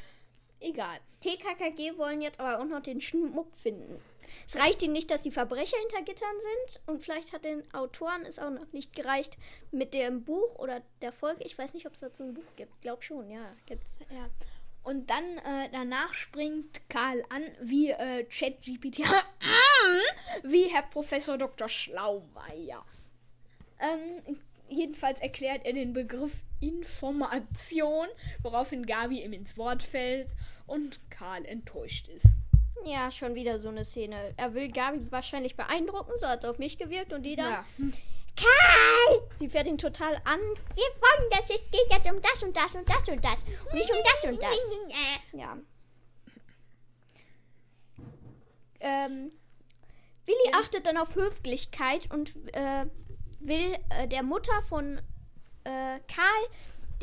Egal. 0.60 0.98
TKKG 1.20 1.96
wollen 1.98 2.20
jetzt 2.22 2.40
aber 2.40 2.60
auch 2.60 2.64
noch 2.66 2.80
den 2.82 3.00
Schmuck 3.00 3.54
finden. 3.56 4.00
Es 4.46 4.56
reicht 4.56 4.82
ihnen 4.82 4.92
nicht, 4.92 5.10
dass 5.10 5.22
die 5.22 5.30
Verbrecher 5.30 5.76
hinter 5.78 6.02
Gittern 6.02 6.34
sind 6.40 6.80
und 6.86 7.02
vielleicht 7.02 7.32
hat 7.32 7.44
den 7.44 7.62
Autoren 7.74 8.24
es 8.26 8.38
auch 8.38 8.50
noch 8.50 8.70
nicht 8.72 8.94
gereicht 8.94 9.36
mit 9.70 9.94
dem 9.94 10.24
Buch 10.24 10.56
oder 10.56 10.82
der 11.00 11.12
Folge. 11.12 11.44
Ich 11.44 11.56
weiß 11.56 11.74
nicht, 11.74 11.86
ob 11.86 11.94
es 11.94 12.00
dazu 12.00 12.22
ein 12.24 12.34
Buch 12.34 12.44
gibt. 12.56 12.80
Glaub 12.82 13.02
schon, 13.02 13.30
ja, 13.30 13.54
gibt's. 13.66 14.00
Ja. 14.10 14.28
Und 14.86 15.10
dann 15.10 15.24
äh, 15.38 15.68
danach 15.72 16.14
springt 16.14 16.88
Karl 16.88 17.24
an, 17.28 17.42
wie 17.60 17.90
äh, 17.90 18.22
ChatGPT, 18.22 18.98
wie 20.44 20.72
Herr 20.72 20.82
Professor 20.82 21.36
Dr. 21.36 21.68
Schlaumeier. 21.68 22.84
Ähm, 23.80 24.36
jedenfalls 24.68 25.20
erklärt 25.20 25.66
er 25.66 25.72
den 25.72 25.92
Begriff 25.92 26.34
Information, 26.60 28.06
woraufhin 28.44 28.86
Gabi 28.86 29.24
ihm 29.24 29.32
ins 29.32 29.58
Wort 29.58 29.82
fällt 29.82 30.28
und 30.68 31.00
Karl 31.10 31.44
enttäuscht 31.46 32.06
ist. 32.06 32.28
Ja, 32.84 33.10
schon 33.10 33.34
wieder 33.34 33.58
so 33.58 33.70
eine 33.70 33.84
Szene. 33.84 34.34
Er 34.36 34.54
will 34.54 34.70
Gabi 34.70 35.10
wahrscheinlich 35.10 35.56
beeindrucken, 35.56 36.12
so 36.20 36.28
hat 36.28 36.44
es 36.44 36.48
auf 36.48 36.60
mich 36.60 36.78
gewirkt 36.78 37.12
und 37.12 37.24
die 37.24 37.34
dann. 37.34 37.50
Ja. 37.50 37.66
Karl! 38.36 39.28
Sie 39.38 39.48
fährt 39.48 39.66
ihn 39.66 39.78
total 39.78 40.14
an. 40.24 40.40
Wir 40.74 40.84
wollen, 40.84 41.30
dass 41.30 41.50
es 41.50 41.70
geht 41.70 41.90
jetzt 41.90 42.10
um 42.10 42.20
das 42.20 42.42
und 42.42 42.56
das 42.56 42.74
und 42.74 42.88
das 42.88 43.08
und 43.08 43.24
das. 43.24 43.44
Nicht 43.72 43.90
um 43.90 43.98
das 44.04 44.24
und 44.24 44.42
das. 44.42 44.56
Ja. 45.32 45.56
Ähm, 48.80 49.32
Willi 50.26 50.52
achtet 50.52 50.86
dann 50.86 50.96
auf 50.96 51.14
Höflichkeit 51.14 52.10
und 52.12 52.34
äh, 52.54 52.86
will 53.40 53.76
äh, 53.90 54.06
der 54.08 54.22
Mutter 54.22 54.62
von 54.68 54.98
äh, 55.64 56.00
Karl 56.08 56.46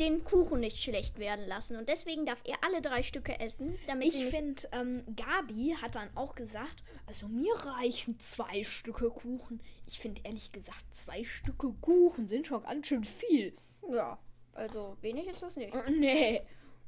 den 0.00 0.24
Kuchen 0.24 0.60
nicht 0.60 0.82
schlecht 0.82 1.18
werden 1.18 1.46
lassen. 1.46 1.76
Und 1.76 1.88
deswegen 1.88 2.26
darf 2.26 2.40
er 2.44 2.56
alle 2.62 2.82
drei 2.82 3.02
Stücke 3.02 3.38
essen, 3.38 3.78
damit 3.86 4.08
Ich 4.08 4.24
finde, 4.26 4.62
ähm, 4.72 5.04
Gabi 5.14 5.76
hat 5.80 5.94
dann 5.94 6.08
auch 6.16 6.34
gesagt, 6.34 6.82
also 7.06 7.28
mir 7.28 7.54
reichen 7.54 8.18
zwei 8.20 8.64
Stücke 8.64 9.10
Kuchen. 9.10 9.60
Ich 9.86 9.98
finde 9.98 10.22
ehrlich 10.24 10.50
gesagt, 10.52 10.84
zwei 10.92 11.24
Stücke 11.24 11.72
Kuchen 11.80 12.26
sind 12.26 12.46
schon 12.46 12.62
ganz 12.62 12.86
schön 12.88 13.04
viel. 13.04 13.56
Ja, 13.88 14.18
also 14.52 14.96
wenig 15.00 15.26
ist 15.28 15.42
das 15.42 15.56
nicht. 15.56 15.74
Äh, 15.74 15.90
Nee. 15.90 16.42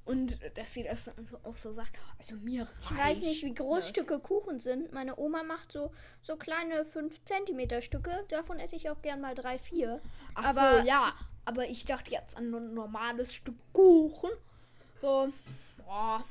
Und 0.06 0.38
dass 0.56 0.72
sie 0.72 0.84
das 0.84 1.04
so- 1.06 1.10
auch 1.42 1.56
so 1.56 1.72
sagt, 1.72 1.90
also 2.18 2.36
mir 2.36 2.62
reicht. 2.62 2.90
Ich 2.90 2.96
weiß 2.98 3.20
nicht, 3.20 3.44
wie 3.44 3.52
groß 3.54 3.80
das. 3.80 3.88
Stücke 3.88 4.18
Kuchen 4.20 4.60
sind. 4.60 4.92
Meine 4.92 5.18
Oma 5.18 5.42
macht 5.42 5.72
so, 5.72 5.92
so 6.22 6.36
kleine 6.36 6.84
5 6.84 7.20
cm 7.24 7.82
Stücke. 7.82 8.24
Davon 8.28 8.58
esse 8.60 8.76
ich 8.76 8.88
auch 8.88 9.02
gern 9.02 9.20
mal 9.20 9.34
drei, 9.34 9.58
vier. 9.58 10.00
Ach 10.34 10.44
aber- 10.56 10.80
so, 10.82 10.86
ja. 10.88 11.12
Aber 11.44 11.68
ich 11.68 11.84
dachte 11.84 12.10
jetzt 12.12 12.36
an 12.36 12.54
ein 12.54 12.74
normales 12.74 13.34
Stück 13.34 13.56
Kuchen. 13.72 14.30
So, 15.00 15.28
boah. 15.84 16.24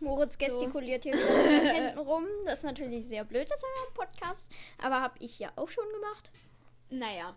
Moritz 0.00 0.38
gestikuliert 0.38 1.02
hier 1.04 1.12
wieder 1.14 1.36
mit 1.36 1.46
den 1.62 1.66
Händen 1.74 1.98
rum. 1.98 2.24
Das 2.46 2.58
ist 2.60 2.64
natürlich 2.64 3.06
sehr 3.06 3.24
blöd, 3.24 3.50
das 3.50 3.58
ist 3.60 3.66
ein 3.88 3.94
Podcast. 3.94 4.46
Aber 4.82 5.00
habe 5.00 5.16
ich 5.18 5.38
ja 5.38 5.50
auch 5.56 5.68
schon 5.68 5.84
gemacht. 5.92 6.30
Naja, 6.90 7.34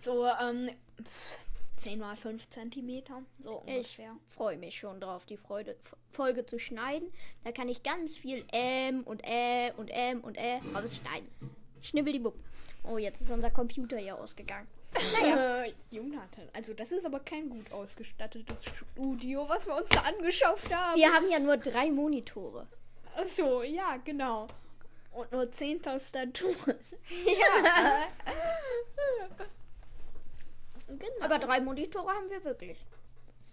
so, 0.00 0.26
ähm, 0.26 0.70
pff, 1.02 1.38
10 1.76 1.98
mal 1.98 2.16
5 2.16 2.48
Zentimeter. 2.48 3.22
So 3.40 3.62
Ich 3.66 3.74
ungefähr. 3.74 4.16
freue 4.34 4.56
mich 4.56 4.78
schon 4.78 5.00
drauf, 5.00 5.26
die 5.26 5.36
Freude, 5.36 5.76
Folge 6.10 6.46
zu 6.46 6.58
schneiden. 6.58 7.12
Da 7.42 7.52
kann 7.52 7.68
ich 7.68 7.82
ganz 7.82 8.16
viel 8.16 8.44
M 8.52 9.02
und 9.02 9.22
Ä 9.24 9.72
und 9.76 9.88
M 9.88 10.20
und 10.20 10.38
Ä 10.38 10.60
rausschneiden. 10.74 11.28
Schnibbeldibupp. 11.82 12.34
Oh, 12.84 12.98
jetzt 12.98 13.20
ist 13.20 13.30
unser 13.30 13.50
Computer 13.50 13.96
hier 13.98 14.16
ausgegangen. 14.18 14.68
Naja. 15.20 15.64
Äh, 15.64 15.72
Jonathan, 15.90 16.48
also 16.52 16.72
das 16.74 16.92
ist 16.92 17.04
aber 17.04 17.20
kein 17.20 17.48
gut 17.50 17.72
ausgestattetes 17.72 18.62
Studio, 18.64 19.48
was 19.48 19.66
wir 19.66 19.74
uns 19.76 19.88
da 19.90 20.00
angeschafft 20.02 20.72
haben. 20.72 20.96
Wir 20.96 21.12
haben 21.12 21.28
ja 21.28 21.38
nur 21.40 21.56
drei 21.56 21.90
Monitore. 21.90 22.66
Ach 23.16 23.26
so, 23.26 23.62
ja, 23.62 23.96
genau. 24.04 24.46
Und 25.12 25.30
nur 25.32 25.50
10 25.50 25.82
Tastaturen. 25.82 26.54
Ja. 27.26 28.06
genau. 30.98 31.12
Aber 31.24 31.38
drei 31.38 31.60
Monitore 31.60 32.10
haben 32.12 32.30
wir 32.30 32.42
wirklich. 32.44 32.78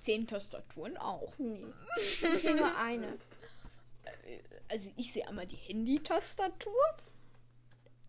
10 0.02 0.28
Tastaturen 0.28 0.98
auch. 0.98 1.34
Nee. 1.38 1.66
Ich 1.98 2.20
sehe 2.42 2.56
nur 2.56 2.76
eine. 2.78 3.18
Also 4.68 4.89
ich 4.98 5.12
sehe 5.14 5.28
einmal 5.28 5.46
die 5.48 5.58
Handy-Tastatur. 5.58 6.74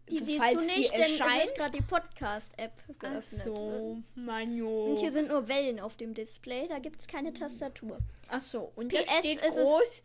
Die 0.09 0.19
So, 0.19 0.25
siehst 0.25 0.39
falls 0.41 0.67
du 0.67 0.73
die 0.73 0.79
nicht, 0.81 0.93
denn 0.93 1.01
es 1.03 1.21
erscheint. 1.21 1.45
ist 1.45 1.55
gerade 1.57 1.77
die 1.77 1.83
Podcast-App 1.85 2.73
Ach 2.83 2.99
geöffnet. 2.99 3.43
so, 3.45 3.99
Manjo. 4.15 4.87
Und 4.91 4.99
hier 4.99 5.13
sind 5.13 5.29
nur 5.29 5.47
Wellen 5.49 5.81
auf 5.81 5.97
dem 5.97 6.13
Display, 6.15 6.67
da 6.69 6.79
gibt 6.81 7.01
es 7.01 7.07
keine 7.07 7.33
Tastatur. 7.33 7.99
Ach 8.29 8.41
so, 8.41 8.73
und 8.75 8.89
PS 8.89 9.05
da 9.07 9.13
steht 9.19 9.39
ist 9.39 9.47
es- 9.47 9.55
groß. 9.55 10.05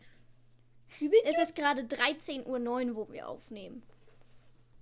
Bitte? 1.00 1.16
Es 1.24 1.38
ist 1.38 1.54
gerade 1.54 1.82
13.09 1.82 2.90
Uhr, 2.90 2.96
wo 2.96 3.12
wir 3.12 3.28
aufnehmen. 3.28 3.82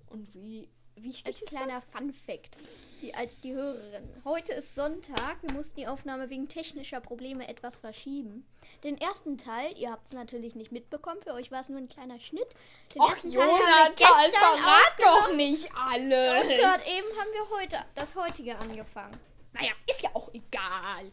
Und 0.09 0.33
wie 0.35 0.69
wichtig 0.97 1.45
kleiner 1.47 1.83
Fun-Fact. 1.93 2.57
Die, 3.03 3.15
als 3.15 3.39
die 3.41 3.53
Hörerin. 3.53 4.09
Heute 4.25 4.55
ist 4.55 4.75
Sonntag. 4.75 5.37
Wir 5.43 5.53
mussten 5.53 5.79
die 5.79 5.87
Aufnahme 5.87 6.31
wegen 6.31 6.49
technischer 6.49 7.01
Probleme 7.01 7.47
etwas 7.47 7.79
verschieben. 7.79 8.47
Den 8.85 8.99
ersten 8.99 9.37
Teil, 9.37 9.77
ihr 9.77 9.91
habt 9.91 10.07
es 10.07 10.15
natürlich 10.15 10.55
nicht 10.55 10.73
mitbekommen, 10.73 11.21
für 11.23 11.35
euch 11.35 11.51
war 11.51 11.61
es 11.61 11.69
nur 11.69 11.79
ein 11.79 11.89
kleiner 11.89 12.19
Schnitt. 12.19 12.49
Den 12.95 13.03
Och, 13.03 13.11
ersten 13.11 13.33
Teil 13.33 13.43
haben 13.43 13.51
wir 13.51 13.59
Jonathan, 13.59 13.93
gestern 13.97 14.33
verrat 14.33 14.93
doch 14.99 15.35
nicht 15.35 15.71
alles. 15.75 16.47
Und 16.47 16.51
dort 16.51 16.87
eben 16.89 17.21
haben 17.21 17.33
wir 17.33 17.59
heute 17.59 17.85
das 17.95 18.17
heutige 18.17 18.57
angefangen. 18.59 19.17
Naja, 19.53 19.73
ist 19.87 20.03
ja 20.03 20.11
auch 20.15 20.33
egal. 20.33 21.13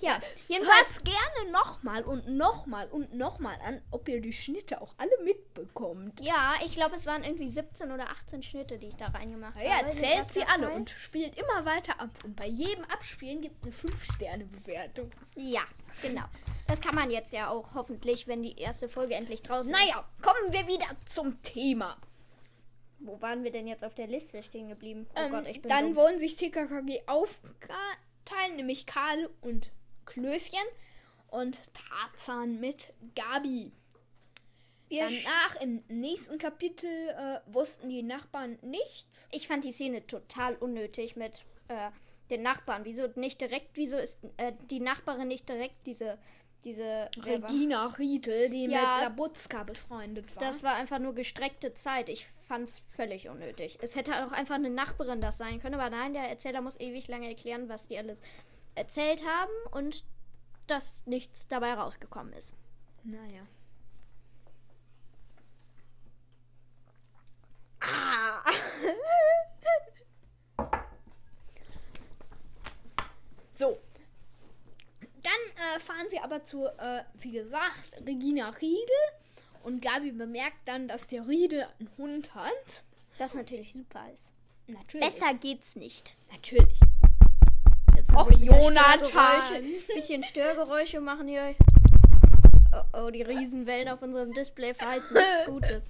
Ja, 0.00 0.20
jedenfalls. 0.48 0.78
Hör's 0.78 1.04
gerne 1.04 1.50
nochmal 1.52 2.02
und 2.04 2.28
nochmal 2.28 2.88
und 2.88 3.14
nochmal 3.14 3.58
an, 3.64 3.80
ob 3.90 4.08
ihr 4.08 4.20
die 4.20 4.32
Schnitte 4.32 4.80
auch 4.80 4.94
alle 4.98 5.10
mitbekommt. 5.24 6.20
Ja, 6.20 6.54
ich 6.64 6.74
glaube, 6.74 6.96
es 6.96 7.06
waren 7.06 7.24
irgendwie 7.24 7.50
17 7.50 7.90
oder 7.90 8.10
18 8.10 8.42
Schnitte, 8.42 8.78
die 8.78 8.88
ich 8.88 8.96
da 8.96 9.06
reingemacht 9.06 9.60
Ja, 9.62 9.78
habe. 9.78 9.92
zählt 9.92 10.26
sie 10.32 10.42
alle 10.44 10.70
und 10.70 10.90
spielt 10.90 11.36
immer 11.36 11.64
weiter 11.64 12.00
ab. 12.00 12.10
Und 12.24 12.36
bei 12.36 12.46
jedem 12.46 12.84
Abspielen 12.84 13.40
gibt 13.40 13.62
eine 13.64 13.72
5-Sterne-Bewertung. 13.72 15.10
Ja, 15.34 15.62
genau. 16.02 16.24
Das 16.66 16.80
kann 16.80 16.94
man 16.94 17.10
jetzt 17.10 17.32
ja 17.32 17.48
auch 17.50 17.74
hoffentlich, 17.74 18.26
wenn 18.26 18.42
die 18.42 18.58
erste 18.58 18.88
Folge 18.88 19.14
endlich 19.14 19.42
draußen 19.42 19.72
ist. 19.72 19.78
Naja, 19.80 20.04
kommen 20.20 20.52
wir 20.52 20.66
wieder 20.66 20.86
zum 21.06 21.40
Thema. 21.42 21.96
Wo 22.98 23.20
waren 23.20 23.44
wir 23.44 23.52
denn 23.52 23.66
jetzt 23.68 23.84
auf 23.84 23.94
der 23.94 24.06
Liste 24.06 24.42
stehen 24.42 24.68
geblieben? 24.68 25.06
Oh 25.14 25.20
Ähm, 25.20 25.30
Gott, 25.30 25.46
ich 25.46 25.60
bin 25.62 25.68
dann 25.68 25.84
dumm. 25.88 25.96
wollen 25.96 26.18
sich 26.18 26.34
TKKG 26.36 27.02
aufteilen, 27.06 28.56
nämlich 28.56 28.86
Karl 28.86 29.28
und 29.42 29.70
Klößchen 30.06 30.58
und 31.28 31.60
Tarzan 31.74 32.60
mit 32.60 32.92
Gabi. 33.14 33.72
Wir 34.88 35.08
Danach 35.08 35.60
im 35.60 35.82
nächsten 35.88 36.38
Kapitel 36.38 36.88
äh, 36.88 37.40
wussten 37.52 37.88
die 37.88 38.02
Nachbarn 38.02 38.58
nichts. 38.62 39.28
Ich 39.32 39.48
fand 39.48 39.64
die 39.64 39.72
Szene 39.72 40.06
total 40.06 40.54
unnötig 40.54 41.16
mit 41.16 41.44
äh, 41.68 41.90
den 42.30 42.42
Nachbarn. 42.42 42.84
Wieso 42.84 43.08
nicht 43.16 43.40
direkt, 43.40 43.70
wieso 43.74 43.96
ist 43.96 44.18
äh, 44.36 44.52
die 44.70 44.78
Nachbarin 44.80 45.26
nicht 45.26 45.48
direkt 45.48 45.86
diese, 45.86 46.18
diese 46.64 47.10
Regina 47.18 47.86
Riedel, 47.98 48.48
die 48.48 48.66
Ja. 48.66 48.94
mit 48.94 49.04
Labutzka 49.04 49.64
befreundet 49.64 50.34
war. 50.36 50.42
Das 50.44 50.62
war 50.62 50.74
einfach 50.74 51.00
nur 51.00 51.14
gestreckte 51.16 51.74
Zeit. 51.74 52.08
Ich 52.08 52.28
fand's 52.46 52.84
völlig 52.94 53.28
unnötig. 53.28 53.78
Es 53.82 53.96
hätte 53.96 54.24
auch 54.24 54.30
einfach 54.30 54.54
eine 54.54 54.70
Nachbarin 54.70 55.20
das 55.20 55.36
sein 55.38 55.60
können, 55.60 55.74
aber 55.74 55.90
nein, 55.90 56.12
der 56.12 56.28
Erzähler 56.28 56.60
muss 56.60 56.78
ewig 56.78 57.08
lange 57.08 57.28
erklären, 57.28 57.68
was 57.68 57.88
die 57.88 57.98
alles 57.98 58.20
erzählt 58.76 59.24
haben 59.26 59.50
und 59.72 60.04
dass 60.66 61.04
nichts 61.06 61.48
dabei 61.48 61.74
rausgekommen 61.74 62.32
ist. 62.32 62.54
Naja. 63.04 63.42
Ah. 67.80 68.42
so. 73.58 73.78
Dann 75.22 75.32
äh, 75.56 75.80
fahren 75.80 76.06
sie 76.08 76.20
aber 76.20 76.44
zu, 76.44 76.66
äh, 76.66 77.02
wie 77.14 77.32
gesagt, 77.32 77.92
Regina 78.06 78.50
Riedel. 78.50 78.86
Und 79.62 79.80
Gabi 79.82 80.12
bemerkt 80.12 80.66
dann, 80.66 80.86
dass 80.86 81.08
der 81.08 81.26
Riedel 81.26 81.66
einen 81.80 81.90
Hund 81.96 82.34
hat. 82.34 82.84
Das 83.18 83.34
natürlich 83.34 83.72
super 83.72 84.08
ist. 84.12 84.32
Natürlich. 84.68 85.08
Besser 85.08 85.34
geht's 85.34 85.74
nicht. 85.76 86.16
Natürlich. 86.30 86.78
Jetzt 87.96 88.12
Och, 88.12 88.30
Jonathan. 88.32 89.06
Störgeräusche. 89.06 89.94
Bisschen 89.94 90.22
Störgeräusche 90.22 91.00
machen 91.00 91.28
hier. 91.28 91.54
Oh, 92.72 93.06
oh, 93.06 93.10
die 93.10 93.22
Riesenwellen 93.22 93.88
auf 93.88 94.02
unserem 94.02 94.32
Display 94.34 94.74
verheißen 94.74 95.14
nichts 95.14 95.46
Gutes. 95.46 95.84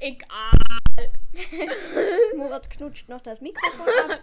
Egal. 0.00 0.58
Moritz 2.36 2.68
knutscht 2.68 3.08
noch 3.08 3.20
das 3.20 3.40
Mikrofon 3.40 3.88
ab. 4.10 4.18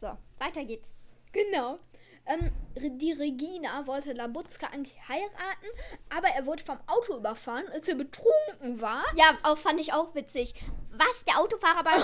So, 0.00 0.18
weiter 0.38 0.64
geht's. 0.64 0.92
Genau. 1.32 1.78
Ähm, 2.26 2.50
die 2.98 3.12
Regina 3.12 3.86
wollte 3.86 4.12
Labutzka 4.14 4.68
eigentlich 4.68 4.96
heiraten, 5.08 5.66
aber 6.08 6.28
er 6.28 6.46
wurde 6.46 6.64
vom 6.64 6.78
Auto 6.86 7.16
überfahren, 7.16 7.68
als 7.72 7.86
er 7.88 7.96
betrunken 7.96 8.80
war. 8.80 9.04
Ja, 9.14 9.36
auch 9.42 9.58
fand 9.58 9.78
ich 9.80 9.92
auch 9.92 10.14
witzig. 10.14 10.54
Was, 10.90 11.24
der 11.26 11.38
Autofahrer 11.38 11.82
bei... 11.84 11.96
nee, 11.96 12.02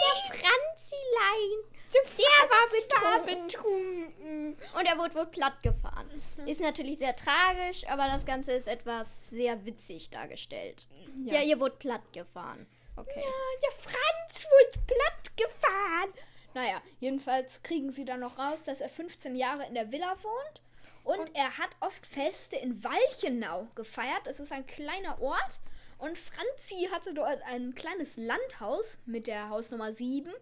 der 0.00 0.36
Franzilein. 0.36 1.74
Der 1.90 2.02
war 2.50 3.02
war 3.02 3.20
betrunken. 3.24 3.46
betrunken. 3.46 4.58
Und 4.78 4.86
er 4.86 4.98
wurde 4.98 5.14
wohl 5.14 5.26
platt 5.26 5.62
gefahren. 5.62 6.10
Ist 6.44 6.60
natürlich 6.60 6.98
sehr 6.98 7.16
tragisch, 7.16 7.86
aber 7.88 8.06
das 8.08 8.26
Ganze 8.26 8.52
ist 8.52 8.68
etwas 8.68 9.30
sehr 9.30 9.64
witzig 9.64 10.10
dargestellt. 10.10 10.86
Ja, 11.24 11.36
Ja. 11.36 11.42
ihr 11.42 11.58
wurde 11.58 11.76
platt 11.76 12.12
gefahren. 12.12 12.66
Okay. 12.96 13.22
Ja, 13.24 13.60
der 13.62 13.70
Franz 13.72 14.46
wurde 14.50 14.84
platt 14.86 15.36
gefahren. 15.36 16.12
Naja, 16.58 16.82
jedenfalls 16.98 17.62
kriegen 17.62 17.92
sie 17.92 18.04
dann 18.04 18.18
noch 18.18 18.36
raus, 18.36 18.64
dass 18.66 18.80
er 18.80 18.88
15 18.88 19.36
Jahre 19.36 19.64
in 19.68 19.74
der 19.74 19.92
Villa 19.92 20.16
wohnt. 20.24 20.62
Und, 21.04 21.32
er 21.36 21.56
hat 21.56 21.70
oft 21.78 22.04
Feste 22.04 22.56
in 22.56 22.82
Walchenau 22.82 23.68
gefeiert. 23.76 24.26
Es 24.26 24.40
ist 24.40 24.50
ein 24.50 24.66
kleiner 24.66 25.22
Ort. 25.22 25.60
Und 25.98 26.18
Franzi 26.18 26.88
hatte 26.90 27.14
dort 27.14 27.40
ein 27.46 27.76
kleines 27.76 28.16
Landhaus 28.16 28.98
mit 29.06 29.28
der 29.28 29.50
Hausnummer 29.50 29.92
7. 29.92 30.32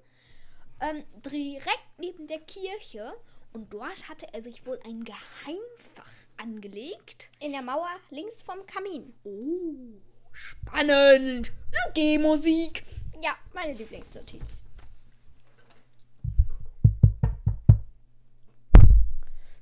Ähm, 0.81 1.05
direkt 1.23 1.99
neben 1.99 2.27
der 2.29 2.41
Kirche. 2.41 3.13
Und 3.53 3.75
dort 3.75 4.09
hatte 4.09 4.27
er 4.33 4.41
sich 4.41 4.65
wohl 4.65 4.81
ein 4.87 5.05
Geheimfach 5.05 6.13
angelegt. 6.39 7.29
In 7.41 7.53
der 7.53 7.63
Mauer 7.63 7.91
links 8.09 8.43
vom 8.43 8.65
Kamin. 8.65 9.13
Oh, 9.25 9.99
spannend. 10.33 11.53
G-Musik. 11.93 12.85
Ja, 13.23 13.37
meine 13.53 13.75
Lieblingsnotiz. 13.75 14.61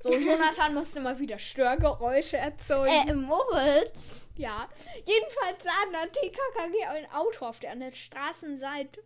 So, 0.05 0.13
Jonathan 0.13 0.75
musste 0.75 0.99
mal 0.99 1.17
wieder 1.17 1.39
Störgeräusche 1.39 2.37
erzeugen. 2.37 3.09
Äh, 3.09 3.13
Moritz. 3.15 4.29
Ja. 4.35 4.69
Jedenfalls 5.03 5.63
sah 5.63 5.71
dann 5.91 6.11
TKKG 6.11 6.85
ein 6.85 7.11
Auto 7.11 7.45
auf 7.45 7.59
der 7.59 7.71
an 7.71 7.79
der 7.79 7.89
Straßenseite, 7.89 9.01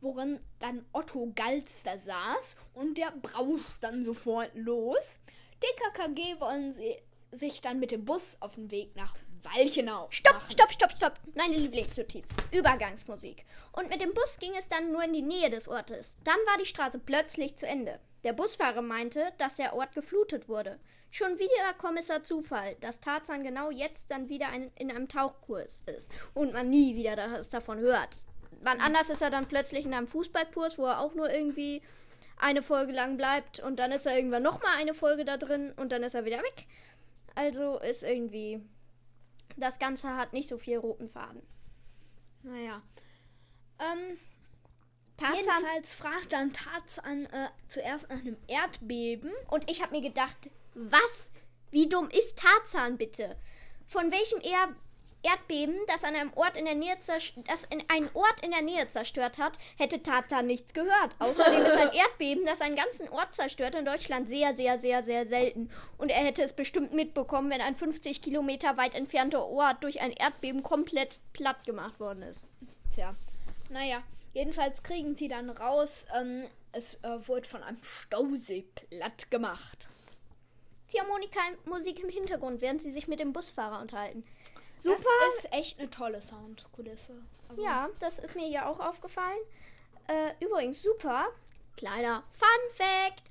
worin 0.00 0.38
dann 0.60 0.86
Otto 0.92 1.32
Galster 1.34 1.98
saß 1.98 2.54
und 2.74 2.96
der 2.96 3.10
braust 3.10 3.82
dann 3.82 4.04
sofort 4.04 4.52
los. 4.54 5.16
TKKG 5.58 6.38
wollen 6.38 6.74
sie 6.74 6.96
sich 7.32 7.60
dann 7.60 7.80
mit 7.80 7.90
dem 7.90 8.04
Bus 8.04 8.36
auf 8.40 8.54
den 8.54 8.70
Weg 8.70 8.94
nach 8.94 9.16
Walchenau. 9.42 10.06
Stopp, 10.10 10.34
machen. 10.34 10.52
stopp, 10.52 10.72
stopp, 10.72 10.92
stopp. 10.92 11.14
Meine 11.34 11.56
Lieblingsnotiz. 11.56 12.26
Übergangsmusik. 12.52 13.44
Und 13.72 13.90
mit 13.90 14.00
dem 14.00 14.14
Bus 14.14 14.38
ging 14.38 14.54
es 14.56 14.68
dann 14.68 14.92
nur 14.92 15.02
in 15.02 15.12
die 15.12 15.22
Nähe 15.22 15.50
des 15.50 15.66
Ortes. 15.66 16.14
Dann 16.22 16.38
war 16.46 16.56
die 16.58 16.66
Straße 16.66 17.00
plötzlich 17.00 17.56
zu 17.56 17.66
Ende. 17.66 17.98
Der 18.24 18.32
Busfahrer 18.32 18.82
meinte, 18.82 19.32
dass 19.38 19.56
der 19.56 19.74
Ort 19.74 19.94
geflutet 19.94 20.48
wurde. 20.48 20.78
Schon 21.10 21.38
wieder 21.38 21.74
Kommissar 21.78 22.22
Zufall, 22.22 22.76
dass 22.80 23.00
Tarzan 23.00 23.42
genau 23.42 23.70
jetzt 23.70 24.10
dann 24.10 24.28
wieder 24.28 24.48
ein, 24.48 24.70
in 24.76 24.90
einem 24.90 25.08
Tauchkurs 25.08 25.82
ist 25.86 26.10
und 26.34 26.52
man 26.52 26.70
nie 26.70 26.94
wieder 26.94 27.16
das 27.16 27.48
davon 27.48 27.78
hört. 27.78 28.18
Wann 28.62 28.80
anders 28.80 29.10
ist 29.10 29.22
er 29.22 29.30
dann 29.30 29.48
plötzlich 29.48 29.86
in 29.86 29.94
einem 29.94 30.06
Fußballkurs, 30.06 30.78
wo 30.78 30.86
er 30.86 31.00
auch 31.00 31.14
nur 31.14 31.30
irgendwie 31.30 31.82
eine 32.36 32.62
Folge 32.62 32.92
lang 32.92 33.16
bleibt 33.16 33.60
und 33.60 33.78
dann 33.78 33.92
ist 33.92 34.06
er 34.06 34.16
irgendwann 34.16 34.42
nochmal 34.42 34.76
eine 34.78 34.94
Folge 34.94 35.24
da 35.24 35.36
drin 35.36 35.72
und 35.76 35.90
dann 35.92 36.02
ist 36.02 36.14
er 36.14 36.24
wieder 36.24 36.38
weg. 36.38 36.66
Also 37.34 37.78
ist 37.78 38.02
irgendwie 38.02 38.60
das 39.56 39.78
Ganze 39.78 40.16
hat 40.16 40.32
nicht 40.32 40.48
so 40.48 40.58
viel 40.58 40.78
roten 40.78 41.08
Faden. 41.08 41.42
Naja. 42.42 42.82
Ähm, 43.78 44.18
Tarzan 45.20 45.36
jedenfalls 45.36 45.94
fragt 45.94 46.32
dann 46.32 46.52
Tarzan 46.52 47.26
äh, 47.26 47.48
zuerst 47.68 48.08
nach 48.08 48.18
einem 48.18 48.36
Erdbeben. 48.46 49.30
und 49.48 49.70
ich 49.70 49.82
habe 49.82 49.94
mir 49.94 50.02
gedacht, 50.02 50.50
was? 50.74 51.30
Wie 51.70 51.88
dumm 51.88 52.08
ist 52.10 52.38
Tarzan 52.38 52.96
bitte? 52.96 53.36
Von 53.86 54.10
welchem 54.10 54.40
er 54.40 54.74
Erdbeben, 55.22 55.76
das 55.86 56.02
an 56.02 56.16
einem 56.16 56.32
Ort 56.34 56.56
in 56.56 56.64
der 56.64 56.74
Nähe 56.74 56.96
das 56.98 57.64
in 57.68 57.84
einen 57.88 58.08
Ort 58.14 58.40
in 58.42 58.52
der 58.52 58.62
Nähe 58.62 58.88
zerstört 58.88 59.38
hat, 59.38 59.58
hätte 59.76 60.02
Tarzan 60.02 60.46
nichts 60.46 60.72
gehört. 60.72 61.14
Außerdem 61.18 61.62
ist 61.62 61.76
ein 61.76 61.92
Erdbeben, 61.92 62.46
das 62.46 62.62
einen 62.62 62.76
ganzen 62.76 63.08
Ort 63.10 63.34
zerstört, 63.34 63.74
in 63.74 63.84
Deutschland 63.84 64.28
sehr, 64.28 64.56
sehr, 64.56 64.78
sehr, 64.78 65.04
sehr 65.04 65.26
selten. 65.26 65.70
Und 65.98 66.10
er 66.10 66.24
hätte 66.24 66.42
es 66.42 66.54
bestimmt 66.54 66.94
mitbekommen, 66.94 67.50
wenn 67.50 67.60
ein 67.60 67.76
50 67.76 68.22
Kilometer 68.22 68.78
weit 68.78 68.94
entfernter 68.94 69.44
Ort 69.44 69.84
durch 69.84 70.00
ein 70.00 70.12
Erdbeben 70.12 70.62
komplett 70.62 71.20
platt 71.34 71.64
gemacht 71.66 72.00
worden 72.00 72.22
ist. 72.22 72.48
Tja, 72.94 73.14
naja, 73.68 74.02
jedenfalls 74.32 74.82
kriegen 74.82 75.16
sie 75.16 75.28
dann 75.28 75.50
raus, 75.50 76.04
ähm, 76.18 76.46
es 76.72 76.94
äh, 77.02 77.28
wurde 77.28 77.48
von 77.48 77.62
einem 77.62 77.82
Stausee 77.82 78.62
platt 78.74 79.30
gemacht. 79.30 79.88
Ziehharmonika-Musik 80.88 82.00
im 82.00 82.08
Hintergrund, 82.08 82.60
während 82.60 82.82
sie 82.82 82.90
sich 82.90 83.06
mit 83.08 83.20
dem 83.20 83.32
Busfahrer 83.32 83.80
unterhalten. 83.80 84.24
Super. 84.78 85.02
Das 85.26 85.44
ist 85.44 85.52
echt 85.52 85.78
eine 85.78 85.90
tolle 85.90 86.20
Soundkulisse. 86.20 87.14
Also, 87.48 87.62
Ja, 87.62 87.88
das 88.00 88.18
ist 88.18 88.34
mir 88.34 88.46
hier 88.46 88.66
auch 88.66 88.80
aufgefallen. 88.80 89.38
Äh, 90.08 90.44
übrigens, 90.44 90.82
super. 90.82 91.28
Kleiner 91.76 92.24
Fun 92.32 92.74
Fact. 92.74 93.22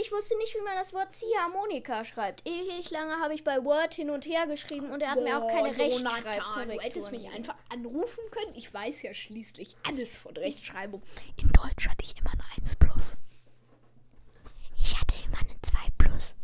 Ich 0.00 0.12
wusste 0.12 0.36
nicht, 0.38 0.54
wie 0.54 0.60
man 0.60 0.76
das 0.76 0.92
Wort 0.92 1.16
Ziehharmonika 1.16 2.04
schreibt. 2.04 2.46
Ewig 2.46 2.90
lange 2.90 3.18
habe 3.20 3.34
ich 3.34 3.42
bei 3.42 3.64
Word 3.64 3.94
hin 3.94 4.10
und 4.10 4.26
her 4.26 4.46
geschrieben 4.46 4.90
und 4.90 5.02
er 5.02 5.10
hat 5.10 5.20
mir 5.20 5.38
auch 5.38 5.48
keine 5.48 5.70
Boah, 5.70 5.78
Rechtschreibkorrekturen 5.78 6.68
Du 6.68 6.80
hättest 6.80 7.10
mich 7.10 7.28
einfach 7.30 7.56
anrufen 7.72 8.22
können. 8.30 8.54
Ich 8.54 8.72
weiß 8.72 9.02
ja 9.02 9.12
schließlich 9.12 9.76
alles 9.88 10.16
von 10.16 10.36
Rechtschreibung. 10.36 11.02
In 11.36 11.50
Deutsch 11.50 11.88
hatte 11.88 12.04
ich 12.04 12.16
immer 12.16 12.30
eine 12.32 12.44
1 12.60 12.76
plus. 12.76 13.16
Ich 14.80 14.98
hatte 14.98 15.14
immer 15.26 15.38
eine 15.38 15.60
2 15.62 15.78
plus. 15.98 16.34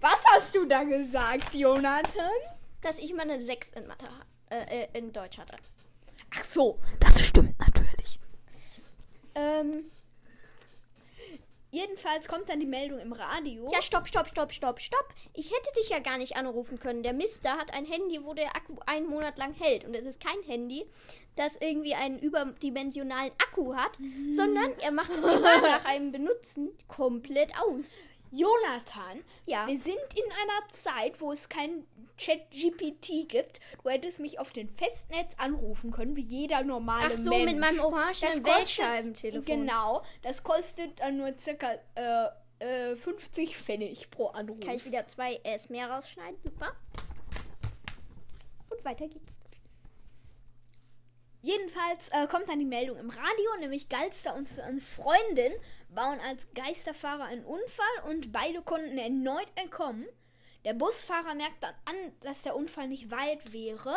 Was 0.00 0.22
hast 0.32 0.54
du 0.54 0.66
da 0.66 0.82
gesagt, 0.82 1.54
Jonathan? 1.54 2.30
Dass 2.82 2.98
ich 2.98 3.10
immer 3.10 3.22
eine 3.22 3.42
6 3.42 3.70
in 3.70 3.86
Mathe 3.86 4.06
äh, 4.50 4.82
äh, 4.82 4.98
in 4.98 5.12
Deutsch 5.12 5.38
hatte. 5.38 5.56
Ach 6.38 6.44
so, 6.44 6.78
das 6.98 7.24
stimmt 7.26 7.58
natürlich. 7.58 8.20
Ähm, 9.34 9.90
Jedenfalls 11.70 12.26
kommt 12.26 12.48
dann 12.48 12.58
die 12.58 12.66
Meldung 12.66 12.98
im 12.98 13.12
Radio. 13.12 13.68
ja, 13.72 13.80
stopp, 13.80 14.08
stopp, 14.08 14.28
stopp, 14.28 14.52
stopp, 14.52 14.80
stopp. 14.80 15.14
Ich 15.34 15.52
hätte 15.52 15.72
dich 15.78 15.88
ja 15.88 16.00
gar 16.00 16.18
nicht 16.18 16.36
anrufen 16.36 16.78
können. 16.80 17.02
Der 17.02 17.12
Mister 17.12 17.52
hat 17.52 17.72
ein 17.72 17.84
Handy, 17.84 18.24
wo 18.24 18.34
der 18.34 18.56
Akku 18.56 18.74
einen 18.86 19.06
Monat 19.06 19.38
lang 19.38 19.54
hält. 19.54 19.84
Und 19.84 19.94
es 19.94 20.04
ist 20.04 20.20
kein 20.20 20.42
Handy, 20.46 20.84
das 21.36 21.56
irgendwie 21.56 21.94
einen 21.94 22.18
überdimensionalen 22.18 23.32
Akku 23.38 23.74
hat, 23.74 23.92
sondern 24.34 24.72
er 24.80 24.90
macht 24.90 25.10
es 25.10 25.22
immer 25.24 25.60
nach 25.62 25.84
einem 25.84 26.10
Benutzen 26.10 26.70
komplett 26.88 27.52
aus. 27.56 27.98
Jonathan, 28.30 29.24
Ja. 29.46 29.66
wir 29.66 29.78
sind 29.78 29.96
in 30.14 30.24
einer 30.32 30.68
Zeit, 30.72 31.20
wo 31.20 31.32
es 31.32 31.48
kein 31.48 31.86
Chat-GPT 32.16 33.28
gibt. 33.28 33.60
Du 33.82 33.88
hättest 33.90 34.20
mich 34.20 34.38
auf 34.38 34.50
den 34.52 34.68
Festnetz 34.68 35.32
anrufen 35.38 35.90
können, 35.90 36.14
wie 36.16 36.20
jeder 36.22 36.62
normale 36.62 37.14
Ach 37.14 37.18
so, 37.18 37.30
Mensch. 37.30 37.50
mit 37.52 37.58
meinem 37.58 37.80
orangenen 37.80 38.44
Wählscheibentelefon. 38.44 39.44
Genau, 39.44 40.02
das 40.22 40.42
kostet 40.42 41.00
dann 41.00 41.16
nur 41.16 41.32
circa 41.38 41.72
äh, 41.96 42.28
äh, 42.92 42.96
50 42.96 43.56
Pfennig 43.56 44.10
pro 44.10 44.28
Anruf. 44.28 44.60
Kann 44.60 44.74
ich 44.76 44.84
wieder 44.84 45.08
zwei 45.08 45.36
S 45.42 45.68
mehr 45.70 45.90
rausschneiden? 45.90 46.38
Super. 46.44 46.72
Und 48.68 48.84
weiter 48.84 49.08
geht's. 49.08 49.32
Jedenfalls 51.42 52.10
äh, 52.10 52.26
kommt 52.26 52.48
dann 52.50 52.58
die 52.58 52.66
Meldung 52.66 52.98
im 52.98 53.08
Radio, 53.08 53.56
nämlich 53.60 53.88
Galster 53.88 54.34
und 54.36 54.58
eine 54.60 54.80
Freundin 54.82 55.52
bauen 55.94 56.20
als 56.20 56.48
Geisterfahrer 56.54 57.24
einen 57.24 57.44
Unfall 57.44 58.10
und 58.10 58.32
beide 58.32 58.62
konnten 58.62 58.98
erneut 58.98 59.50
entkommen. 59.56 60.06
Der 60.64 60.74
Busfahrer 60.74 61.34
merkt 61.34 61.62
dann 61.62 61.74
an, 61.84 62.12
dass 62.20 62.42
der 62.42 62.56
Unfall 62.56 62.88
nicht 62.88 63.10
weit 63.10 63.52
wäre. 63.52 63.94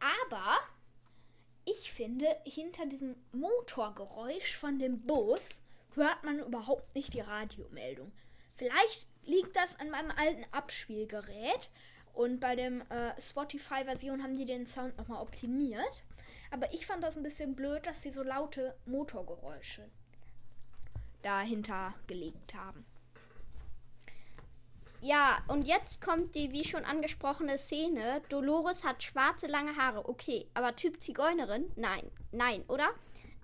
Aber 0.00 0.58
ich 1.64 1.92
finde, 1.92 2.26
hinter 2.44 2.86
diesem 2.86 3.16
Motorgeräusch 3.32 4.56
von 4.56 4.78
dem 4.78 5.02
Bus 5.02 5.62
hört 5.94 6.24
man 6.24 6.40
überhaupt 6.40 6.94
nicht 6.94 7.14
die 7.14 7.20
Radiomeldung. 7.20 8.12
Vielleicht 8.56 9.06
liegt 9.22 9.54
das 9.56 9.78
an 9.78 9.90
meinem 9.90 10.10
alten 10.10 10.44
Abspielgerät 10.52 11.70
und 12.12 12.40
bei 12.40 12.56
dem 12.56 12.80
äh, 12.90 13.20
Spotify-Version 13.20 14.22
haben 14.22 14.36
die 14.36 14.46
den 14.46 14.66
Sound 14.66 14.96
nochmal 14.96 15.22
optimiert. 15.22 16.04
Aber 16.50 16.72
ich 16.72 16.86
fand 16.86 17.04
das 17.04 17.16
ein 17.16 17.22
bisschen 17.22 17.54
blöd, 17.54 17.86
dass 17.86 18.02
sie 18.02 18.10
so 18.10 18.22
laute 18.22 18.76
Motorgeräusche 18.86 19.88
dahinter 21.28 21.94
gelegt 22.06 22.54
haben. 22.54 22.84
Ja, 25.00 25.38
und 25.46 25.68
jetzt 25.68 26.00
kommt 26.00 26.34
die 26.34 26.50
wie 26.52 26.64
schon 26.64 26.84
angesprochene 26.84 27.56
Szene. 27.56 28.20
Dolores 28.30 28.82
hat 28.82 29.02
schwarze 29.02 29.46
lange 29.46 29.76
Haare. 29.76 30.08
Okay, 30.08 30.48
aber 30.54 30.74
Typ 30.74 31.02
Zigeunerin? 31.02 31.70
Nein. 31.76 32.10
Nein, 32.32 32.64
oder? 32.66 32.88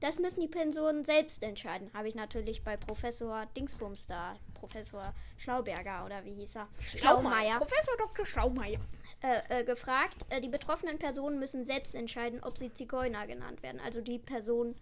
Das 0.01 0.19
müssen 0.19 0.41
die 0.41 0.49
Personen 0.49 1.05
selbst 1.05 1.43
entscheiden. 1.43 1.91
Habe 1.95 2.09
ich 2.09 2.17
natürlich 2.17 2.65
bei 2.65 2.77
Professor 2.77 3.47
Dingsbums 3.57 4.07
da, 4.07 4.37
Professor 4.55 5.15
Schlauberger 5.37 6.05
oder 6.05 6.25
wie 6.25 6.35
hieß 6.35 6.57
er? 6.57 6.69
Schlaumeier. 6.81 7.59
Professor 7.59 7.97
Dr. 7.99 8.27
Schlaumeier. 8.27 8.81
Äh, 9.21 9.61
äh, 9.61 9.65
gefragt. 9.65 10.17
Äh, 10.29 10.41
die 10.41 10.49
betroffenen 10.49 10.99
Personen 10.99 11.39
müssen 11.39 11.65
selbst 11.65 11.95
entscheiden, 11.95 12.43
ob 12.43 12.59
sie 12.59 12.75
Zigeuner 12.75 13.27
genannt 13.27 13.63
werden. 13.63 13.81
Also 13.81 14.03
die 14.03 14.19
Personen, 14.19 14.75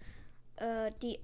äh, 0.57 0.91
die 1.03 1.21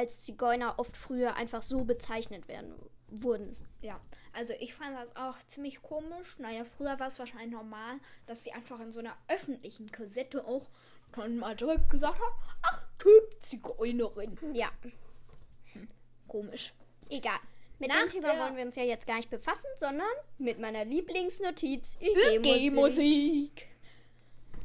als 0.00 0.24
Zigeuner 0.24 0.78
oft 0.78 0.96
früher 0.96 1.36
einfach 1.36 1.60
so 1.60 1.84
bezeichnet 1.84 2.48
werden 2.48 2.74
wurden. 3.08 3.54
Ja, 3.82 4.00
also 4.32 4.54
ich 4.58 4.74
fand 4.74 4.96
das 4.96 5.14
auch 5.14 5.36
ziemlich 5.46 5.82
komisch. 5.82 6.38
Naja, 6.38 6.64
früher 6.64 6.98
war 6.98 7.08
es 7.08 7.18
wahrscheinlich 7.18 7.50
normal, 7.50 7.98
dass 8.26 8.44
die 8.44 8.52
einfach 8.52 8.80
in 8.80 8.92
so 8.92 9.00
einer 9.00 9.14
öffentlichen 9.28 9.90
Kassette 9.90 10.46
auch 10.46 10.70
dann 11.14 11.36
mal 11.36 11.54
direkt 11.54 11.90
gesagt 11.90 12.18
haben, 12.18 12.34
ach, 12.62 12.82
Typ 12.98 13.42
Zigeunerin. 13.42 14.38
Ja. 14.54 14.70
Komisch. 16.28 16.72
Egal. 17.10 17.38
Mit 17.78 17.90
Nach 17.90 18.02
dem 18.02 18.22
Thema 18.22 18.38
wollen 18.38 18.56
wir 18.56 18.64
uns 18.64 18.76
ja 18.76 18.84
jetzt 18.84 19.06
gar 19.06 19.16
nicht 19.16 19.30
befassen, 19.30 19.68
sondern 19.78 20.06
mit 20.38 20.58
meiner 20.58 20.84
Lieblingsnotiz 20.86 21.98
UG-Musik. 22.00 23.69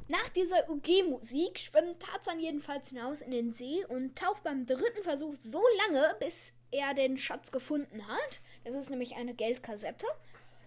Nach 0.08 0.30
dieser 0.30 0.70
UG-Musik 0.70 1.58
schwimmt 1.58 1.99
Tarzan 1.99 2.39
jedenfalls 2.39 2.89
hinaus 2.89 3.22
in 3.22 3.32
den 3.32 3.53
See 3.53 3.84
und 3.86 4.16
taucht 4.16 4.43
beim 4.43 4.68
dritten 4.68 5.03
Versuch 5.03 5.34
so 5.41 5.64
lange, 5.88 6.16
bis 6.20 6.53
er 6.70 6.93
den 6.93 7.18
Schatz 7.18 7.51
gefunden 7.51 8.08
hat. 8.08 8.39
Das 8.64 8.76
ist 8.76 8.91
nämlich 8.91 9.16
eine 9.16 9.34
Geldkassette. 9.34 10.06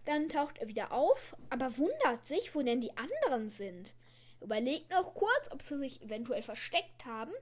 Dann 0.07 0.29
taucht 0.29 0.59
er 0.59 0.67
wieder 0.67 0.91
auf, 0.91 1.37
aber 1.51 1.77
wundert 1.79 2.27
sich, 2.27 2.53
wo 2.55 2.63
denn 2.63 2.81
die 2.81 2.97
anderen 2.97 3.49
sind. 3.51 3.95
Überlegt 4.41 4.91
noch 4.91 5.15
kurz, 5.15 5.51
ob 5.53 5.63
sie 5.63 5.79
sich 5.79 6.03
eventuell 6.03 6.43
versteckt 6.43 7.05
haben. 7.05 7.33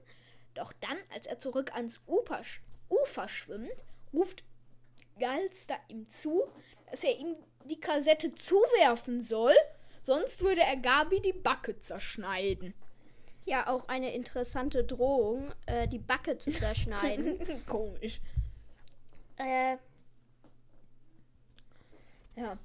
Doch 0.53 0.73
dann, 0.73 0.97
als 1.15 1.25
er 1.25 1.39
zurück 1.39 1.73
ans 1.73 2.01
Ufer, 2.05 2.41
Ufer 2.89 3.27
schwimmt, 3.27 3.83
ruft 4.13 4.43
Galster 5.19 5.77
ihm 5.87 6.07
zu, 6.09 6.47
dass 6.91 7.03
er 7.03 7.17
ihm 7.17 7.37
die 7.65 7.79
Kassette 7.79 8.35
zuwerfen 8.35 9.21
soll, 9.23 9.55
sonst 10.07 10.41
würde 10.41 10.61
er 10.61 10.77
Gabi 10.77 11.21
die 11.21 11.33
Backe 11.33 11.79
zerschneiden. 11.79 12.73
Ja, 13.45 13.67
auch 13.67 13.87
eine 13.87 14.13
interessante 14.13 14.83
Drohung, 14.83 15.53
äh, 15.67 15.87
die 15.87 15.99
Backe 15.99 16.37
zu 16.37 16.51
zerschneiden. 16.51 17.37
Komisch. 17.65 18.19
äh, 19.37 19.77
Ja. 22.35 22.57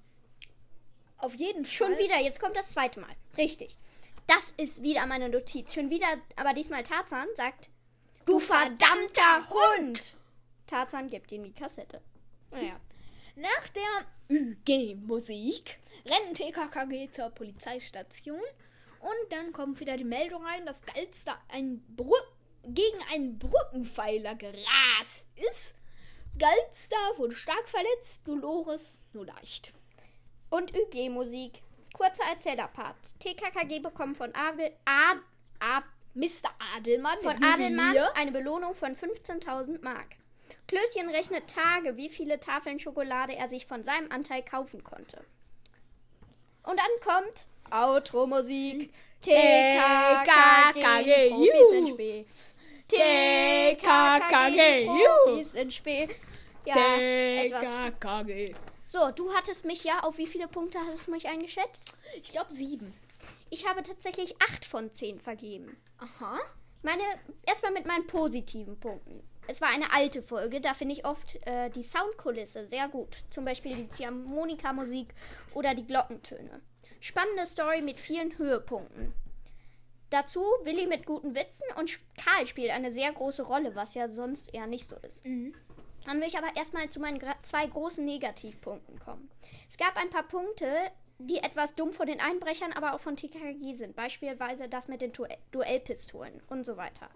Auf 1.19 1.35
jeden 1.35 1.65
schon 1.65 1.93
Fall. 1.93 1.99
wieder, 1.99 2.21
jetzt 2.21 2.41
kommt 2.41 2.57
das 2.57 2.71
zweite 2.71 3.01
Mal. 3.01 3.15
Richtig. 3.37 3.77
Das 4.27 4.53
ist 4.53 4.83
wieder 4.83 5.07
meine 5.07 5.29
Notiz. 5.29 5.75
Schon 5.75 5.91
wieder, 5.91 6.07
aber 6.37 6.55
diesmal 6.55 6.83
Tarzan 6.83 7.27
sagt, 7.37 7.71
du 8.25 8.39
verdammter 8.39 9.49
Hund! 9.51 10.15
Tarzan 10.67 11.09
gibt 11.09 11.33
ihm 11.33 11.45
die 11.45 11.53
Kassette. 11.53 12.01
Naja. 12.51 12.77
Nach 13.35 13.69
der 13.69 14.07
UG-Musik 14.31 15.79
rennen 16.05 16.35
TKKG 16.35 17.11
zur 17.11 17.31
Polizeistation 17.31 18.41
und 19.01 19.33
dann 19.33 19.53
kommt 19.53 19.81
wieder 19.81 19.97
die 19.97 20.05
Meldung 20.05 20.45
rein, 20.45 20.67
dass 20.67 20.83
Galster 20.83 21.39
ein 21.49 21.83
Brü 21.97 22.15
gegen 22.65 22.99
einen 23.11 23.39
Brückenpfeiler 23.39 24.35
gerast 24.35 25.27
ist. 25.51 25.75
Galster 26.39 26.97
wurde 27.17 27.35
stark 27.35 27.69
verletzt, 27.69 28.21
Dolores 28.27 29.03
nur 29.13 29.27
leicht. 29.27 29.73
Und 30.51 30.73
UG-Musik. 30.77 31.63
Kurzer 31.95 32.25
Erzählerpart. 32.31 32.97
TKKG 33.19 33.81
bekommt 33.81 34.17
von 34.17 34.35
Abel, 34.35 34.73
Ad, 34.85 35.21
Ab, 35.59 35.85
Mr. 36.15 36.51
Adelmann 36.77 37.19
von 37.23 37.43
Adelmann 37.43 37.97
eine 38.15 38.33
Belohnung 38.33 38.75
von 38.75 38.97
15.000 38.97 39.83
Mark. 39.83 40.17
Klößchen 40.73 41.11
rechnet 41.11 41.51
Tage, 41.51 41.99
wie 41.99 42.09
viele 42.09 42.41
Tafeln 42.41 42.79
Schokolade 42.79 43.37
er 43.37 43.51
sich 43.51 43.67
von 43.67 43.85
seinem 43.85 44.11
Anteil 44.11 44.43
kaufen 44.43 44.83
konnte. 44.83 45.23
Und 46.63 46.79
dann 46.79 46.87
kommt 47.05 47.47
Outro-Musik. 47.71 48.91
TKKG, 49.21 51.29
Profis 51.29 51.73
in 51.73 51.89
Spee. 51.89 52.27
TKKG, 52.89 54.87
Profis 54.87 55.55
in 55.55 55.71
Spee. 55.71 56.09
Ja. 56.65 56.75
TKKG. 56.75 58.55
So, 58.87 59.11
du 59.11 59.31
hattest 59.35 59.67
mich 59.67 59.85
ja, 59.85 60.01
auf 60.01 60.17
wie 60.17 60.27
viele 60.27 60.49
Punkte 60.49 60.79
hast 60.79 61.07
du 61.07 61.11
mich 61.11 61.29
eingeschätzt? 61.29 61.99
Ich 62.23 62.31
glaube 62.31 62.51
sieben. 62.51 62.95
Ich 63.51 63.69
habe 63.69 63.83
tatsächlich 63.83 64.41
8 64.41 64.65
von 64.65 64.95
10 64.95 65.21
vergeben. 65.21 65.77
Aha. 65.99 66.41
Meine, 66.81 67.03
erstmal 67.47 67.73
mit 67.73 67.85
meinen 67.85 68.07
positiven 68.07 68.81
Punkten. 68.81 69.23
Es 69.49 69.61
war 69.61 69.69
eine 69.69 69.93
alte 69.93 70.23
Folge, 70.23 70.61
da 70.61 70.73
finde 70.73 70.95
ich 70.95 71.05
oft 71.05 71.45
äh, 71.47 71.69
die 71.71 71.83
Soundkulisse 71.83 72.67
sehr 72.67 72.89
gut. 72.89 73.25
Zum 73.31 73.45
Beispiel 73.45 73.75
die 73.75 73.89
Ziehharmonika-Musik 73.89 75.15
oder 75.55 75.75
die 75.75 75.87
Glockentöne. 75.87 76.61
Spannende 77.01 77.47
Story 77.47 77.83
mit 77.83 77.99
vielen 77.99 78.39
Höhepunkten. 78.39 79.13
Dazu 80.11 80.45
Willi 80.63 80.87
mit 80.87 81.07
guten 81.07 81.35
Witzen 81.35 81.65
und 81.79 81.99
Karl 82.23 82.47
spielt 82.47 82.71
eine 82.71 82.93
sehr 82.93 83.13
große 83.13 83.43
Rolle, 83.43 83.75
was 83.75 83.95
ja 83.95 84.09
sonst 84.09 84.55
eher 84.55 84.67
nicht 84.67 84.89
so 84.89 84.97
ist. 84.97 85.25
Dann 86.05 86.21
will 86.21 86.29
ich 86.29 86.39
aber 86.39 86.55
erstmal 86.57 86.89
zu 86.91 87.01
meinen 87.01 87.21
zwei 87.43 87.67
großen 87.67 88.05
Negativpunkten 88.05 88.99
kommen. 88.99 89.31
Es 89.71 89.77
gab 89.77 89.97
ein 89.97 90.11
paar 90.11 90.25
Punkte, 90.25 90.69
die 91.19 91.39
etwas 91.39 91.75
dumm 91.75 91.93
von 91.93 92.07
den 92.07 92.21
Einbrechern, 92.21 92.73
aber 92.73 92.95
auch 92.95 93.01
von 93.01 93.17
TKG 93.17 93.75
sind. 93.75 93.97
Beispielsweise 93.97 94.69
das 94.69 94.89
mit 94.89 95.01
den 95.01 95.13
Duell 95.13 95.39
Duellpistolen 95.51 96.43
und 96.49 96.65
so 96.65 96.77
weiter. 96.77 97.09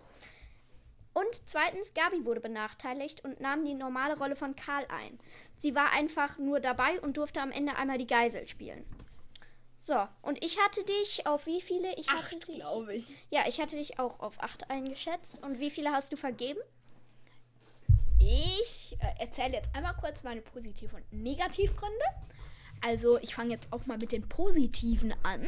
Und 1.17 1.49
zweitens, 1.49 1.95
Gabi 1.95 2.27
wurde 2.27 2.43
benachteiligt 2.43 3.25
und 3.25 3.41
nahm 3.41 3.64
die 3.64 3.73
normale 3.73 4.19
Rolle 4.19 4.37
von 4.37 4.55
Karl 4.55 4.85
ein. 4.91 5.19
Sie 5.57 5.75
war 5.75 5.91
einfach 5.93 6.37
nur 6.37 6.61
dabei 6.61 7.01
und 7.01 7.17
durfte 7.17 7.41
am 7.41 7.53
Ende 7.53 7.75
einmal 7.75 7.97
die 7.97 8.07
Geisel 8.07 8.47
spielen. 8.47 8.85
So, 9.79 10.07
und 10.21 10.45
ich 10.45 10.59
hatte 10.61 10.85
dich 10.85 11.27
auf 11.27 11.47
wie 11.47 11.62
viele? 11.62 11.95
Ich 11.97 12.11
hatte 12.11 12.37
Acht, 12.37 12.45
glaube 12.45 12.95
ich. 12.95 13.09
Ja, 13.31 13.45
ich 13.49 13.59
hatte 13.62 13.77
dich 13.77 13.99
auch 13.99 14.21
auf 14.21 14.43
acht 14.43 14.69
eingeschätzt. 14.69 15.43
Und 15.43 15.59
wie 15.59 15.71
viele 15.71 15.91
hast 15.91 16.12
du 16.12 16.19
vergeben? 16.19 16.61
Ich 18.19 18.99
äh, 19.01 19.23
erzähle 19.23 19.55
jetzt 19.55 19.75
einmal 19.75 19.95
kurz 19.99 20.23
meine 20.23 20.43
Positiv- 20.43 20.93
und 20.93 21.11
Negativgründe. 21.14 22.05
Also, 22.85 23.17
ich 23.21 23.35
fange 23.35 23.53
jetzt 23.53 23.73
auch 23.73 23.87
mal 23.87 23.97
mit 23.97 24.12
den 24.12 24.29
positiven 24.29 25.14
an. 25.23 25.47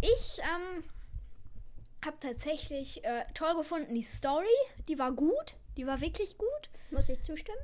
Ich 0.00 0.38
ähm, 0.38 0.82
habe 2.04 2.16
tatsächlich 2.20 3.04
äh, 3.04 3.24
toll 3.34 3.56
gefunden 3.56 3.94
die 3.94 4.02
Story. 4.02 4.46
Die 4.88 4.98
war 4.98 5.12
gut. 5.12 5.56
Die 5.76 5.86
war 5.86 6.00
wirklich 6.00 6.38
gut. 6.38 6.70
Muss 6.90 7.08
ich 7.08 7.22
zustimmen? 7.22 7.58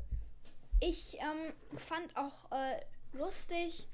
Ich 0.80 1.18
ähm, 1.18 1.78
fand 1.78 2.16
auch 2.16 2.51
äh, 2.51 2.80
lustig, 3.12 3.89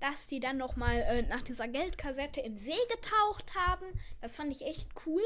dass 0.00 0.26
die 0.26 0.40
dann 0.40 0.56
noch 0.56 0.76
mal 0.76 1.00
äh, 1.00 1.22
nach 1.22 1.42
dieser 1.42 1.68
Geldkassette 1.68 2.40
im 2.40 2.56
See 2.56 2.78
getaucht 2.90 3.54
haben. 3.54 3.86
Das 4.20 4.36
fand 4.36 4.52
ich 4.52 4.62
echt 4.62 4.90
cool. 5.06 5.22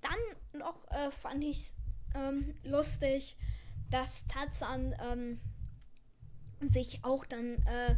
Dann 0.00 0.60
noch 0.60 0.88
äh, 0.90 1.10
fand 1.10 1.44
ich 1.44 1.72
ähm, 2.14 2.54
lustig, 2.64 3.36
dass 3.90 4.26
Tarzan 4.26 4.94
ähm, 5.00 5.40
sich 6.70 7.04
auch 7.04 7.26
dann 7.26 7.56
äh, 7.66 7.96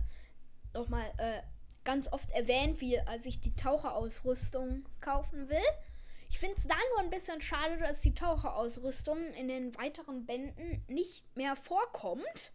noch 0.72 0.88
mal 0.88 1.07
äh, 1.18 1.42
ganz 1.85 2.12
oft 2.12 2.30
erwähnt, 2.30 2.80
wie 2.80 2.95
er 2.95 3.20
sich 3.20 3.41
die 3.41 3.55
Taucherausrüstung 3.55 4.85
kaufen 5.01 5.49
will. 5.49 5.59
Ich 6.30 6.39
finde 6.39 6.57
es 6.57 6.66
da 6.66 6.74
nur 6.91 7.01
ein 7.01 7.11
bisschen 7.11 7.41
schade, 7.41 7.78
dass 7.78 8.01
die 8.01 8.14
Taucherausrüstung 8.14 9.18
in 9.35 9.49
den 9.49 9.76
weiteren 9.76 10.26
Bänden 10.26 10.82
nicht 10.89 11.24
mehr 11.37 11.55
vorkommt. 11.55 12.53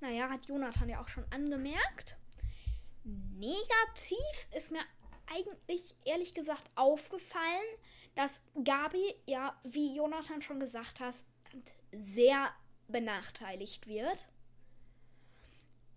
Naja, 0.00 0.28
hat 0.28 0.46
Jonathan 0.46 0.88
ja 0.88 1.00
auch 1.00 1.08
schon 1.08 1.24
angemerkt. 1.30 2.16
Negativ 3.04 4.48
ist 4.56 4.72
mir 4.72 4.80
eigentlich 5.26 5.94
ehrlich 6.04 6.34
gesagt 6.34 6.70
aufgefallen, 6.74 7.64
dass 8.14 8.40
Gabi, 8.64 9.14
ja, 9.26 9.58
wie 9.64 9.94
Jonathan 9.94 10.42
schon 10.42 10.60
gesagt 10.60 11.00
hat, 11.00 11.14
sehr 11.92 12.50
benachteiligt 12.88 13.86
wird. 13.86 14.28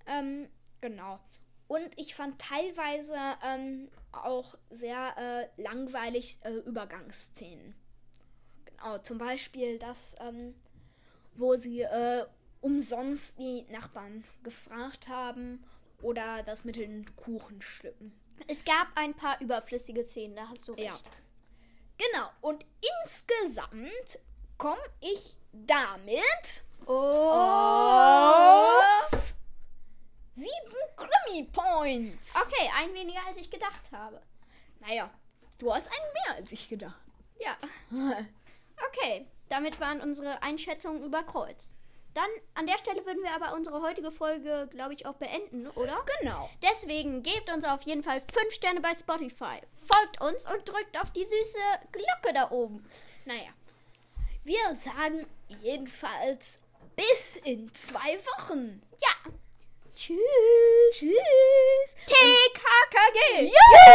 Ähm, 0.05 0.49
genau. 0.82 1.20
Und 1.70 1.88
ich 1.97 2.15
fand 2.15 2.41
teilweise 2.41 3.15
ähm, 3.45 3.89
auch 4.11 4.55
sehr 4.72 5.15
äh, 5.55 5.61
langweilig 5.61 6.39
äh, 6.41 6.49
Übergangsszenen. 6.49 7.76
Genau, 8.65 8.97
zum 8.97 9.20
Beispiel 9.20 9.78
das, 9.78 10.15
ähm, 10.20 10.55
wo 11.36 11.55
sie 11.57 11.82
äh, 11.82 12.26
umsonst 12.61 13.38
die 13.38 13.67
Nachbarn 13.70 14.24
gefragt 14.41 15.09
haben 15.09 15.63
oder 16.01 16.41
das 16.41 16.65
mit 16.65 16.76
den 16.76 17.05
Kuchenstücken. 17.15 18.20
Es 18.47 18.65
gab 18.65 18.88
ein 18.95 19.13
paar 19.13 19.39
überflüssige 19.39 20.01
Szenen, 20.03 20.36
da 20.38 20.49
hast 20.49 20.67
du 20.67 20.72
recht. 20.72 20.84
Ja. 20.84 20.97
Genau, 21.99 22.30
und 22.41 22.65
insgesamt 23.03 24.17
komme 24.57 24.82
ich 25.01 25.36
damit 25.53 26.63
Oh. 26.88 26.91
auf 29.11 29.28
sieben 30.39 30.75
Krimi-Points. 30.95 32.33
Okay, 32.35 32.69
ein 32.77 32.93
weniger 32.93 33.25
als 33.27 33.37
ich 33.37 33.49
gedacht 33.49 33.91
habe. 33.91 34.21
Naja, 34.79 35.09
du 35.57 35.73
hast 35.73 35.87
einen 35.87 36.13
mehr 36.13 36.35
als 36.37 36.51
ich 36.51 36.69
gedacht. 36.69 37.01
Ja. 37.39 37.57
Okay, 38.87 39.27
damit 39.49 39.81
waren 39.81 39.99
unsere 39.99 40.41
Einschätzungen 40.41 41.03
über 41.03 41.21
Kreuz. 41.23 41.73
Dann 42.13 42.29
an 42.53 42.65
der 42.65 42.77
Stelle 42.77 43.05
würden 43.05 43.21
wir 43.23 43.33
aber 43.33 43.53
unsere 43.53 43.81
heutige 43.81 44.11
Folge, 44.11 44.67
glaube 44.71 44.93
ich, 44.93 45.05
auch 45.05 45.15
beenden, 45.15 45.67
oder? 45.67 45.97
Genau. 46.21 46.49
Deswegen 46.63 47.21
gebt 47.21 47.51
uns 47.51 47.65
auf 47.65 47.81
jeden 47.81 48.03
Fall 48.03 48.21
5 48.21 48.53
Sterne 48.53 48.81
bei 48.81 48.93
Spotify. 48.93 49.59
Folgt 49.85 50.21
uns 50.21 50.49
und 50.49 50.67
drückt 50.67 50.99
auf 50.99 51.11
die 51.11 51.25
süße 51.25 51.59
Glocke 51.91 52.33
da 52.33 52.51
oben. 52.51 52.89
Naja, 53.25 53.51
wir 54.43 54.75
sagen 54.75 55.27
jedenfalls 55.61 56.59
bis 56.95 57.35
in 57.37 57.73
zwei 57.75 58.17
Wochen. 58.37 58.81
Ja. 59.01 59.31
Tschüss. 59.99 60.17
Tschüss. 60.93 61.95
TKKG. 62.07 63.51
Ja! 63.51 63.89